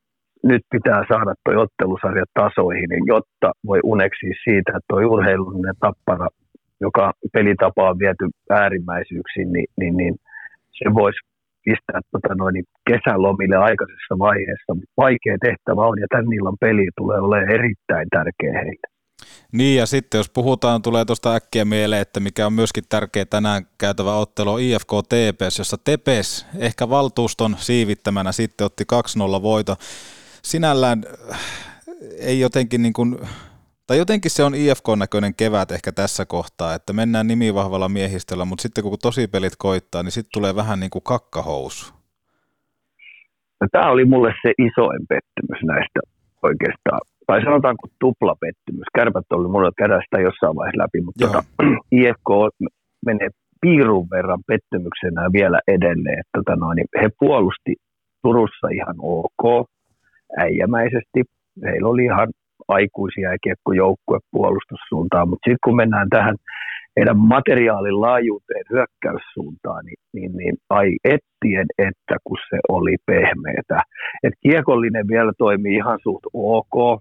nyt 0.51 0.62
pitää 0.70 1.01
saada 1.12 1.34
tuo 1.45 1.62
ottelusarja 1.62 2.24
tasoihin, 2.34 2.88
niin 2.90 3.05
jotta 3.14 3.49
voi 3.66 3.80
uneksi 3.84 4.26
siitä, 4.45 4.70
että 4.76 4.88
tuo 4.88 4.99
urheilullinen 5.14 5.74
tappara, 5.80 6.28
joka 6.80 7.12
pelitapa 7.32 7.90
on 7.90 7.99
viety 7.99 8.26
äärimmäisyyksiin, 8.51 9.53
niin, 9.53 9.66
niin, 9.80 9.97
niin 9.97 10.14
se 10.78 10.95
voisi 10.95 11.20
pistää 11.64 12.01
tota 12.12 12.34
noin, 12.34 12.53
niin 12.53 12.64
kesälomille 12.90 13.57
aikaisessa 13.57 14.14
vaiheessa. 14.18 14.72
Vaikea 14.97 15.36
tehtävä 15.47 15.82
on 15.90 16.01
ja 16.01 16.07
tämän 16.11 16.32
illan 16.32 16.57
peli 16.61 16.88
tulee 16.97 17.20
olemaan 17.20 17.55
erittäin 17.59 18.09
tärkeä 18.11 18.53
heille. 18.53 18.86
Niin 19.53 19.78
ja 19.78 19.86
sitten 19.86 20.18
jos 20.18 20.30
puhutaan, 20.30 20.82
tulee 20.82 21.05
tuosta 21.05 21.34
äkkiä 21.34 21.64
mieleen, 21.64 22.03
että 22.03 22.20
mikä 22.20 22.47
on 22.47 22.53
myöskin 22.53 22.84
tärkeä 22.88 23.24
tänään 23.24 23.62
käytävä 23.78 24.16
ottelu 24.16 24.59
IFK 24.59 24.90
TPS, 25.09 25.59
jossa 25.59 25.76
TPS 25.76 26.47
ehkä 26.59 26.88
valtuuston 26.88 27.57
siivittämänä 27.59 28.32
sitten 28.32 28.64
otti 28.64 28.84
2-0 29.38 29.42
voito. 29.42 29.76
Sinällään 30.45 31.03
äh, 31.32 31.38
ei 32.18 32.40
jotenkin 32.40 32.82
niin 32.82 32.92
kuin 32.92 33.18
tai 33.86 33.99
jotenkin 33.99 34.30
se 34.30 34.45
on 34.45 34.55
IFK-näköinen 34.55 35.34
kevät 35.34 35.70
ehkä 35.70 35.92
tässä 35.92 36.24
kohtaa, 36.26 36.74
että 36.74 36.92
mennään 36.92 37.26
nimivahvalla 37.26 37.88
miehistöllä, 37.88 38.45
mutta 38.45 38.62
sitten 38.62 38.84
kun 38.84 38.99
tospelit 39.03 39.57
koittaa, 39.59 40.03
niin 40.03 40.12
sitten 40.12 40.34
tulee 40.34 40.57
vähän 40.57 40.80
niin 40.80 40.90
kuin 40.90 41.03
kakkahousu. 41.03 41.95
No, 43.61 43.66
tämä 43.72 43.90
oli 43.90 44.05
mulle 44.05 44.34
se 44.42 44.53
isoin 44.59 45.03
pettymys 45.09 45.61
näistä 45.62 46.01
oikeastaan. 46.42 47.01
Tai 47.26 47.42
sanotaanko 47.45 47.86
tuplapettymys. 48.01 48.88
Kärpät 48.95 49.32
oli 49.32 49.49
mulle 49.49 49.70
kädästä 49.78 50.16
jossain 50.20 50.57
vaiheessa 50.57 50.82
läpi, 50.82 51.01
mutta 51.01 51.26
tota, 51.26 51.42
IFK 52.01 52.30
menee 53.07 53.28
piirun 53.61 54.11
verran 54.11 54.42
pettymyksenä 54.47 55.22
vielä 55.32 55.61
edelleen. 55.68 56.18
Että, 56.20 56.38
tota 56.38 56.57
noin, 56.57 56.76
niin 56.76 56.88
he 57.03 57.09
puolusti 57.18 57.72
Turussa 58.22 58.68
ihan 58.78 58.97
ok, 58.99 59.68
äijämäisesti. 60.39 61.20
Heillä 61.64 61.89
oli 61.89 62.05
ihan 62.05 62.28
aikuisia 62.68 63.32
ja 63.32 63.39
kiekkojoukkue 63.43 64.18
puolustussuuntaan, 64.30 65.28
mutta 65.28 65.45
sitten 65.45 65.64
kun 65.64 65.76
mennään 65.76 66.09
tähän 66.11 66.37
heidän 66.97 67.18
materiaalin 67.18 68.01
laajuuteen 68.01 68.64
hyökkäyssuuntaan, 68.70 69.85
niin, 69.85 70.01
niin, 70.14 70.32
niin 70.37 70.57
ai 70.70 70.91
ettien, 71.05 71.66
että 71.78 72.16
kun 72.24 72.39
se 72.51 72.59
oli 72.68 72.97
pehmeätä. 73.07 73.78
Et 74.22 74.35
kiekollinen 74.43 75.09
vielä 75.09 75.32
toimii 75.39 75.76
ihan 75.76 75.99
suht 76.03 76.24
ok, 76.32 77.01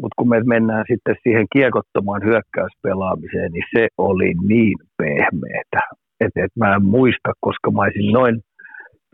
mutta 0.00 0.14
kun 0.16 0.28
me 0.28 0.40
mennään 0.44 0.84
sitten 0.88 1.16
siihen 1.22 1.46
kiekottomaan 1.52 2.22
hyökkäyspelaamiseen, 2.24 3.52
niin 3.52 3.64
se 3.76 3.88
oli 3.98 4.32
niin 4.48 4.78
pehmeätä. 4.98 5.80
Että 6.20 6.44
et 6.44 6.56
mä 6.58 6.74
en 6.74 6.84
muista, 6.84 7.32
koska 7.40 7.70
mä 7.70 7.82
olisin 7.82 8.12
noin 8.12 8.40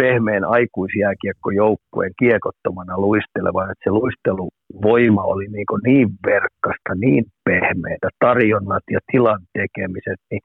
pehmeän 0.03 0.45
aikuisjääkiekkojoukkueen 0.45 2.13
kiekottomana 2.19 2.99
luisteleva, 2.99 3.63
että 3.63 3.85
se 3.85 3.91
luisteluvoima 3.91 5.23
oli 5.23 5.47
niin, 5.47 5.67
niin 5.85 6.09
verkkasta, 6.27 6.93
niin 6.95 7.25
pehmeitä, 7.45 8.09
tarjonnat 8.19 8.85
ja 8.91 9.01
tilan 9.13 9.41
tekemiset, 9.53 10.21
niin 10.31 10.41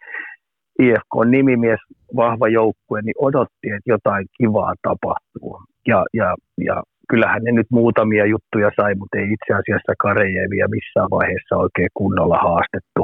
IFK 0.80 1.16
on 1.16 1.32
nimimies, 1.32 1.80
vahva 2.16 2.47
joukkue, 2.47 3.01
niin 3.01 3.20
odotti, 3.20 3.68
että 3.76 3.91
jotain 3.95 4.26
kivaa 4.38 4.74
tapahtuu. 4.82 5.62
Ja, 5.88 6.06
ja, 6.14 6.36
ja 6.68 6.84
kyllähän 7.10 7.43
ne 7.43 7.51
nyt 7.51 7.68
muutamia 7.72 8.26
juttuja 8.26 8.70
sai, 8.76 8.95
mutta 8.95 9.18
ei 9.18 9.34
itse 9.34 9.54
asiassa 9.54 9.93
Karejevia 9.99 10.68
missään 10.68 11.10
vaiheessa 11.12 11.56
oikein 11.58 11.89
kunnolla 11.93 12.38
haastettu. 12.38 13.01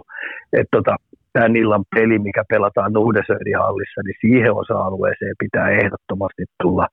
Et 0.54 0.68
tota, 0.72 0.96
tämän 1.34 1.56
illan 1.56 1.86
peli, 1.96 2.20
mikä 2.20 2.44
pelataan 2.50 2.94
Nuhdesöidin 2.94 3.58
hallissa, 3.66 4.02
niin 4.06 4.20
siihen 4.22 4.54
osa-alueeseen 4.54 5.36
pitää 5.40 5.70
ehdottomasti 5.70 6.44
tulla 6.64 6.88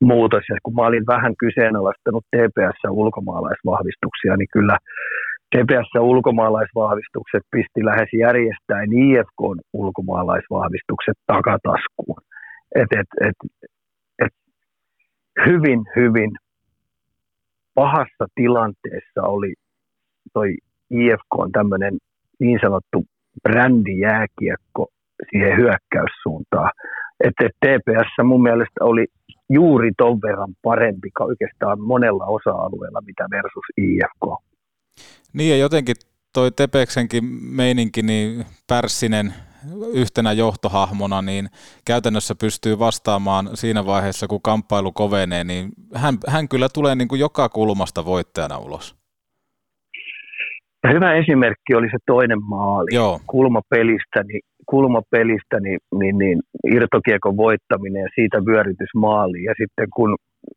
muutos. 0.00 0.44
Ja 0.48 0.56
kun 0.62 0.74
mä 0.74 0.86
olin 0.86 1.06
vähän 1.06 1.34
kyseenalaistanut 1.36 2.24
TPS 2.36 2.80
ulkomaalaisvahvistuksia, 2.90 4.36
niin 4.36 4.48
kyllä 4.52 4.76
TPS 5.50 5.90
ulkomaalaisvahvistukset 6.00 7.42
pisti 7.50 7.84
lähes 7.84 8.08
järjestäen 8.12 8.92
IFK 8.92 9.40
ulkomaalaisvahvistukset 9.72 11.18
takataskuun. 11.26 12.20
Et, 12.74 12.90
et, 13.00 13.10
et, 13.28 13.38
et 14.24 14.34
hyvin, 15.46 15.80
hyvin 15.96 16.30
pahassa 17.74 18.24
tilanteessa 18.34 19.22
oli 19.22 19.54
toi 20.32 20.54
IFK 20.90 21.32
on 21.38 21.52
tämmöinen 21.52 21.94
niin 22.40 22.58
sanottu 22.62 23.04
brändijääkiekko 23.48 24.88
siihen 25.30 25.56
hyökkäyssuuntaan. 25.56 26.70
Että 27.24 27.48
TPS 27.60 28.24
mun 28.24 28.42
mielestä 28.42 28.80
oli 28.80 29.06
juuri 29.50 29.90
ton 29.96 30.20
verran 30.22 30.54
parempi 30.62 31.08
oikeastaan 31.20 31.80
monella 31.80 32.24
osa-alueella, 32.24 33.00
mitä 33.06 33.26
versus 33.30 33.64
IFK. 33.76 34.44
Niin 35.32 35.50
ja 35.50 35.56
jotenkin 35.56 35.96
toi 36.32 36.52
Tepeksenkin 36.52 37.24
meininki, 37.42 38.02
niin 38.02 38.44
Pärssinen 38.66 39.34
yhtenä 39.92 40.32
johtohahmona, 40.32 41.22
niin 41.22 41.48
käytännössä 41.84 42.34
pystyy 42.34 42.78
vastaamaan 42.78 43.50
siinä 43.54 43.86
vaiheessa, 43.86 44.26
kun 44.26 44.42
kamppailu 44.42 44.92
kovenee, 44.92 45.44
niin 45.44 45.72
hän, 45.94 46.18
hän 46.26 46.48
kyllä 46.48 46.68
tulee 46.68 46.94
niin 46.94 47.08
kuin 47.08 47.20
joka 47.20 47.48
kulmasta 47.48 48.04
voittajana 48.04 48.58
ulos. 48.58 49.03
Ja 50.84 50.90
hyvä 50.90 51.14
esimerkki 51.14 51.74
oli 51.74 51.88
se 51.90 51.98
toinen 52.06 52.42
maali 52.42 52.94
Joo. 52.94 53.20
kulmapelistä, 53.26 54.22
niin, 54.28 54.40
kulmapelistä 54.66 55.60
niin, 55.60 55.78
niin, 55.98 56.18
niin 56.18 56.38
irtokiekon 56.76 57.36
voittaminen 57.36 58.02
ja 58.02 58.08
siitä 58.14 58.38
vyörytysmaali. 58.46 59.44
Ja 59.44 59.54
sitten 59.60 59.88
kun 59.96 60.16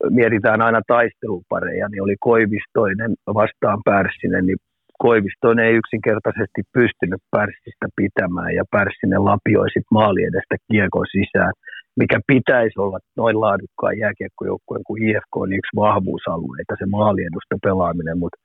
mietitään 0.09 0.61
aina 0.61 0.81
taistelupareja, 0.87 1.87
niin 1.89 2.03
oli 2.03 2.15
Koivistoinen 2.19 3.11
vastaan 3.33 3.79
Pärssinen, 3.85 4.45
niin 4.45 4.57
Koivistoinen 4.99 5.65
ei 5.65 5.79
yksinkertaisesti 5.81 6.61
pystynyt 6.73 7.21
Pärssistä 7.35 7.87
pitämään 7.95 8.53
ja 8.55 8.63
Pärssinen 8.71 9.25
lapioi 9.25 9.69
sitten 9.69 9.97
maali 9.99 10.21
edestä 10.23 10.55
kiekon 10.71 11.07
sisään, 11.11 11.53
mikä 12.01 12.17
pitäisi 12.27 12.79
olla 12.79 12.99
noin 13.17 13.41
laadukkaan 13.41 13.97
jääkiekkojoukkueen 13.97 14.83
kuin 14.87 15.03
IFK 15.07 15.33
on 15.35 15.53
yksi 15.59 15.75
vahvuusalueita, 15.75 16.79
se 16.79 16.85
maaliedusta 16.85 17.55
pelaaminen, 17.63 18.17
mutta 18.23 18.37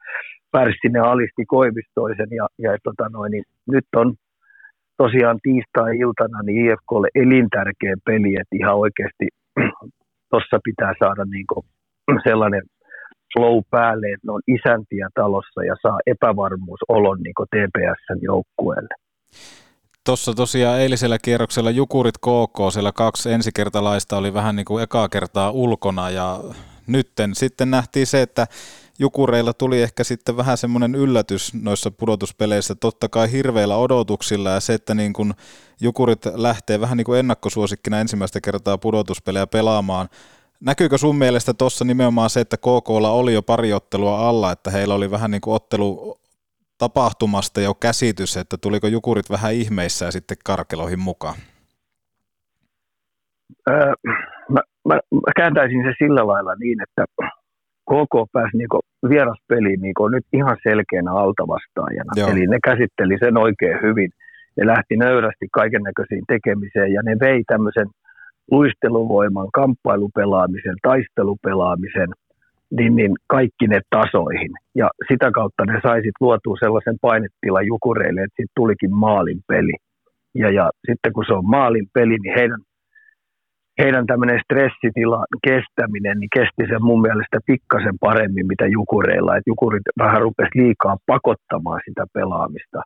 Pärssinen 0.52 1.02
alisti 1.02 1.44
Koivistoisen 1.46 2.30
ja, 2.30 2.46
ja 2.58 2.70
tota 2.84 3.08
noin, 3.08 3.30
niin 3.30 3.44
nyt 3.66 3.86
on 3.96 4.14
tosiaan 4.96 5.38
tiistai-iltana 5.42 6.42
niin 6.42 6.58
IFKlle 6.64 7.08
elintärkeä 7.14 7.94
peli, 8.06 8.32
että 8.40 8.56
ihan 8.60 8.76
oikeasti 8.76 9.26
tuossa 10.30 10.58
pitää 10.64 10.92
saada 10.98 11.24
niin 11.24 11.46
sellainen 12.24 12.62
flow 13.32 13.60
päälle, 13.70 14.06
että 14.06 14.26
ne 14.26 14.32
on 14.32 14.42
isäntiä 14.46 15.08
talossa 15.14 15.64
ja 15.64 15.74
saa 15.82 15.98
epävarmuusolon 16.06 17.18
niin 17.22 17.34
TPSn 17.50 18.18
joukkueelle. 18.22 18.94
Tuossa 20.06 20.34
tosiaan 20.34 20.80
eilisellä 20.80 21.18
kierroksella 21.18 21.70
Jukurit 21.70 22.18
KK, 22.18 22.72
siellä 22.72 22.92
kaksi 22.92 23.32
ensikertalaista 23.32 24.16
oli 24.16 24.34
vähän 24.34 24.56
niin 24.56 24.64
kuin 24.64 24.82
ekaa 24.82 25.08
kertaa 25.08 25.50
ulkona 25.50 26.10
ja 26.10 26.40
nytten 26.86 27.34
sitten 27.34 27.70
nähtiin 27.70 28.06
se, 28.06 28.22
että 28.22 28.46
Jukureilla 29.02 29.52
tuli 29.52 29.82
ehkä 29.82 30.04
sitten 30.04 30.36
vähän 30.36 30.56
semmoinen 30.56 30.94
yllätys 30.94 31.54
noissa 31.54 31.90
pudotuspeleissä, 31.90 32.74
totta 32.74 33.08
kai 33.08 33.32
hirveillä 33.32 33.76
odotuksilla 33.76 34.50
ja 34.50 34.60
se, 34.60 34.74
että 34.74 34.94
niin 34.94 35.12
kun 35.12 35.34
Jukurit 35.80 36.26
lähtee 36.34 36.80
vähän 36.80 36.96
niin 36.96 37.04
kuin 37.04 37.18
ennakkosuosikkina 37.18 38.00
ensimmäistä 38.00 38.40
kertaa 38.40 38.78
pudotuspelejä 38.78 39.46
pelaamaan, 39.46 40.08
Näkyykö 40.64 40.98
sun 40.98 41.16
mielestä 41.16 41.54
tuossa 41.54 41.84
nimenomaan 41.84 42.30
se, 42.30 42.40
että 42.40 42.56
KKlla 42.56 43.10
oli 43.10 43.34
jo 43.34 43.42
pari 43.42 43.72
ottelua 43.72 44.28
alla, 44.28 44.52
että 44.52 44.70
heillä 44.70 44.94
oli 44.94 45.10
vähän 45.10 45.30
niin 45.30 45.40
kuin 45.40 45.54
ottelu 45.54 46.16
tapahtumasta 46.78 47.60
jo 47.60 47.74
käsitys, 47.74 48.36
että 48.36 48.56
tuliko 48.56 48.86
Jukurit 48.86 49.30
vähän 49.30 49.54
ihmeissä 49.54 50.04
ja 50.04 50.10
sitten 50.10 50.36
karkeloihin 50.44 50.98
mukaan? 50.98 51.34
Öö, 53.70 53.92
mä, 54.48 54.60
mä, 54.88 54.94
mä 54.94 55.32
kääntäisin 55.36 55.82
se 55.84 55.92
sillä 55.98 56.26
lailla 56.26 56.54
niin, 56.54 56.82
että 56.82 57.04
KK 57.92 58.14
pääsi 58.32 58.56
niinku 58.56 58.80
vieraspeliin 59.08 59.80
niinku 59.80 60.08
nyt 60.08 60.26
ihan 60.32 60.56
selkeänä 60.62 61.10
altavastaajana. 61.12 62.12
Joo. 62.16 62.28
Eli 62.30 62.46
ne 62.46 62.58
käsitteli 62.64 63.16
sen 63.18 63.36
oikein 63.36 63.78
hyvin. 63.82 64.10
Ne 64.56 64.66
lähti 64.66 64.96
nöyrästi 64.96 65.46
kaiken 65.52 65.82
näköisiin 65.82 66.24
tekemiseen 66.28 66.92
ja 66.92 67.02
ne 67.02 67.16
vei 67.20 67.42
tämmöisen 67.46 67.88
luisteluvoiman, 68.50 69.48
kamppailupelaamisen, 69.52 70.76
taistelupelaamisen, 70.82 72.08
niin, 72.70 72.96
niin 72.96 73.12
kaikki 73.26 73.66
ne 73.66 73.80
tasoihin. 73.90 74.52
Ja 74.74 74.88
sitä 75.08 75.30
kautta 75.30 75.64
ne 75.64 75.80
saisit 75.82 76.16
luotua 76.20 76.56
sellaisen 76.60 76.96
painetilan 77.00 77.66
jukureille, 77.66 78.20
että 78.22 78.36
siitä 78.36 78.52
tulikin 78.56 78.94
maalin 78.94 79.40
peli. 79.48 79.74
Ja, 80.34 80.50
ja 80.50 80.70
sitten 80.86 81.12
kun 81.12 81.24
se 81.26 81.32
on 81.32 81.50
maalin 81.50 81.86
peli, 81.94 82.16
niin 82.18 82.34
heidän 82.38 82.60
heidän 83.78 84.06
tämmöinen 84.06 84.40
stressitilan 84.44 85.26
kestäminen 85.48 86.18
niin 86.20 86.34
kesti 86.36 86.62
sen 86.68 86.82
mun 86.88 87.00
mielestä 87.00 87.38
pikkasen 87.46 87.96
paremmin, 88.00 88.46
mitä 88.46 88.66
Jukureilla. 88.66 89.36
Et 89.36 89.46
Jukurit 89.46 89.82
vähän 89.98 90.22
rupesi 90.22 90.54
liikaa 90.54 90.96
pakottamaan 91.06 91.80
sitä 91.88 92.04
pelaamista. 92.12 92.80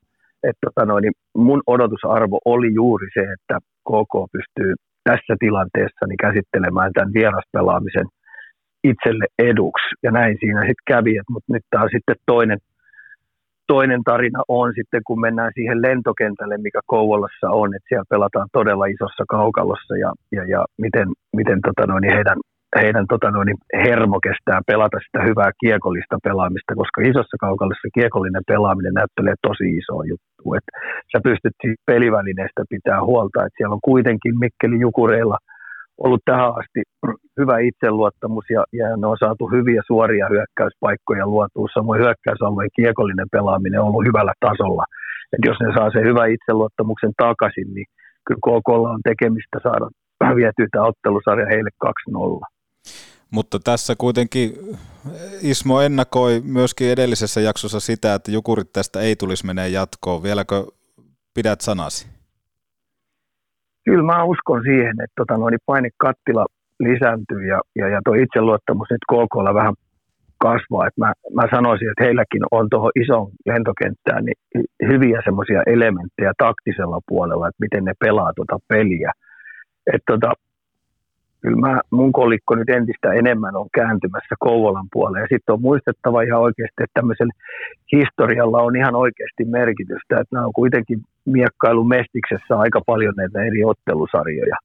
Et 0.49 0.57
tota 0.64 0.87
noin, 0.87 1.03
niin 1.03 1.16
mun 1.37 1.62
odotusarvo 1.66 2.39
oli 2.45 2.74
juuri 2.74 3.09
se, 3.14 3.20
että 3.20 3.59
KK 3.89 4.14
pystyy 4.32 4.74
tässä 5.05 5.34
tilanteessa 5.41 6.07
niin 6.07 6.22
käsittelemään 6.26 6.91
tämän 6.93 7.14
vieraspelaamisen 7.14 8.07
itselle 8.84 9.26
eduksi. 9.39 9.89
Ja 10.03 10.11
näin 10.11 10.37
siinä 10.41 10.61
sitten 10.61 10.89
kävi, 10.93 11.14
mutta 11.30 11.53
nyt 11.53 11.62
tämä 11.70 11.84
on 11.84 11.91
sitten 11.97 12.16
toinen– 12.26 12.59
toinen 13.67 14.03
tarina 14.05 14.41
on 14.49 14.73
sitten, 14.79 15.03
kun 15.07 15.21
mennään 15.21 15.53
siihen 15.55 15.83
lentokentälle, 15.83 16.57
mikä 16.59 16.81
Kouvolassa 16.87 17.49
on, 17.51 17.75
että 17.75 17.89
siellä 17.89 18.12
pelataan 18.14 18.49
todella 18.53 18.87
isossa 18.87 19.25
kaukalossa 19.29 19.97
ja, 19.97 20.11
ja, 20.33 20.43
ja 20.45 20.64
miten, 20.79 21.09
miten 21.37 21.59
tota 21.67 21.87
noin, 21.87 22.05
heidän, 22.14 22.39
heidän 22.83 23.07
tota 23.12 23.31
noin, 23.31 23.49
hermo 23.87 24.19
kestää 24.21 24.61
pelata 24.67 24.99
sitä 25.07 25.21
hyvää 25.29 25.51
kiekollista 25.61 26.17
pelaamista, 26.25 26.75
koska 26.81 27.01
isossa 27.11 27.37
kaukalossa 27.41 27.89
kiekollinen 27.95 28.49
pelaaminen 28.53 28.95
näyttelee 28.95 29.35
tosi 29.49 29.67
iso 29.81 30.03
juttu. 30.12 30.45
Että 30.59 30.73
sä 31.12 31.19
pystyt 31.29 31.55
siis 31.62 31.77
pelivälineestä 31.87 32.62
pitää 32.75 33.01
huolta, 33.09 33.39
että 33.45 33.57
siellä 33.57 33.75
on 33.79 33.89
kuitenkin 33.91 34.35
Mikkeli 34.39 34.81
Jukureilla– 34.81 35.39
ollut 36.05 36.22
tähän 36.24 36.51
asti 36.61 36.80
hyvä 37.40 37.59
itseluottamus 37.59 38.44
ja, 38.51 38.64
ja 38.72 38.97
ne 38.97 39.07
on 39.07 39.16
saatu 39.20 39.44
hyviä 39.47 39.82
suoria 39.86 40.26
hyökkäyspaikkoja 40.30 41.26
luotua. 41.26 41.68
Samoin 41.74 42.01
hyökkäysalueen 42.01 42.76
kiekollinen 42.76 43.32
pelaaminen 43.32 43.80
on 43.80 43.86
ollut 43.88 44.05
hyvällä 44.05 44.32
tasolla. 44.40 44.84
Et 45.32 45.42
jos 45.47 45.57
ne 45.61 45.68
saa 45.74 45.90
sen 45.90 46.05
hyvän 46.05 46.32
itseluottamuksen 46.32 47.12
takaisin, 47.16 47.74
niin 47.74 47.86
kyllä 48.26 48.40
KK 48.47 48.68
on 48.68 49.01
tekemistä 49.05 49.59
saada 49.62 49.86
vietyä 50.38 50.66
tämä 50.72 50.84
ottelusarja 50.84 51.47
heille 51.47 51.70
2-0. 51.84 52.57
Mutta 53.30 53.59
tässä 53.59 53.94
kuitenkin 53.99 54.53
Ismo 55.42 55.80
ennakoi 55.80 56.40
myöskin 56.44 56.90
edellisessä 56.90 57.40
jaksossa 57.40 57.80
sitä, 57.80 58.14
että 58.14 58.30
Jukurit 58.30 58.72
tästä 58.72 59.01
ei 59.01 59.16
tulisi 59.16 59.47
menee 59.47 59.68
jatkoon. 59.68 60.22
Vieläkö 60.22 60.66
pidät 61.34 61.61
sanasi? 61.61 62.16
Kyllä 63.87 64.03
mä 64.03 64.24
uskon 64.24 64.62
siihen, 64.62 64.97
että 65.05 65.16
tota, 65.16 65.37
noin 65.39 65.59
painekattila 65.66 66.47
lisääntyy 66.80 67.47
ja, 67.47 67.61
ja, 67.76 67.89
ja 67.89 68.01
tuo 68.05 68.14
itseluottamus 68.14 68.89
nyt 68.91 69.05
KKlla 69.12 69.55
vähän 69.55 69.74
kasvaa. 70.39 70.87
Et 70.87 70.97
mä, 70.97 71.12
mä 71.34 71.45
sanoisin, 71.55 71.91
että 71.91 72.05
heilläkin 72.05 72.43
on 72.51 72.70
tuohon 72.70 72.91
isoon 73.03 73.30
lentokenttään 73.47 74.24
niin 74.24 74.39
hyviä 74.89 75.20
semmoisia 75.24 75.62
elementtejä 75.66 76.32
taktisella 76.39 77.01
puolella, 77.09 77.49
että 77.49 77.64
miten 77.64 77.84
ne 77.84 77.93
pelaa 78.01 78.32
tuota 78.37 78.59
peliä. 78.68 79.12
Et 79.93 80.03
tota, 80.11 80.32
kyllä 81.43 81.57
mä, 81.57 81.80
mun 81.91 82.12
kolikko 82.12 82.55
nyt 82.55 82.68
entistä 82.68 83.12
enemmän 83.12 83.57
on 83.57 83.68
kääntymässä 83.74 84.34
Kouvolan 84.39 84.89
puoleen. 84.93 85.22
Ja 85.22 85.28
sitten 85.30 85.53
on 85.53 85.61
muistettava 85.61 86.22
ihan 86.22 86.41
oikeasti, 86.41 86.82
että 86.84 86.95
tämmöisellä 87.01 87.32
historialla 87.93 88.59
on 88.62 88.76
ihan 88.76 88.95
oikeasti 88.95 89.45
merkitystä, 89.45 90.20
että 90.20 90.37
nämä 90.37 90.47
on 90.47 90.53
kuitenkin 90.53 91.01
miekkailun 91.24 91.89
mestiksessä 91.89 92.59
aika 92.59 92.80
paljon 92.87 93.14
näitä 93.16 93.43
eri 93.43 93.64
ottelusarjoja. 93.64 94.57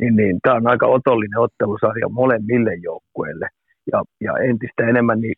Niin, 0.00 0.16
niin 0.16 0.38
tämä 0.42 0.56
on 0.56 0.66
aika 0.66 0.86
otollinen 0.86 1.38
ottelusarja 1.38 2.08
molemmille 2.08 2.74
joukkueille. 2.74 3.48
Ja, 3.92 4.02
ja 4.20 4.32
entistä 4.38 4.86
enemmän, 4.86 5.20
niin 5.20 5.34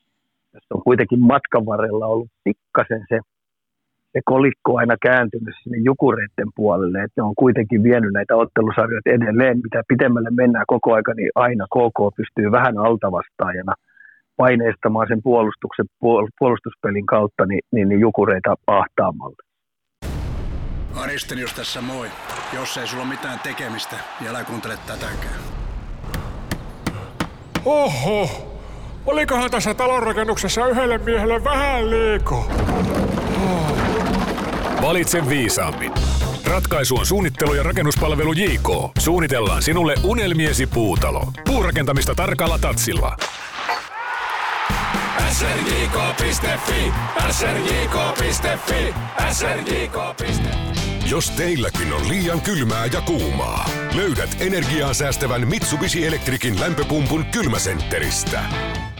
tässä 0.53 0.75
on 0.75 0.83
kuitenkin 0.83 1.21
matkan 1.21 1.67
varrella 1.67 2.07
ollut 2.07 2.29
pikkasen 2.45 3.05
se 3.09 3.19
se 4.13 4.21
kolikko 4.25 4.77
aina 4.77 4.97
kääntynyt 5.03 5.55
sinne 5.63 5.79
jukureiden 5.85 6.51
puolelle, 6.57 6.99
että 7.03 7.21
ne 7.21 7.23
on 7.23 7.35
kuitenkin 7.35 7.83
vienyt 7.83 8.13
näitä 8.13 8.37
ottelusarjoja 8.37 9.01
edelleen, 9.07 9.61
mitä 9.65 9.83
pitemmälle 9.89 10.31
mennään 10.31 10.65
koko 10.67 10.95
aika, 10.95 11.15
niin 11.15 11.31
aina 11.35 11.67
KK 11.67 11.99
pystyy 12.17 12.51
vähän 12.51 12.79
altavastaajana 12.79 13.75
paineistamaan 14.37 15.09
sen 15.09 15.23
puolustuksen, 15.23 15.87
puol- 15.87 16.35
puolustuspelin 16.39 17.07
kautta 17.07 17.47
niin, 17.47 17.61
niin, 17.73 17.89
niin 17.89 18.01
jukureita 18.01 18.57
ahtaamalla. 18.67 19.37
Aristenius 20.97 21.55
tässä 21.55 21.81
moi. 21.81 22.09
Jos 22.55 22.77
ei 22.77 22.87
sulla 22.87 23.05
mitään 23.05 23.39
tekemistä, 23.39 23.97
niin 24.21 24.31
älä 24.31 24.45
kuuntele 24.45 24.75
tätäkään. 24.87 25.41
Oho, 27.65 28.29
olikohan 29.07 29.51
tässä 29.51 29.75
talonrakennuksessa 29.75 30.67
yhdelle 30.67 30.99
miehelle 30.99 31.45
vähän 31.45 31.91
liiko? 31.91 32.37
Oh. 33.45 33.92
Valitse 34.83 35.29
viisaammin. 35.29 35.93
Ratkaisu 36.45 36.97
on 36.97 37.07
suunnittelu 37.07 37.55
ja 37.55 37.63
rakennuspalvelu 37.63 38.33
JK. 38.33 38.69
Suunnitellaan 38.99 39.63
sinulle 39.63 39.95
unelmiesi 40.05 40.67
puutalo. 40.67 41.33
Puurakentamista 41.45 42.15
tarkalla 42.15 42.59
tatsilla. 42.59 43.17
srjk.fi, 45.31 46.93
srjk.fi, 47.31 48.95
srjk.fi. 49.33 50.33
Jos 51.11 51.31
teilläkin 51.31 51.93
on 51.93 52.09
liian 52.09 52.41
kylmää 52.41 52.87
ja 52.87 53.01
kuumaa, 53.01 53.71
löydät 53.95 54.37
energiaa 54.41 54.95
säästävän 54.95 55.49
Mitsubishi 55.49 56.07
Electricin 56.07 56.61
lämpöpumpun 56.61 57.25
kylmäsentteristä. 57.25 58.41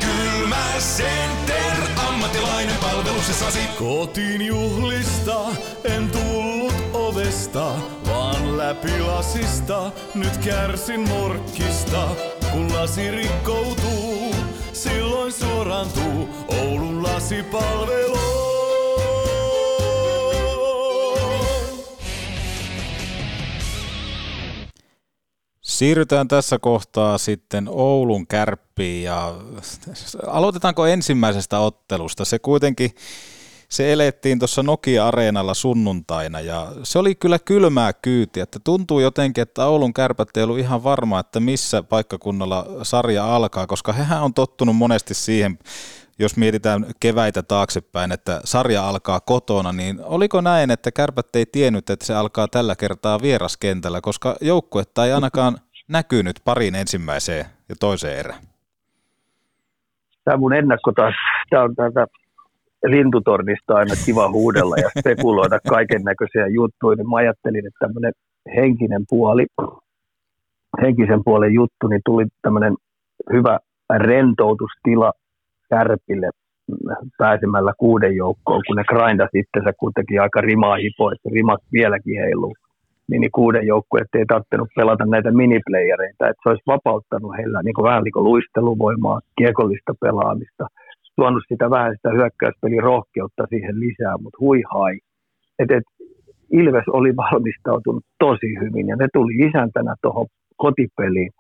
Kylmäcenter, 0.01 1.92
ammattilainen 2.33 2.77
palveluksessasi. 2.77 3.59
Kotiin 3.79 4.47
juhlista 4.47 5.41
en 5.85 6.11
tullut 6.11 6.75
ovesta, 6.93 7.73
vaan 8.07 8.59
läpi 8.59 9.01
lasista. 9.01 9.93
Nyt 10.15 10.37
kärsin 10.37 11.09
morkkista, 11.09 12.09
kun 12.53 12.75
lasi 12.75 13.11
rikkoutuu. 13.11 14.35
Silloin 14.73 15.33
suorantuu 15.33 16.29
Oulun 16.49 17.03
lasipalvelu. 17.03 18.42
Siirrytään 25.73 26.29
tässä 26.29 26.59
kohtaa 26.59 27.19
sitten 27.19 27.69
Oulun 27.69 28.27
kärppiin 28.27 29.03
ja 29.03 29.35
aloitetaanko 30.27 30.87
ensimmäisestä 30.87 31.59
ottelusta? 31.59 32.25
Se 32.25 32.39
kuitenkin, 32.39 32.91
se 33.69 33.93
elettiin 33.93 34.39
tuossa 34.39 34.63
Nokia-areenalla 34.63 35.55
sunnuntaina 35.55 36.41
ja 36.41 36.73
se 36.83 36.99
oli 36.99 37.15
kyllä 37.15 37.39
kylmää 37.39 37.93
kyytiä, 37.93 38.43
että 38.43 38.59
tuntuu 38.65 39.01
jotenkin, 39.01 39.43
että 39.43 39.67
Oulun 39.67 39.95
kärpät 39.95 40.37
ei 40.37 40.43
ollut 40.43 40.59
ihan 40.59 40.85
varma, 40.85 41.21
että 41.21 41.41
missä 41.41 41.83
paikkakunnalla 41.83 42.67
sarja 42.83 43.37
alkaa, 43.37 43.67
koska 43.67 43.93
hehän 43.93 44.23
on 44.23 44.35
tottunut 44.35 44.77
monesti 44.77 45.15
siihen 45.15 45.59
jos 46.19 46.37
mietitään 46.37 46.87
keväitä 47.01 47.43
taaksepäin, 47.43 48.13
että 48.13 48.41
sarja 48.45 48.89
alkaa 48.89 49.21
kotona, 49.21 49.73
niin 49.73 50.01
oliko 50.05 50.41
näin, 50.41 50.71
että 50.71 50.93
kärpät 50.93 51.37
ei 51.37 51.47
tiennyt, 51.47 51.91
että 51.91 52.07
se 52.07 52.15
alkaa 52.15 52.49
tällä 52.49 52.77
kertaa 52.77 53.23
vieraskentällä, 53.23 54.01
koska 54.01 54.37
joukkuetta 54.41 55.07
ei 55.07 55.13
ainakaan 55.13 55.57
näkynyt 55.89 56.37
parin 56.45 56.75
ensimmäiseen 56.75 57.45
ja 57.69 57.75
toiseen 57.81 58.19
erään? 58.19 58.41
Tämä 60.25 60.37
mun 60.37 60.53
ennakko 60.53 60.93
taas, 60.93 61.15
tämä 61.51 61.63
on 61.63 61.75
täältä 61.75 62.07
lintutornista 62.87 63.75
aina 63.75 63.95
kiva 64.05 64.31
huudella 64.31 64.77
ja 64.77 64.91
spekuloida 64.99 65.59
kaiken 65.69 66.03
näköisiä 66.03 66.47
juttuja, 66.47 66.97
niin 66.97 67.11
mä 67.11 67.17
ajattelin, 67.17 67.67
että 67.67 67.79
tämmöinen 67.87 68.13
henkinen 68.57 69.05
puoli, 69.09 69.47
henkisen 70.83 71.25
puolen 71.25 71.53
juttu, 71.53 71.87
niin 71.87 72.01
tuli 72.05 72.27
tämmöinen 72.43 72.75
hyvä 73.33 73.59
rentoutustila 73.99 75.13
kärpille 75.73 76.29
pääsemällä 77.19 77.73
kuuden 77.79 78.15
joukkoon, 78.17 78.63
kun 78.67 78.77
ne 78.77 78.85
grindasi 78.93 79.39
itsensä 79.39 79.73
kuitenkin 79.81 80.21
aika 80.21 80.41
rimaa 80.41 80.77
hipoa, 80.77 81.13
että 81.13 81.29
rimat 81.33 81.63
vieläkin 81.73 82.21
heiluu. 82.25 82.55
Niin, 83.09 83.21
niin 83.21 83.37
kuuden 83.41 83.67
joukkueet 83.67 84.15
ei 84.15 84.27
tarvinnut 84.27 84.77
pelata 84.77 85.05
näitä 85.05 85.31
miniplayereita, 85.31 86.29
että 86.29 86.43
se 86.43 86.49
olisi 86.49 86.71
vapauttanut 86.75 87.37
heillä 87.39 87.63
niin 87.63 87.75
kuin 87.75 87.89
vähän 87.89 88.03
niin 88.05 88.17
kuin 88.17 88.25
luisteluvoimaa, 88.25 89.21
kiekollista 89.39 89.93
pelaamista, 90.01 90.65
tuonut 91.17 91.45
sitä 91.49 91.71
vähän 91.71 91.93
sitä 91.97 92.11
hyökkäyspelin 92.17 92.83
rohkeutta 92.83 93.43
siihen 93.49 93.81
lisää, 93.81 94.17
mutta 94.23 94.39
hui 94.41 94.63
hai. 94.75 94.95
Et, 95.59 95.71
et, 95.71 95.85
Ilves 96.61 96.89
oli 96.89 97.17
valmistautunut 97.17 98.05
tosi 98.19 98.51
hyvin 98.61 98.89
ja 98.89 98.97
ne 98.97 99.07
tuli 99.13 99.35
isäntänä 99.47 99.95
tuohon 100.03 100.27
kotipeliin. 100.57 101.31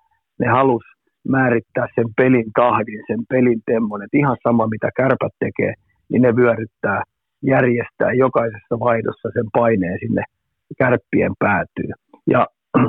Ne 0.41 0.47
halusi 0.49 0.89
määrittää 1.29 1.87
sen 1.95 2.09
pelin 2.17 2.51
tahdin, 2.55 3.01
sen 3.07 3.21
pelin 3.29 3.63
temmon, 3.67 4.03
että 4.03 4.19
ihan 4.19 4.37
sama 4.43 4.67
mitä 4.67 4.91
kärpät 4.97 5.33
tekee, 5.39 5.75
niin 6.09 6.23
ne 6.23 6.37
vyöryttää, 6.37 7.03
järjestää 7.43 8.13
jokaisessa 8.13 8.81
vaihdossa 8.81 9.29
sen 9.33 9.45
paineen 9.53 9.99
sinne 10.01 10.23
kärppien 10.79 11.33
päätyy. 11.39 11.91
Ja 12.27 12.47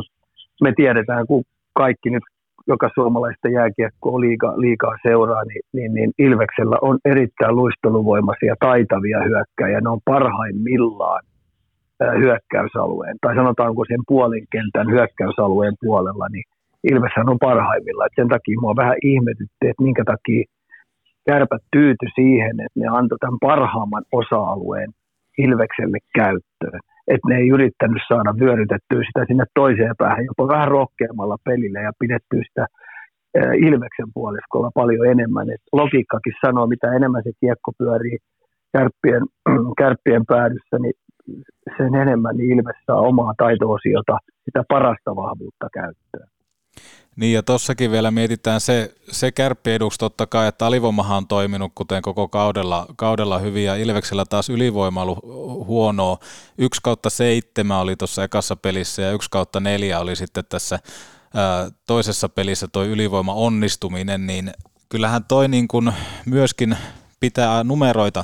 me 0.64 0.74
tiedetään, 0.76 1.28
kun 1.28 1.44
kaikki 1.74 2.10
nyt, 2.10 2.24
joka 2.68 2.90
suomalaista 2.94 3.50
jääkiekkoa 3.50 4.20
liikaa, 4.20 4.60
liikaa 4.62 4.96
seuraa, 5.08 5.44
niin, 5.44 5.62
niin, 5.74 5.94
niin 5.94 6.12
Ilveksellä 6.18 6.78
on 6.82 7.00
erittäin 7.06 7.56
luisteluvoimaisia, 7.56 8.56
taitavia 8.60 9.20
hyökkäjä. 9.24 9.82
Ne 9.82 9.90
on 9.90 10.00
parhaimmillaan 10.06 11.24
hyökkäysalueen, 12.20 13.18
tai 13.22 13.36
sanotaanko 13.36 13.86
sen 13.88 14.00
puolin 14.08 14.46
kentän 14.52 14.92
hyökkäysalueen 14.92 15.74
puolella, 15.82 16.28
niin 16.32 16.44
Ilveshän 16.92 17.30
on 17.30 17.40
parhaimmilla. 17.40 18.06
Et 18.06 18.16
sen 18.16 18.28
takia 18.28 18.62
mua 18.62 18.76
vähän 18.76 18.98
ihmetytti, 19.04 19.64
että 19.70 19.84
minkä 19.84 20.04
takia 20.14 20.44
kärpät 21.30 21.64
tyyty 21.76 22.06
siihen, 22.16 22.56
että 22.66 22.80
ne 22.80 22.88
antoi 22.88 23.18
tämän 23.22 23.40
parhaamman 23.42 24.06
osa-alueen 24.12 24.90
Ilvekselle 25.38 25.98
käyttöön. 26.20 26.80
Että 27.08 27.28
ne 27.30 27.36
ei 27.38 27.48
yrittänyt 27.50 28.04
saada 28.08 28.32
vyörytettyä 28.40 29.02
sitä 29.08 29.26
sinne 29.28 29.46
toiseen 29.56 29.96
päähän, 29.98 30.26
jopa 30.26 30.54
vähän 30.54 30.68
rohkeammalla 30.68 31.38
pelillä 31.46 31.80
ja 31.80 31.92
pidettyä 32.00 32.42
sitä 32.48 32.66
Ilveksen 33.68 34.10
puoliskolla 34.14 34.70
paljon 34.74 35.06
enemmän. 35.08 35.50
Et 35.50 35.62
logiikkakin 35.72 36.34
sanoo, 36.46 36.68
mitä 36.68 36.88
enemmän 36.94 37.24
se 37.24 37.32
kiekko 37.40 37.72
pyörii 37.78 38.18
kärppien, 38.74 39.24
kärppien 39.82 40.26
päädyssä, 40.26 40.76
niin 40.82 40.94
sen 41.78 41.96
enemmän 41.96 42.38
niin 42.38 42.52
Ilves 42.52 42.80
saa 42.86 43.08
omaa 43.10 43.34
taito-osiota, 43.38 44.18
sitä 44.46 44.64
parasta 44.70 45.16
vahvuutta 45.16 45.68
käyttöön. 45.74 46.33
Niin 47.16 47.34
ja 47.34 47.44
tossakin 47.44 47.92
vielä 47.92 48.12
mietitään 48.12 48.62
se, 48.62 48.94
se 49.12 49.32
kärppieduksi 49.32 50.00
totta 50.00 50.28
kai, 50.28 50.48
että 50.48 50.66
alivoimahan 50.66 51.18
on 51.18 51.28
toiminut 51.28 51.72
kuten 51.76 52.02
koko 52.02 52.28
kaudella, 52.28 52.86
kaudella 52.96 53.40
hyvin 53.40 53.66
ja 53.66 53.76
Ilveksellä 53.76 54.26
taas 54.26 54.50
ylivoima 54.50 55.02
ollut 55.02 55.20
huonoa. 55.68 56.18
Yksi 56.58 56.82
kautta 56.84 57.10
seitsemän 57.10 57.80
oli 57.80 57.96
tuossa 57.96 58.24
ekassa 58.24 58.56
pelissä 58.56 59.02
ja 59.02 59.12
yksi 59.12 59.30
kautta 59.32 59.60
neljä 59.60 60.00
oli 60.00 60.16
sitten 60.16 60.44
tässä 60.50 60.80
ää, 61.34 61.72
toisessa 61.88 62.30
pelissä 62.30 62.68
toi 62.68 62.88
ylivoima 62.88 63.34
onnistuminen, 63.34 64.28
niin 64.28 64.52
kyllähän 64.90 65.26
toi 65.26 65.48
niin 65.48 65.68
kuin 65.68 65.94
myöskin 66.26 66.78
pitää 67.20 67.64
numeroita 67.64 68.24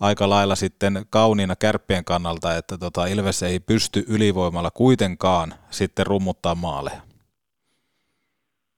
aika 0.00 0.30
lailla 0.30 0.56
sitten 0.56 1.06
kauniina 1.10 1.56
kärppien 1.56 2.04
kannalta, 2.04 2.56
että 2.56 2.78
tota 2.78 3.06
Ilves 3.06 3.42
ei 3.42 3.60
pysty 3.60 4.04
ylivoimalla 4.08 4.70
kuitenkaan 4.70 5.54
sitten 5.70 6.06
rummuttaa 6.06 6.54
maaleja. 6.54 7.09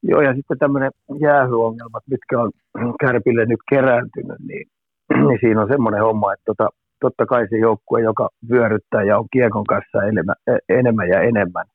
Joo, 0.03 0.21
ja 0.21 0.35
sitten 0.35 0.59
tämmöinen 0.59 0.91
jäähyongelmat, 1.21 2.03
mitkä 2.11 2.41
on 2.41 2.51
Kärpille 3.01 3.45
nyt 3.47 3.61
kerääntynyt, 3.71 4.41
niin, 4.49 4.67
niin 5.29 5.39
siinä 5.41 5.63
on 5.63 5.69
semmoinen 5.69 6.03
homma, 6.03 6.33
että 6.33 6.45
tota, 6.47 6.69
totta 7.01 7.27
kai 7.27 7.47
se 7.51 7.57
joukkue, 7.59 8.01
joka 8.01 8.29
vyöryttää 8.51 9.03
ja 9.03 9.19
on 9.19 9.27
kiekon 9.33 9.65
kanssa 9.65 10.05
enemmän, 10.11 10.37
e, 10.47 10.53
enemmän 10.69 11.09
ja 11.09 11.21
enemmän, 11.21 11.67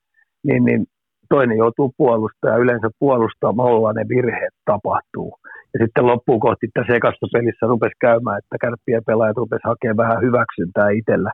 niin, 0.44 0.66
niin 0.66 0.86
toinen 1.30 1.58
joutuu 1.58 1.94
puolustamaan 1.98 2.58
ja 2.58 2.64
yleensä 2.64 2.90
puolustamalla 3.00 3.94
ne 3.94 4.06
virheet 4.10 4.54
tapahtuu. 4.66 5.38
Ja 5.74 5.86
sitten 5.86 6.06
loppuun 6.06 6.40
kohti 6.40 6.68
tässä 6.74 6.94
sekassa 6.94 7.28
pelissä 7.34 7.66
rupesi 7.68 7.96
käymään, 8.02 8.38
että 8.38 8.58
kärppien 8.62 9.04
pelaajat 9.06 9.38
rupesi 9.38 9.62
hakemaan 9.64 9.98
vähän 9.98 10.22
hyväksyntää 10.22 10.90
itsellä 10.90 11.32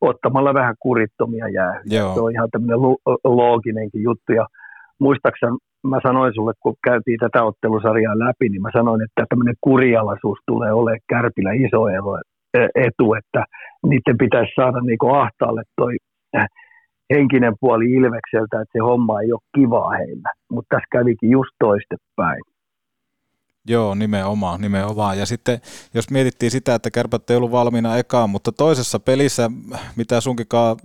ottamalla 0.00 0.54
vähän 0.54 0.74
kurittomia 0.80 1.48
jäähyjä. 1.48 2.14
Se 2.14 2.20
on 2.20 2.32
ihan 2.32 2.48
tämmöinen 2.50 2.80
looginenkin 3.24 4.02
juttu. 4.02 4.32
Ja 4.32 4.46
muistaakseni 5.00 5.56
mä 5.90 5.98
sanoin 6.02 6.34
sulle, 6.34 6.52
kun 6.62 6.74
käytiin 6.84 7.18
tätä 7.18 7.44
ottelusarjaa 7.44 8.18
läpi, 8.18 8.48
niin 8.48 8.62
mä 8.62 8.70
sanoin, 8.72 9.02
että 9.02 9.24
tämmöinen 9.28 9.54
kurialaisuus 9.60 10.38
tulee 10.46 10.72
olemaan 10.72 11.00
Kärpillä 11.08 11.52
iso 11.52 11.88
e, 11.88 12.68
etu, 12.86 13.14
että 13.14 13.44
niiden 13.86 14.18
pitäisi 14.18 14.52
saada 14.56 14.80
niinku 14.80 15.08
ahtaalle 15.08 15.62
toi 15.76 15.96
äh, 16.36 16.46
henkinen 17.14 17.54
puoli 17.60 17.92
Ilvekseltä, 17.92 18.60
että 18.60 18.72
se 18.72 18.78
homma 18.78 19.20
ei 19.20 19.32
ole 19.32 19.40
kivaa 19.56 19.90
heillä. 19.90 20.30
Mutta 20.50 20.76
tässä 20.76 20.88
kävikin 20.92 21.30
just 21.30 21.50
toistepäin. 21.58 22.42
Joo, 23.68 23.94
nimenomaan, 23.94 24.60
nimenomaan. 24.60 25.18
Ja 25.18 25.26
sitten 25.26 25.58
jos 25.94 26.10
mietittiin 26.10 26.50
sitä, 26.50 26.74
että 26.74 26.90
kärpät 26.90 27.30
ei 27.30 27.36
ollut 27.36 27.52
valmiina 27.52 27.96
ekaan, 27.96 28.30
mutta 28.30 28.52
toisessa 28.52 29.00
pelissä, 29.00 29.50
mitä 29.96 30.20
sunkikaan 30.20 30.76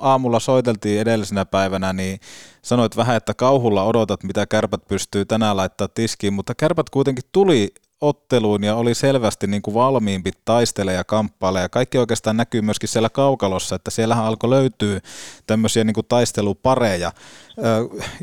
aamulla 0.00 0.40
soiteltiin 0.40 1.00
edellisenä 1.00 1.44
päivänä, 1.44 1.92
niin 1.92 2.20
sanoit 2.62 2.96
vähän, 2.96 3.16
että 3.16 3.34
kauhulla 3.34 3.84
odotat, 3.84 4.22
mitä 4.22 4.46
kärpät 4.46 4.88
pystyy 4.88 5.24
tänään 5.24 5.56
laittaa 5.56 5.88
tiskiin, 5.88 6.32
mutta 6.32 6.54
kärpät 6.54 6.90
kuitenkin 6.90 7.24
tuli 7.32 7.74
otteluun 8.00 8.64
ja 8.64 8.74
oli 8.74 8.94
selvästi 8.94 9.46
niin 9.46 9.62
kuin 9.62 9.74
valmiimpi 9.74 10.30
taistele 10.44 10.92
ja 10.92 11.04
kamppaile 11.04 11.60
ja 11.60 11.68
kaikki 11.68 11.98
oikeastaan 11.98 12.36
näkyy 12.36 12.62
myöskin 12.62 12.88
siellä 12.88 13.10
kaukalossa, 13.10 13.76
että 13.76 13.90
siellähän 13.90 14.24
alkoi 14.24 14.50
löytyä 14.50 15.00
tämmöisiä 15.46 15.84
niin 15.84 15.94
kuin 15.94 16.06
taistelupareja. 16.08 17.12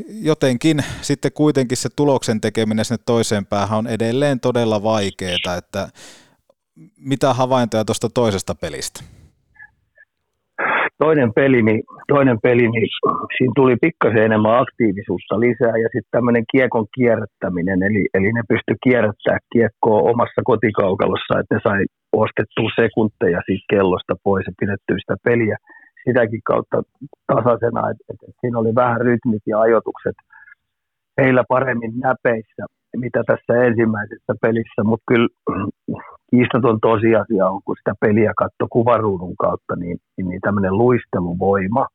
Jotenkin 0.08 0.84
sitten 1.02 1.32
kuitenkin 1.32 1.76
se 1.76 1.88
tuloksen 1.96 2.40
tekeminen 2.40 2.84
sinne 2.84 3.02
toiseen 3.06 3.46
päähän 3.46 3.78
on 3.78 3.86
edelleen 3.86 4.40
todella 4.40 4.82
vaikeaa, 4.82 5.56
että 5.58 5.88
mitä 6.96 7.34
havaintoja 7.34 7.84
tuosta 7.84 8.08
toisesta 8.14 8.54
pelistä? 8.54 9.02
Toinen 11.04 11.30
peli, 11.40 11.60
niin, 11.62 11.82
toinen 12.12 12.38
peli, 12.46 12.66
niin 12.68 12.88
siinä 13.36 13.52
tuli 13.56 13.76
pikkasen 13.84 14.26
enemmän 14.28 14.58
aktiivisuutta 14.64 15.40
lisää 15.44 15.76
ja 15.84 15.88
sitten 15.92 16.14
tämmöinen 16.16 16.44
kiekon 16.52 16.86
kierrättäminen, 16.96 17.82
eli, 17.88 18.02
eli 18.14 18.28
ne 18.32 18.42
pysty 18.52 18.72
kierrättämään 18.84 19.46
kiekkoa 19.52 20.00
omassa 20.12 20.40
kotikaukalossa, 20.50 21.38
että 21.40 21.54
ne 21.54 21.60
sai 21.66 21.80
ostettua 22.22 22.70
sekunteja 22.80 23.40
siitä 23.46 23.70
kellosta 23.72 24.14
pois 24.24 24.46
ja 24.46 24.52
pidettyä 24.60 24.96
sitä 24.98 25.16
peliä 25.28 25.56
sitäkin 26.04 26.42
kautta 26.50 26.76
tasaisena, 27.32 27.90
että, 27.90 28.04
että 28.12 28.26
siinä 28.40 28.58
oli 28.58 28.72
vähän 28.74 29.00
rytmit 29.00 29.42
ja 29.46 29.60
ajoitukset 29.60 30.16
heillä 31.20 31.44
paremmin 31.48 31.94
näpeissä, 32.08 32.62
mitä 32.96 33.20
tässä 33.26 33.52
ensimmäisessä 33.68 34.32
pelissä, 34.42 34.80
mutta 34.84 35.04
kyllä 35.10 35.28
kiistaton 36.32 36.78
tosiasia 36.80 37.46
on, 37.46 37.60
kun 37.64 37.76
sitä 37.78 37.92
peliä 38.00 38.32
katto 38.36 38.66
kuvaruudun 38.70 39.36
kautta, 39.36 39.76
niin, 39.76 39.98
niin, 40.16 40.28
niin 40.28 40.40
tämmöinen 40.40 40.78
luisteluvoima, 40.78 41.86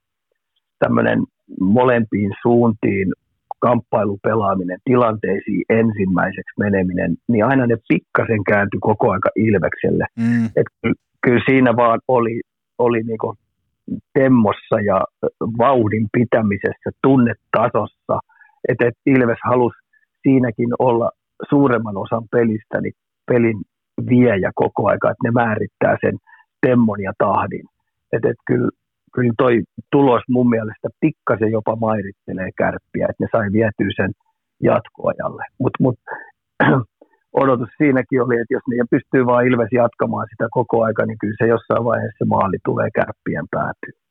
tämmöinen 0.79 1.19
molempiin 1.59 2.31
suuntiin 2.41 3.13
kamppailupelaaminen, 3.59 4.77
tilanteisiin 4.83 5.63
ensimmäiseksi 5.69 6.53
meneminen, 6.59 7.15
niin 7.27 7.45
aina 7.45 7.67
ne 7.67 7.77
pikkasen 7.87 8.43
kääntyi 8.49 8.79
koko 8.79 9.11
aika 9.11 9.29
Ilvekselle. 9.35 10.05
Mm. 10.17 10.45
Et 10.45 10.67
kyllä 11.21 11.43
siinä 11.45 11.75
vaan 11.75 11.99
oli, 12.07 12.41
oli 12.77 13.03
niinku 13.03 13.35
temmossa 14.13 14.79
ja 14.85 15.01
vauhdin 15.57 16.07
pitämisessä, 16.11 16.89
tunnetasossa, 17.03 18.19
että 18.69 18.87
et 18.87 18.95
Ilves 19.05 19.39
halusi 19.43 19.77
siinäkin 20.23 20.69
olla 20.79 21.11
suuremman 21.49 21.97
osan 21.97 22.23
pelistä 22.31 22.81
niin 22.81 22.93
pelin 23.27 23.61
viejä 24.09 24.51
koko 24.55 24.87
aika, 24.87 25.11
että 25.11 25.27
ne 25.27 25.31
määrittää 25.31 25.95
sen 26.01 26.17
temmon 26.61 27.01
ja 27.01 27.13
tahdin. 27.17 27.65
Että 28.13 28.29
et 28.29 28.41
kyllä, 28.47 28.69
kyllä 29.13 29.33
toi 29.37 29.63
tulos 29.91 30.23
mun 30.29 30.49
mielestä 30.49 30.87
pikkasen 30.99 31.51
jopa 31.51 31.75
mairittelee 31.75 32.49
kärppiä, 32.57 33.07
että 33.09 33.23
ne 33.23 33.27
sai 33.31 33.51
vietyä 33.51 33.91
sen 33.95 34.11
jatkoajalle. 34.63 35.43
Mutta 35.59 35.83
mut, 35.83 35.99
odotus 37.41 37.69
siinäkin 37.77 38.21
oli, 38.21 38.35
että 38.35 38.53
jos 38.53 38.63
ne 38.67 38.85
pystyy 38.89 39.25
vain 39.25 39.47
Ilves 39.47 39.71
jatkamaan 39.71 40.27
sitä 40.29 40.47
koko 40.51 40.83
aika, 40.83 41.05
niin 41.05 41.17
kyllä 41.17 41.35
se 41.37 41.47
jossain 41.47 41.83
vaiheessa 41.83 42.25
maali 42.25 42.57
tulee 42.65 42.89
kärppien 42.95 43.47
päätyyn. 43.51 44.06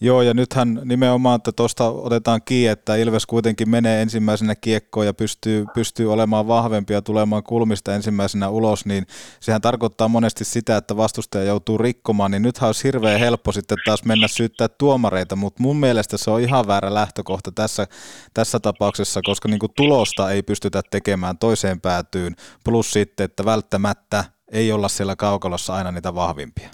Joo, 0.00 0.22
ja 0.22 0.34
nythän 0.34 0.80
nimenomaan, 0.84 1.36
että 1.36 1.52
tuosta 1.52 1.84
otetaan 1.90 2.40
kiinni, 2.44 2.66
että 2.66 2.96
Ilves 2.96 3.26
kuitenkin 3.26 3.70
menee 3.70 4.02
ensimmäisenä 4.02 4.54
kiekkoon 4.54 5.06
ja 5.06 5.14
pystyy, 5.14 5.64
pystyy 5.74 6.12
olemaan 6.12 6.48
vahvempi 6.48 6.92
ja 6.92 7.02
tulemaan 7.02 7.42
kulmista 7.42 7.94
ensimmäisenä 7.94 8.48
ulos, 8.48 8.86
niin 8.86 9.06
sehän 9.40 9.60
tarkoittaa 9.60 10.08
monesti 10.08 10.44
sitä, 10.44 10.76
että 10.76 10.96
vastustaja 10.96 11.44
joutuu 11.44 11.78
rikkomaan, 11.78 12.30
niin 12.30 12.42
nythän 12.42 12.68
olisi 12.68 12.84
hirveän 12.84 13.20
helppo 13.20 13.52
sitten 13.52 13.78
taas 13.84 14.04
mennä 14.04 14.28
syyttää 14.28 14.68
tuomareita, 14.68 15.36
mutta 15.36 15.62
mun 15.62 15.76
mielestä 15.76 16.16
se 16.16 16.30
on 16.30 16.40
ihan 16.40 16.66
väärä 16.66 16.94
lähtökohta 16.94 17.52
tässä, 17.52 17.86
tässä 18.34 18.60
tapauksessa, 18.60 19.20
koska 19.24 19.48
niin 19.48 19.58
kuin 19.58 19.72
tulosta 19.76 20.30
ei 20.30 20.42
pystytä 20.42 20.82
tekemään 20.90 21.38
toiseen 21.38 21.80
päätyyn, 21.80 22.36
plus 22.64 22.90
sitten, 22.90 23.24
että 23.24 23.44
välttämättä 23.44 24.24
ei 24.52 24.72
olla 24.72 24.88
siellä 24.88 25.16
kaukalossa 25.16 25.74
aina 25.74 25.92
niitä 25.92 26.14
vahvimpia. 26.14 26.70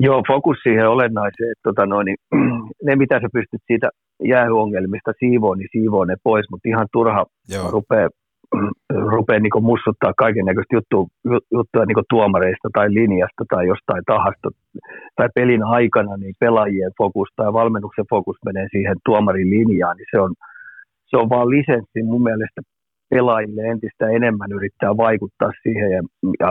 Joo, 0.00 0.22
fokus 0.28 0.58
siihen 0.62 0.88
olennaiseen, 0.88 1.50
että 1.50 1.62
tota 1.62 1.86
noin, 1.86 2.04
niin, 2.04 2.18
ne 2.86 2.96
mitä 2.96 3.20
sä 3.20 3.28
pystyt 3.32 3.62
siitä 3.66 3.88
jäähyongelmista 4.24 5.12
siivoon, 5.18 5.58
niin 5.58 5.68
siivoon 5.72 6.08
ne 6.08 6.16
pois, 6.22 6.46
mutta 6.50 6.68
ihan 6.68 6.86
turha 6.92 7.26
Joo. 7.54 7.70
rupeaa 7.70 8.08
rupeaa 9.16 9.40
niin 9.40 9.64
mussuttaa 9.70 10.12
kaiken 10.16 10.44
näköistä 10.44 10.76
juttua, 10.76 11.06
juttua 11.52 11.84
niin 11.84 12.10
tuomareista 12.10 12.68
tai 12.72 12.94
linjasta 12.94 13.44
tai 13.48 13.66
jostain 13.66 14.02
tahasta 14.06 14.48
tai 15.16 15.28
pelin 15.34 15.64
aikana, 15.64 16.16
niin 16.16 16.34
pelaajien 16.40 16.92
fokus 16.98 17.28
tai 17.36 17.52
valmennuksen 17.52 18.04
fokus 18.10 18.36
menee 18.44 18.66
siihen 18.70 18.96
tuomarin 19.04 19.50
linjaan, 19.50 19.96
niin 19.96 20.06
se 20.10 20.20
on, 20.20 20.34
se 21.06 21.16
on 21.16 21.28
vaan 21.28 21.48
lisenssi 21.50 22.02
mun 22.02 22.22
mielestä 22.22 22.60
pelaajille 23.14 23.62
entistä 23.72 24.04
enemmän 24.18 24.52
yrittää 24.58 24.92
vaikuttaa 25.06 25.52
siihen 25.62 25.90
ja, 25.96 26.02
ja 26.42 26.50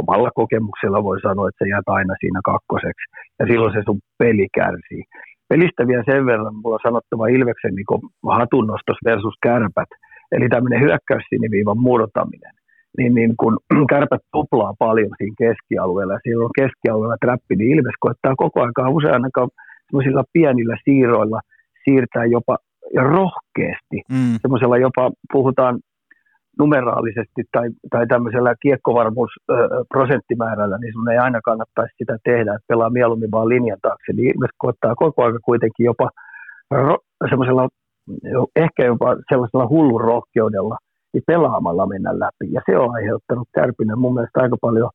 omalla 0.00 0.30
kokemuksella 0.40 1.06
voi 1.08 1.18
sanoa, 1.20 1.48
että 1.48 1.64
se 1.64 1.68
jää 1.68 1.94
aina 1.98 2.14
siinä 2.20 2.40
kakkoseksi 2.50 3.06
ja 3.38 3.44
silloin 3.46 3.72
se 3.74 3.80
sun 3.84 4.00
peli 4.18 4.46
kärsii. 4.58 5.02
Pelistä 5.48 5.82
vielä 5.90 6.04
sen 6.10 6.26
verran, 6.26 6.54
mulla 6.54 6.78
on 6.78 6.88
sanottava 6.88 7.26
Ilveksen 7.26 7.74
niin 7.74 8.02
hatunnostos 8.40 8.98
versus 9.08 9.36
kärpät, 9.46 9.90
eli 10.34 10.46
tämmöinen 10.48 10.80
hyökkäyssiniviivan 10.84 11.80
murtaminen. 11.86 12.54
Niin, 12.98 13.14
niin 13.14 13.32
kun 13.40 13.54
kärpät 13.92 14.22
tuplaa 14.32 14.74
paljon 14.78 15.12
siinä 15.18 15.40
keskialueella 15.42 16.12
ja 16.12 16.24
silloin 16.26 16.56
keskialueella 16.60 17.22
trappi, 17.24 17.54
niin 17.56 17.72
Ilves 17.74 17.98
koettaa 18.00 18.34
koko 18.42 18.56
ajan 18.60 18.96
usein 18.96 19.14
ainakaan 19.14 19.50
pienillä 20.32 20.76
siirroilla 20.84 21.40
siirtää 21.84 22.24
jopa 22.24 22.56
ja 22.94 23.02
rohkeasti, 23.02 24.02
mm. 24.12 24.38
semmoisella 24.42 24.78
jopa 24.78 25.10
puhutaan 25.32 25.78
numeraalisesti 26.58 27.42
tai, 27.52 27.68
tai 27.90 28.06
tämmöisellä 28.06 28.54
kiekkovarmuusprosenttimäärällä, 28.62 30.78
niin 30.78 30.92
sun 30.92 31.08
ei 31.08 31.18
aina 31.18 31.40
kannattaisi 31.44 31.94
sitä 31.98 32.18
tehdä, 32.24 32.54
että 32.54 32.66
pelaa 32.68 32.90
mieluummin 32.90 33.30
vaan 33.30 33.48
linjan 33.48 33.78
taakse. 33.82 34.12
Niin 34.12 34.28
ihmiset 34.28 34.54
koettaa 34.58 34.94
koko 34.94 35.22
ajan 35.22 35.38
kuitenkin 35.44 35.84
jopa 35.84 36.10
ro, 36.70 36.98
semmoisella, 37.28 37.68
ehkä 38.56 38.84
jopa 38.84 39.16
sellaisella 39.28 39.68
hullun 39.68 40.00
rohkeudella 40.00 40.76
niin 41.12 41.22
pelaamalla 41.26 41.86
mennä 41.86 42.18
läpi. 42.18 42.52
Ja 42.52 42.60
se 42.66 42.78
on 42.78 42.94
aiheuttanut 42.94 43.48
Kärpinen 43.54 43.98
mun 43.98 44.14
mielestä 44.14 44.42
aika 44.42 44.56
paljon 44.60 44.90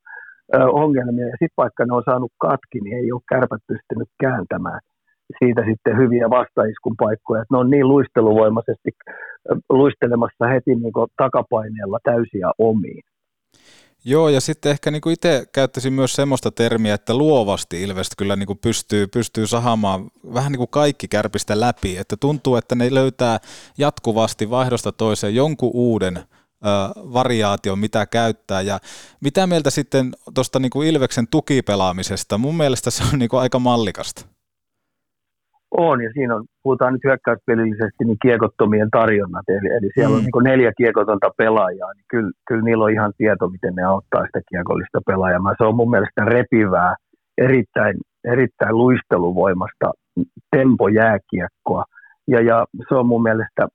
ö, 0.55 0.57
ongelmia. 0.83 1.25
Ja 1.25 1.37
sitten 1.39 1.61
vaikka 1.63 1.85
ne 1.85 1.93
on 1.93 2.03
saanut 2.05 2.31
katki, 2.37 2.79
niin 2.81 2.97
ei 2.97 3.11
ole 3.11 3.21
kärpät 3.29 3.61
pystynyt 3.67 4.09
kääntämään 4.23 4.79
siitä 5.39 5.61
sitten 5.69 5.97
hyviä 5.97 6.29
vastaiskun 6.29 6.95
paikkoja. 6.99 7.43
Ne 7.51 7.57
on 7.57 7.69
niin 7.69 7.87
luisteluvoimaisesti 7.87 8.89
luistelemassa 9.69 10.47
heti 10.47 10.75
niin 10.75 10.93
takapaineella 11.17 11.99
täysiä 12.03 12.51
omiin. 12.57 13.03
Joo, 14.05 14.29
ja 14.29 14.41
sitten 14.41 14.71
ehkä 14.71 14.91
niin 14.91 15.09
itse 15.09 15.45
käyttäisin 15.53 15.93
myös 15.93 16.13
semmoista 16.13 16.51
termiä, 16.51 16.93
että 16.93 17.17
luovasti 17.17 17.83
Ilves 17.83 18.09
kyllä 18.17 18.35
niin 18.35 18.47
kuin 18.47 18.59
pystyy, 18.61 19.07
pystyy 19.07 19.47
sahamaan 19.47 20.09
vähän 20.33 20.51
niin 20.51 20.57
kuin 20.57 20.69
kaikki 20.69 21.07
kärpistä 21.07 21.59
läpi, 21.59 21.97
että 21.97 22.15
tuntuu, 22.19 22.55
että 22.55 22.75
ne 22.75 22.93
löytää 22.93 23.37
jatkuvasti 23.77 24.49
vaihdosta 24.49 24.91
toiseen 24.91 25.35
jonkun 25.35 25.71
uuden 25.73 26.19
variaation, 27.13 27.79
mitä 27.79 28.05
käyttää, 28.05 28.61
ja 28.61 28.79
mitä 29.21 29.47
mieltä 29.47 29.69
sitten 29.69 30.11
tuosta 30.33 30.59
niin 30.59 30.85
Ilveksen 30.85 31.27
tukipelaamisesta, 31.31 32.37
mun 32.37 32.57
mielestä 32.57 32.91
se 32.91 33.03
on 33.13 33.19
niin 33.19 33.29
kuin 33.29 33.41
aika 33.41 33.59
mallikasta. 33.59 34.38
On, 35.77 36.03
ja 36.03 36.09
siinä 36.13 36.35
on, 36.35 36.45
puhutaan 36.63 36.93
nyt 36.93 37.03
hyökkäyspelillisesti, 37.03 38.03
niin 38.05 38.17
kiekottomien 38.21 38.89
tarjonnat, 38.89 39.49
eli, 39.49 39.69
eli 39.77 39.89
siellä 39.93 40.09
mm. 40.09 40.15
on 40.17 40.23
niin 40.23 40.43
neljä 40.43 40.71
kiekotonta 40.77 41.29
pelaajaa, 41.37 41.93
niin 41.93 42.05
kyllä, 42.09 42.31
kyllä 42.47 42.61
niillä 42.61 42.83
on 42.83 42.91
ihan 42.91 43.13
tieto, 43.17 43.49
miten 43.49 43.75
ne 43.75 43.83
auttaa 43.83 44.25
sitä 44.25 44.41
kiekollista 44.49 44.99
pelaajaa. 45.05 45.55
Se 45.57 45.63
on 45.63 45.75
mun 45.75 45.89
mielestä 45.89 46.25
repivää, 46.25 46.95
erittäin, 47.37 47.97
erittäin 48.23 48.77
luisteluvoimasta 48.77 49.91
tempojääkiekkoa, 50.55 51.83
ja, 52.27 52.41
ja 52.41 52.65
se 52.89 52.95
on 52.95 53.05
mun 53.05 53.23
mielestä 53.23 53.67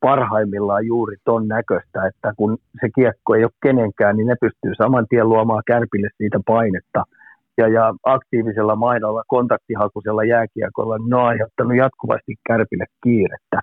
parhaimmillaan 0.00 0.86
juuri 0.86 1.16
ton 1.24 1.48
näköistä, 1.48 2.06
että 2.06 2.32
kun 2.36 2.58
se 2.80 2.88
kiekko 2.94 3.34
ei 3.34 3.44
ole 3.44 3.52
kenenkään, 3.62 4.16
niin 4.16 4.26
ne 4.26 4.36
pystyy 4.40 4.74
saman 4.74 5.06
tien 5.08 5.28
luomaan 5.28 5.62
kärpille 5.66 6.08
siitä 6.18 6.40
painetta– 6.46 7.04
ja, 7.58 7.68
ja 7.68 7.94
aktiivisella 8.02 8.76
maidolla, 8.76 9.22
kontaktihakuisella 9.26 10.24
jääkiekolla, 10.24 10.98
niin 10.98 11.10
ne 11.10 11.16
on 11.16 11.24
aiheuttanut 11.24 11.76
jatkuvasti 11.76 12.34
kärpille 12.48 12.84
kiirettä. 13.02 13.60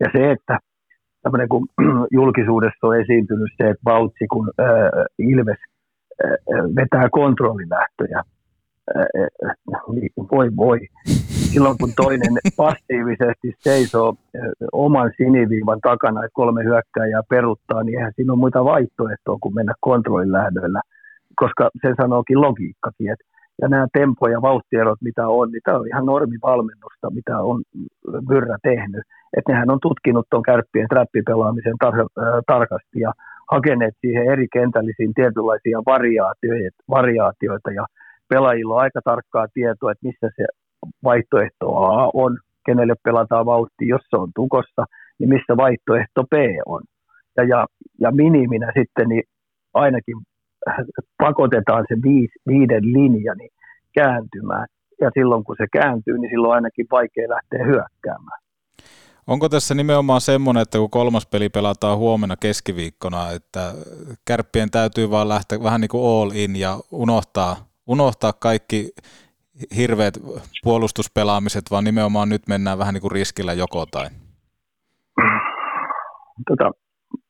Ja 0.00 0.06
se, 0.12 0.30
että 0.30 0.58
tämmöinen 1.22 1.48
kun 1.48 1.66
julkisuudessa 2.18 2.86
on 2.86 3.00
esiintynyt 3.00 3.52
se, 3.56 3.70
että 3.70 3.82
Vautsi, 3.84 4.26
kun 4.32 4.50
äh, 4.60 4.66
Ilves 5.18 5.58
äh, 6.24 6.64
vetää 6.76 7.08
kontrollilähtöjä, 7.10 8.22
äh, 8.96 9.82
niin 9.92 10.10
voi 10.32 10.50
voi. 10.56 10.78
Silloin 11.52 11.78
kun 11.80 11.92
toinen 11.96 12.34
passiivisesti 12.56 13.54
seisoo 13.58 14.14
oman 14.72 15.12
siniviivan 15.16 15.80
takana, 15.80 16.24
että 16.24 16.34
kolme 16.34 16.64
hyökkääjää 16.64 17.22
peruttaa, 17.30 17.82
niin 17.82 17.98
eihän 17.98 18.12
siinä 18.16 18.32
ole 18.32 18.38
muita 18.38 18.64
vaihtoehtoja 18.64 19.38
kuin 19.40 19.54
mennä 19.54 19.74
kontrollilähdöillä– 19.80 20.80
koska 21.42 21.70
se 21.82 21.88
sanookin 22.02 22.40
logiikkakin, 22.40 23.12
että 23.12 23.24
ja 23.62 23.68
nämä 23.68 23.86
tempo- 23.92 24.28
ja 24.28 24.42
vauhtierot, 24.42 24.98
mitä 25.00 25.28
on, 25.28 25.50
niin 25.52 25.60
tämä 25.64 25.78
on 25.78 25.86
ihan 25.86 26.06
normivalmennusta, 26.06 27.10
mitä 27.10 27.38
on 27.38 27.62
Byrrä 28.28 28.58
tehnyt. 28.62 29.02
Että 29.36 29.52
nehän 29.52 29.70
on 29.70 29.80
tutkinut 29.82 30.26
tuon 30.30 30.42
kärppien 30.42 30.88
trappipelaamisen 30.88 31.74
tar- 31.84 32.22
äh, 32.22 32.40
tarkasti 32.46 33.00
ja 33.00 33.12
hakeneet 33.50 33.94
siihen 34.00 34.32
eri 34.32 34.46
kentällisiin 34.52 35.14
tietynlaisia 35.14 35.78
variaatioita, 35.86 36.76
variaatioita 36.90 37.70
ja 37.70 37.86
pelaajilla 38.28 38.74
on 38.74 38.80
aika 38.80 39.00
tarkkaa 39.04 39.46
tietoa, 39.54 39.92
että 39.92 40.06
missä 40.06 40.30
se 40.36 40.44
vaihtoehto 41.04 41.76
A 41.76 42.10
on, 42.14 42.38
kenelle 42.66 42.94
pelataan 43.02 43.46
vauhti, 43.46 43.88
jos 43.88 44.02
se 44.10 44.16
on 44.16 44.30
tukossa, 44.34 44.84
niin 45.18 45.28
missä 45.28 45.56
vaihtoehto 45.56 46.24
B 46.24 46.34
on. 46.66 46.82
Ja, 47.36 47.44
ja, 47.44 47.66
ja 48.00 48.10
miniminä 48.10 48.72
sitten 48.78 49.08
niin 49.08 49.22
ainakin 49.74 50.16
pakotetaan 51.18 51.84
se 51.88 51.94
viis, 52.02 52.30
viiden 52.46 52.92
linja 52.92 53.34
niin 53.34 53.50
kääntymään. 53.94 54.66
Ja 55.00 55.10
silloin 55.14 55.44
kun 55.44 55.56
se 55.58 55.66
kääntyy, 55.72 56.18
niin 56.18 56.30
silloin 56.30 56.50
on 56.50 56.54
ainakin 56.54 56.86
vaikea 56.90 57.28
lähteä 57.28 57.64
hyökkäämään. 57.64 58.40
Onko 59.26 59.48
tässä 59.48 59.74
nimenomaan 59.74 60.20
semmoinen, 60.20 60.62
että 60.62 60.78
kun 60.78 60.90
kolmas 60.90 61.26
peli 61.26 61.48
pelataan 61.48 61.98
huomenna 61.98 62.36
keskiviikkona, 62.36 63.30
että 63.30 63.72
kärppien 64.24 64.70
täytyy 64.70 65.10
vaan 65.10 65.28
lähteä 65.28 65.62
vähän 65.62 65.80
niin 65.80 65.88
kuin 65.88 66.06
all 66.06 66.30
in 66.34 66.56
ja 66.56 66.78
unohtaa, 66.90 67.56
unohtaa 67.86 68.32
kaikki 68.32 68.90
hirveät 69.76 70.14
puolustuspelaamiset, 70.64 71.62
vaan 71.70 71.84
nimenomaan 71.84 72.28
nyt 72.28 72.42
mennään 72.48 72.78
vähän 72.78 72.94
niin 72.94 73.02
kuin 73.02 73.12
riskillä 73.12 73.52
joko 73.52 73.86
tai? 73.86 74.08
Tota, 76.48 76.70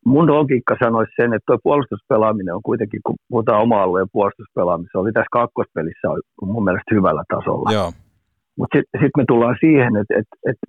mun 0.08 0.32
logiikka 0.38 0.74
sanoisi 0.84 1.12
sen, 1.16 1.34
että 1.34 1.46
tuo 1.46 1.58
puolustuspelaaminen 1.62 2.54
on 2.54 2.68
kuitenkin, 2.70 3.00
kun 3.06 3.16
puhutaan 3.28 3.62
oma-alueen 3.62 4.12
puolustuspelaamista, 4.12 4.98
oli 4.98 5.12
tässä 5.12 5.36
kakkospelissä 5.40 6.08
mun 6.42 6.64
mielestä 6.64 6.94
hyvällä 6.94 7.24
tasolla. 7.34 7.72
Joo. 7.72 7.90
Mutta 8.58 8.78
sitten 8.78 9.00
sit 9.02 9.14
me 9.16 9.24
tullaan 9.28 9.56
siihen, 9.60 9.96
että 9.96 10.14
et, 10.20 10.28
et 10.50 10.60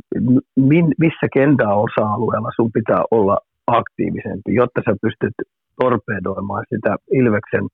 min, 0.71 0.85
missä 1.05 1.27
kentän 1.33 1.77
osa-alueella 1.87 2.51
sun 2.55 2.71
pitää 2.77 3.03
olla 3.11 3.37
aktiivisempi, 3.67 4.51
jotta 4.61 4.81
sä 4.85 4.93
pystyt 5.01 5.35
torpedoimaan 5.81 6.65
sitä 6.73 6.91
Ilveksen 7.11 7.65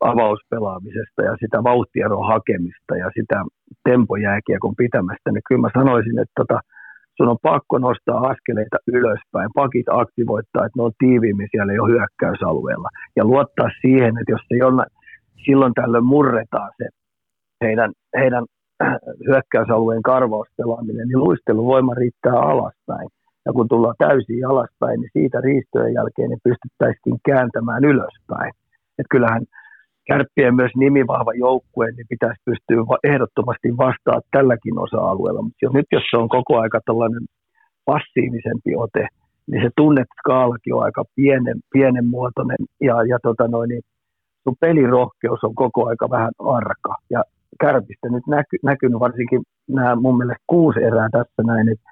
avauspelaamisesta 0.00 1.20
ja 1.28 1.34
sitä 1.40 1.58
vauhtieron 1.64 2.26
hakemista 2.32 2.92
ja 3.02 3.08
sitä 3.16 3.38
tempojääkiekon 3.88 4.74
pitämästä, 4.76 5.28
niin 5.30 5.46
kyllä 5.48 5.60
mä 5.60 5.70
sanoisin, 5.78 6.18
että 6.18 6.36
tota, 6.40 6.58
sun 7.18 7.28
on 7.28 7.38
pakko 7.42 7.78
nostaa 7.78 8.20
askeleita 8.30 8.76
ylöspäin, 8.86 9.50
pakit 9.54 9.88
aktivoittaa, 10.02 10.66
että 10.66 10.76
ne 10.78 10.82
on 10.82 10.92
tiiviimmin 10.98 11.48
siellä 11.50 11.72
jo 11.72 11.84
hyökkäysalueella 11.92 12.88
ja 13.16 13.24
luottaa 13.24 13.70
siihen, 13.80 14.12
että 14.18 14.32
jos 14.34 14.44
se 14.48 14.56
jollain, 14.56 14.90
silloin 15.44 15.74
tällöin 15.74 16.04
murretaan 16.04 16.70
se 16.78 16.86
heidän, 17.64 17.92
heidän 18.20 18.44
hyökkäysalueen 19.28 20.02
karvauspelaaminen, 20.02 21.08
niin 21.08 21.24
luisteluvoima 21.26 21.94
riittää 21.94 22.38
alaspäin. 22.52 23.08
Ja 23.46 23.52
kun 23.52 23.68
tullaan 23.68 23.94
täysin 23.98 24.46
alaspäin, 24.46 25.00
niin 25.00 25.10
siitä 25.12 25.40
riistojen 25.40 25.94
jälkeen 25.94 26.28
niin 26.30 26.46
pystyttäisiin 26.48 27.18
kääntämään 27.28 27.84
ylöspäin. 27.84 28.52
Et 28.98 29.06
kyllähän 29.10 29.42
kärppien 30.08 30.54
myös 30.54 30.72
nimivahva 30.76 31.32
joukkue, 31.34 31.86
niin 31.90 32.06
pitäisi 32.08 32.42
pystyä 32.44 32.98
ehdottomasti 33.04 33.76
vastaa 33.76 34.20
tälläkin 34.30 34.78
osa-alueella. 34.78 35.42
Mutta 35.42 35.62
jos, 35.62 35.72
nyt 35.72 35.86
jos 35.92 36.02
se 36.10 36.16
on 36.16 36.28
koko 36.28 36.58
aika 36.58 36.80
tällainen 36.86 37.24
passiivisempi 37.84 38.76
ote, 38.76 39.06
niin 39.50 39.62
se 39.64 39.70
tunnetskaalakin 39.76 40.74
on 40.74 40.82
aika 40.82 41.04
pienen, 41.14 41.58
pienen 41.72 42.06
muotoinen 42.06 42.56
ja, 42.80 43.02
ja 43.02 43.18
tota 43.22 43.48
noin, 43.48 43.68
niin 43.68 43.82
sun 44.42 44.56
pelirohkeus 44.60 45.44
on 45.44 45.54
koko 45.54 45.88
aika 45.88 46.10
vähän 46.10 46.32
arka. 46.38 46.94
Ja 47.10 47.22
kärpistä 47.60 48.08
nyt 48.08 48.26
näky, 48.26 48.56
näkynyt 48.62 49.00
varsinkin 49.00 49.42
nämä 49.68 49.96
mun 49.96 50.18
mielestä 50.18 50.44
kuusi 50.46 50.82
erää 50.82 51.08
tässä 51.12 51.42
näin, 51.46 51.68
että 51.68 51.84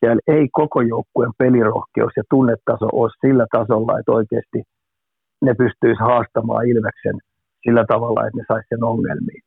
siellä 0.00 0.20
ei 0.26 0.48
koko 0.52 0.80
joukkueen 0.80 1.32
pelirohkeus 1.38 2.12
ja 2.16 2.22
tunnetaso 2.30 2.88
ole 2.92 3.10
sillä 3.20 3.46
tasolla, 3.52 3.98
että 3.98 4.12
oikeasti 4.12 4.62
ne 5.42 5.54
pystyisi 5.54 6.00
haastamaan 6.00 6.68
Ilveksen 6.68 7.18
sillä 7.64 7.84
tavalla, 7.88 8.26
että 8.26 8.38
ne 8.38 8.44
saisi 8.48 8.66
sen 8.68 8.84
ongelmiin. 8.84 9.42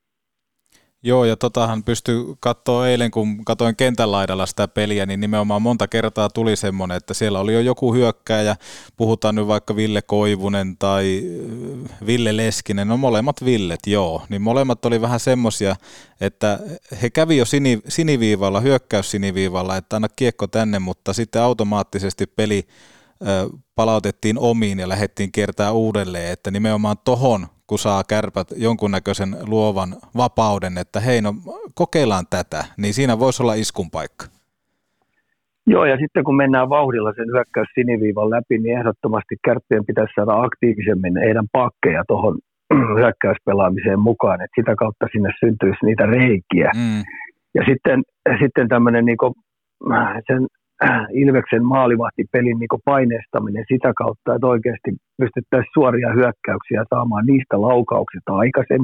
Joo, 1.03 1.26
ja 1.26 1.38
totahan 1.38 1.84
pystyy 1.84 2.26
katsoa 2.39 2.88
eilen, 2.88 3.12
kun 3.12 3.45
katoin 3.45 3.76
kentän 3.76 4.12
laidalla 4.12 4.45
sitä 4.45 4.68
peliä, 4.68 5.05
niin 5.05 5.20
nimenomaan 5.20 5.62
monta 5.62 5.88
kertaa 5.88 6.30
tuli 6.30 6.55
semmoinen, 6.55 6.97
että 6.97 7.14
siellä 7.14 7.39
oli 7.39 7.53
jo 7.53 7.59
joku 7.59 7.93
hyökkääjä, 7.93 8.55
puhutaan 8.97 9.36
nyt 9.36 9.47
vaikka 9.47 9.76
Ville 9.76 10.01
Koivunen 10.01 10.78
tai 10.78 11.24
äh, 11.91 12.07
Ville 12.07 12.38
Leskinen, 12.38 12.88
no 12.88 12.97
molemmat 12.97 13.45
Villet, 13.45 13.80
joo, 13.88 14.24
niin 14.30 14.41
molemmat 14.41 14.86
oli 14.86 15.01
vähän 15.01 15.20
semmoisia, 15.20 15.76
että 16.22 16.59
he 17.01 17.09
kävi 17.09 17.38
jo 17.38 17.45
sini, 17.45 17.80
siniviivalla, 17.88 18.59
hyökkäys 18.59 19.12
siniviivalla, 19.12 19.78
että 19.78 19.95
anna 19.95 20.07
kiekko 20.16 20.47
tänne, 20.47 20.80
mutta 20.80 21.14
sitten 21.14 21.41
automaattisesti 21.41 22.28
peli 22.28 22.68
palautettiin 23.76 24.39
omiin 24.39 24.80
ja 24.80 24.89
lähdettiin 24.89 25.32
kiertää 25.32 25.72
uudelleen, 25.72 26.32
että 26.32 26.51
nimenomaan 26.51 26.97
tohon 27.05 27.47
kun 27.72 27.80
saa 27.80 28.03
kärpät 28.13 28.47
jonkunnäköisen 28.67 29.32
luovan 29.53 29.89
vapauden, 30.17 30.78
että 30.78 30.99
hei 30.99 31.22
no 31.22 31.32
kokeillaan 31.76 32.28
tätä, 32.30 32.61
niin 32.82 32.93
siinä 32.93 33.19
voisi 33.19 33.43
olla 33.43 33.53
iskun 33.53 33.89
paikka. 33.91 34.26
Joo, 35.67 35.86
ja 35.86 35.97
sitten 35.97 36.24
kun 36.24 36.36
mennään 36.36 36.69
vauhdilla 36.69 37.13
sen 37.13 37.30
hyökkäys 37.34 37.67
siniviivan 37.76 38.30
läpi, 38.30 38.57
niin 38.57 38.78
ehdottomasti 38.78 39.36
kärppien 39.45 39.86
pitäisi 39.86 40.13
saada 40.15 40.41
aktiivisemmin 40.47 41.17
heidän 41.26 41.47
pakkeja 41.51 42.03
tuohon 42.07 42.36
hyökkäyspelaamiseen 42.99 43.99
mukaan, 43.99 44.41
että 44.41 44.61
sitä 44.61 44.76
kautta 44.76 45.05
sinne 45.11 45.30
syntyisi 45.39 45.86
niitä 45.86 46.05
reikiä. 46.05 46.72
Mm. 46.76 47.01
Ja 47.57 47.61
sitten, 47.69 47.97
sitten 48.41 48.67
tämmöinen 48.67 49.05
niin 49.05 49.17
sen 50.28 50.47
Ilveksen 51.23 51.65
maalivahtipelin 51.65 52.59
niin 52.59 52.84
paineistaminen 52.86 53.65
sitä 53.67 53.91
kautta, 53.97 54.36
että 54.36 54.47
oikeasti 54.47 54.91
pystyttäisiin 55.21 55.73
suoria 55.73 56.09
hyökkäyksiä 56.19 56.84
saamaan 56.93 57.25
niistä 57.25 57.61
laukauksista 57.61 58.32
aikaisen. 58.36 58.84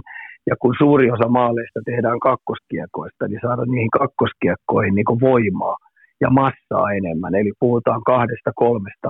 Ja 0.50 0.56
kun 0.62 0.76
suuri 0.78 1.12
osa 1.12 1.28
maaleista 1.30 1.80
tehdään 1.86 2.20
kakkoskiekoista, 2.20 3.28
niin 3.28 3.40
saada 3.46 3.64
niihin 3.66 3.90
kakkoskiekkoihin 4.00 4.96
niin 4.96 5.22
voimaa 5.22 5.78
ja 6.22 6.30
massaa 6.30 6.92
enemmän. 7.00 7.36
Eli 7.36 7.52
puhutaan 7.60 8.02
kahdesta 8.04 8.52
kolmesta 8.56 9.10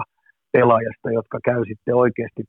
pelaajasta, 0.52 1.12
jotka 1.12 1.38
käy 1.46 1.62
sitten 1.66 1.96
oikeasti 1.96 2.44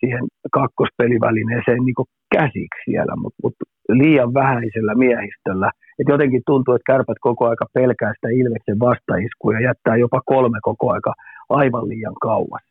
siihen 0.00 0.24
kakkospelivälineeseen 0.52 1.82
niin 1.84 2.10
käsiksi 2.36 2.84
siellä, 2.84 3.14
mutta 3.22 3.38
mut 3.42 3.54
liian 3.88 4.34
vähäisellä 4.34 4.94
miehistöllä. 4.94 5.70
Et 5.98 6.08
jotenkin 6.08 6.42
tuntuu, 6.46 6.74
että 6.74 6.92
kärpät 6.92 7.16
koko 7.20 7.48
aika 7.48 7.66
pelkää 7.72 8.12
sitä 8.14 8.28
Ilveksen 8.28 8.78
vastaiskuja 8.78 9.60
ja 9.60 9.68
jättää 9.68 9.96
jopa 9.96 10.20
kolme 10.24 10.58
koko 10.62 10.92
aika 10.92 11.14
aivan 11.48 11.88
liian 11.88 12.14
kauas. 12.20 12.62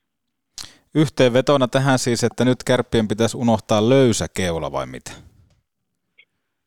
Yhteenvetona 0.95 1.67
tähän 1.67 1.99
siis, 1.99 2.23
että 2.23 2.45
nyt 2.45 2.63
kärppien 2.65 3.07
pitäisi 3.07 3.37
unohtaa 3.37 3.89
löysä 3.89 4.25
keula 4.37 4.71
vai 4.71 4.85
mitä? 4.85 5.11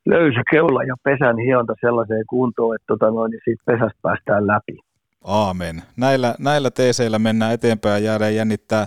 Löysä 0.06 0.42
keula 0.50 0.82
ja 0.82 0.94
pesän 1.02 1.38
hionta 1.38 1.74
sellaiseen 1.80 2.24
kuntoon, 2.26 2.74
että 2.74 2.86
tota 2.86 3.10
noin, 3.10 3.30
niin 3.30 3.40
siitä 3.44 3.62
pesästä 3.66 3.98
päästään 4.02 4.46
läpi. 4.46 4.89
Aamen. 5.24 5.82
Näillä, 5.96 6.34
näillä 6.38 6.70
teeseillä 6.70 7.18
mennään 7.18 7.52
eteenpäin 7.52 7.92
ja 8.04 8.10
jäädään 8.10 8.34
jännittää, 8.34 8.86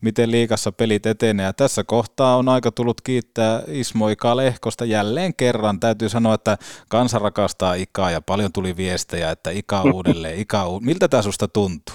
miten 0.00 0.30
liikassa 0.30 0.72
pelit 0.72 1.06
etenee. 1.06 1.46
Ja 1.46 1.52
tässä 1.52 1.84
kohtaa 1.84 2.36
on 2.36 2.48
aika 2.48 2.72
tullut 2.72 3.00
kiittää 3.00 3.62
Ismo 3.66 4.08
Ika 4.08 4.36
Lehkosta 4.36 4.84
jälleen 4.84 5.34
kerran. 5.34 5.80
Täytyy 5.80 6.08
sanoa, 6.08 6.34
että 6.34 6.58
kansa 6.88 7.18
rakastaa 7.18 7.74
Ikaa 7.74 8.10
ja 8.10 8.20
paljon 8.20 8.52
tuli 8.52 8.76
viestejä, 8.76 9.30
että 9.30 9.50
Ika 9.50 9.82
uudelleen, 9.82 10.38
Ika 10.38 10.66
uudelleen. 10.66 10.86
Miltä 10.86 11.08
tämä 11.08 11.22
susta 11.22 11.48
tuntuu? 11.48 11.94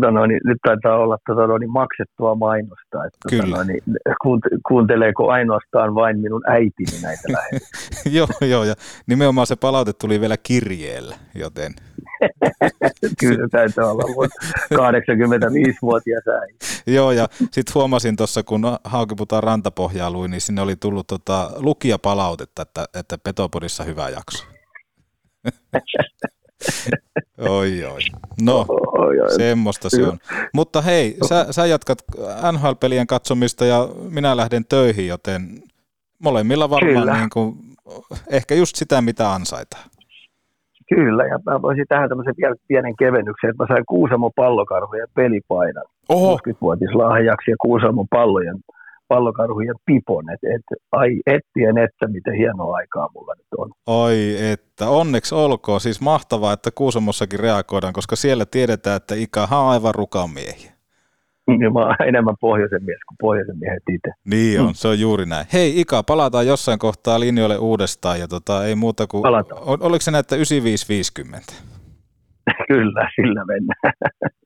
Tota 0.00 0.10
noin, 0.10 0.28
niin 0.28 0.40
nyt 0.44 0.58
taitaa 0.66 0.98
olla 0.98 1.18
tota 1.26 1.46
noin, 1.46 1.60
niin 1.60 1.72
maksettua 1.72 2.34
mainosta. 2.34 3.04
Että, 3.06 3.18
tota 3.22 3.30
Kyllä. 3.30 3.42
Tota 3.42 3.56
noin, 3.56 3.68
niin, 3.68 3.82
kuunteleeko 4.68 5.28
ainoastaan 5.30 5.94
vain 5.94 6.18
minun 6.20 6.42
äitini 6.46 7.02
näitä 7.02 7.22
lähetyksiä? 7.36 8.12
joo, 8.18 8.28
joo, 8.40 8.64
ja 8.64 8.74
nimenomaan 9.06 9.46
se 9.46 9.56
palaute 9.56 9.92
tuli 9.92 10.20
vielä 10.20 10.36
kirjeellä, 10.42 11.16
joten... 11.34 11.74
Kyllä 13.20 13.48
täytyy 13.50 13.84
olla 13.84 14.02
85-vuotias 14.74 16.24
äiti. 16.40 16.56
joo, 16.86 17.12
ja 17.12 17.26
sitten 17.32 17.74
huomasin 17.74 18.16
tuossa, 18.16 18.42
kun 18.42 18.62
Haukiputaan 18.84 19.42
rantapohjaa 19.42 20.10
luin, 20.10 20.30
niin 20.30 20.40
sinne 20.40 20.62
oli 20.62 20.76
tullut 20.76 21.06
tota, 21.06 21.50
lukijapalautetta, 21.56 22.62
että, 22.62 22.84
että 22.94 23.18
Petopodissa 23.18 23.84
hyvä 23.84 24.08
jakso. 24.08 24.46
Oi, 27.38 27.84
oi. 27.84 28.00
No, 28.42 28.66
oi, 28.98 29.20
oi. 29.20 29.30
semmoista 29.30 29.90
se 29.90 30.02
on. 30.02 30.18
Mutta 30.54 30.80
hei, 30.82 31.16
sä, 31.28 31.46
sä 31.52 31.66
jatkat 31.66 31.98
NHL-pelien 32.52 33.06
katsomista 33.06 33.64
ja 33.64 33.88
minä 34.10 34.36
lähden 34.36 34.64
töihin, 34.64 35.08
joten 35.08 35.62
molemmilla 36.18 36.70
varmaan 36.70 37.18
niin 37.18 37.30
kuin, 37.32 37.54
ehkä 38.30 38.54
just 38.54 38.76
sitä, 38.76 39.00
mitä 39.02 39.32
ansaitaan. 39.32 39.84
Kyllä, 40.88 41.24
ja 41.24 41.38
mä 41.46 41.62
voisin 41.62 41.84
tähän 41.88 42.08
tämmöisen 42.08 42.34
vielä 42.38 42.54
pienen 42.68 42.96
kevennyksen, 42.98 43.50
että 43.50 43.62
mä 43.62 43.66
sain 43.68 43.86
Kuusamo 43.86 44.30
pallokarhujen 44.36 45.08
pelipaidan. 45.14 45.84
Oho. 46.08 46.38
60-vuotislahjaksi 46.48 47.50
ja 47.50 47.56
Kuusamo 47.60 48.06
pallojen 48.10 48.56
pallokarhujen 49.08 49.74
pipon. 49.86 50.30
Et, 50.30 50.40
et, 50.54 50.62
ai 50.92 51.10
ettien 51.26 51.78
että, 51.78 52.08
miten 52.08 52.34
hienoa 52.34 52.76
aikaa 52.76 53.08
mulla 53.14 53.34
nyt 53.36 53.46
on. 53.58 53.70
Oi 53.86 54.36
että, 54.52 54.88
onneksi 54.88 55.34
olkoon. 55.34 55.80
Siis 55.80 56.00
mahtavaa, 56.00 56.52
että 56.52 56.70
Kuusamossakin 56.74 57.40
reagoidaan, 57.40 57.92
koska 57.92 58.16
siellä 58.16 58.44
tiedetään, 58.46 58.96
että 58.96 59.14
ikä 59.14 59.42
on 59.42 59.68
aivan 59.68 59.94
rukamiehiä. 59.94 60.72
Niin 61.46 61.72
mä 61.72 61.80
oon 61.80 61.94
enemmän 62.06 62.34
pohjoisen 62.40 62.84
mies 62.84 62.98
kuin 63.08 63.16
pohjoisen 63.20 63.58
miehet 63.58 63.82
itse. 63.94 64.10
Niin 64.24 64.60
on, 64.60 64.74
se 64.74 64.88
on 64.88 65.00
juuri 65.00 65.26
näin. 65.26 65.46
Hei 65.52 65.80
Ika, 65.80 66.02
palataan 66.02 66.46
jossain 66.46 66.78
kohtaa 66.78 67.20
linjoille 67.20 67.58
uudestaan 67.58 68.20
ja 68.20 68.28
tota, 68.28 68.66
ei 68.66 68.74
muuta 68.74 69.06
kuin, 69.06 69.22
Palataan. 69.22 69.62
ol- 69.62 69.78
oliko 69.80 70.00
se 70.02 70.10
näitä 70.10 70.36
9550? 70.36 71.52
Kyllä, 72.68 73.10
sillä 73.16 73.44
mennään. 73.44 73.92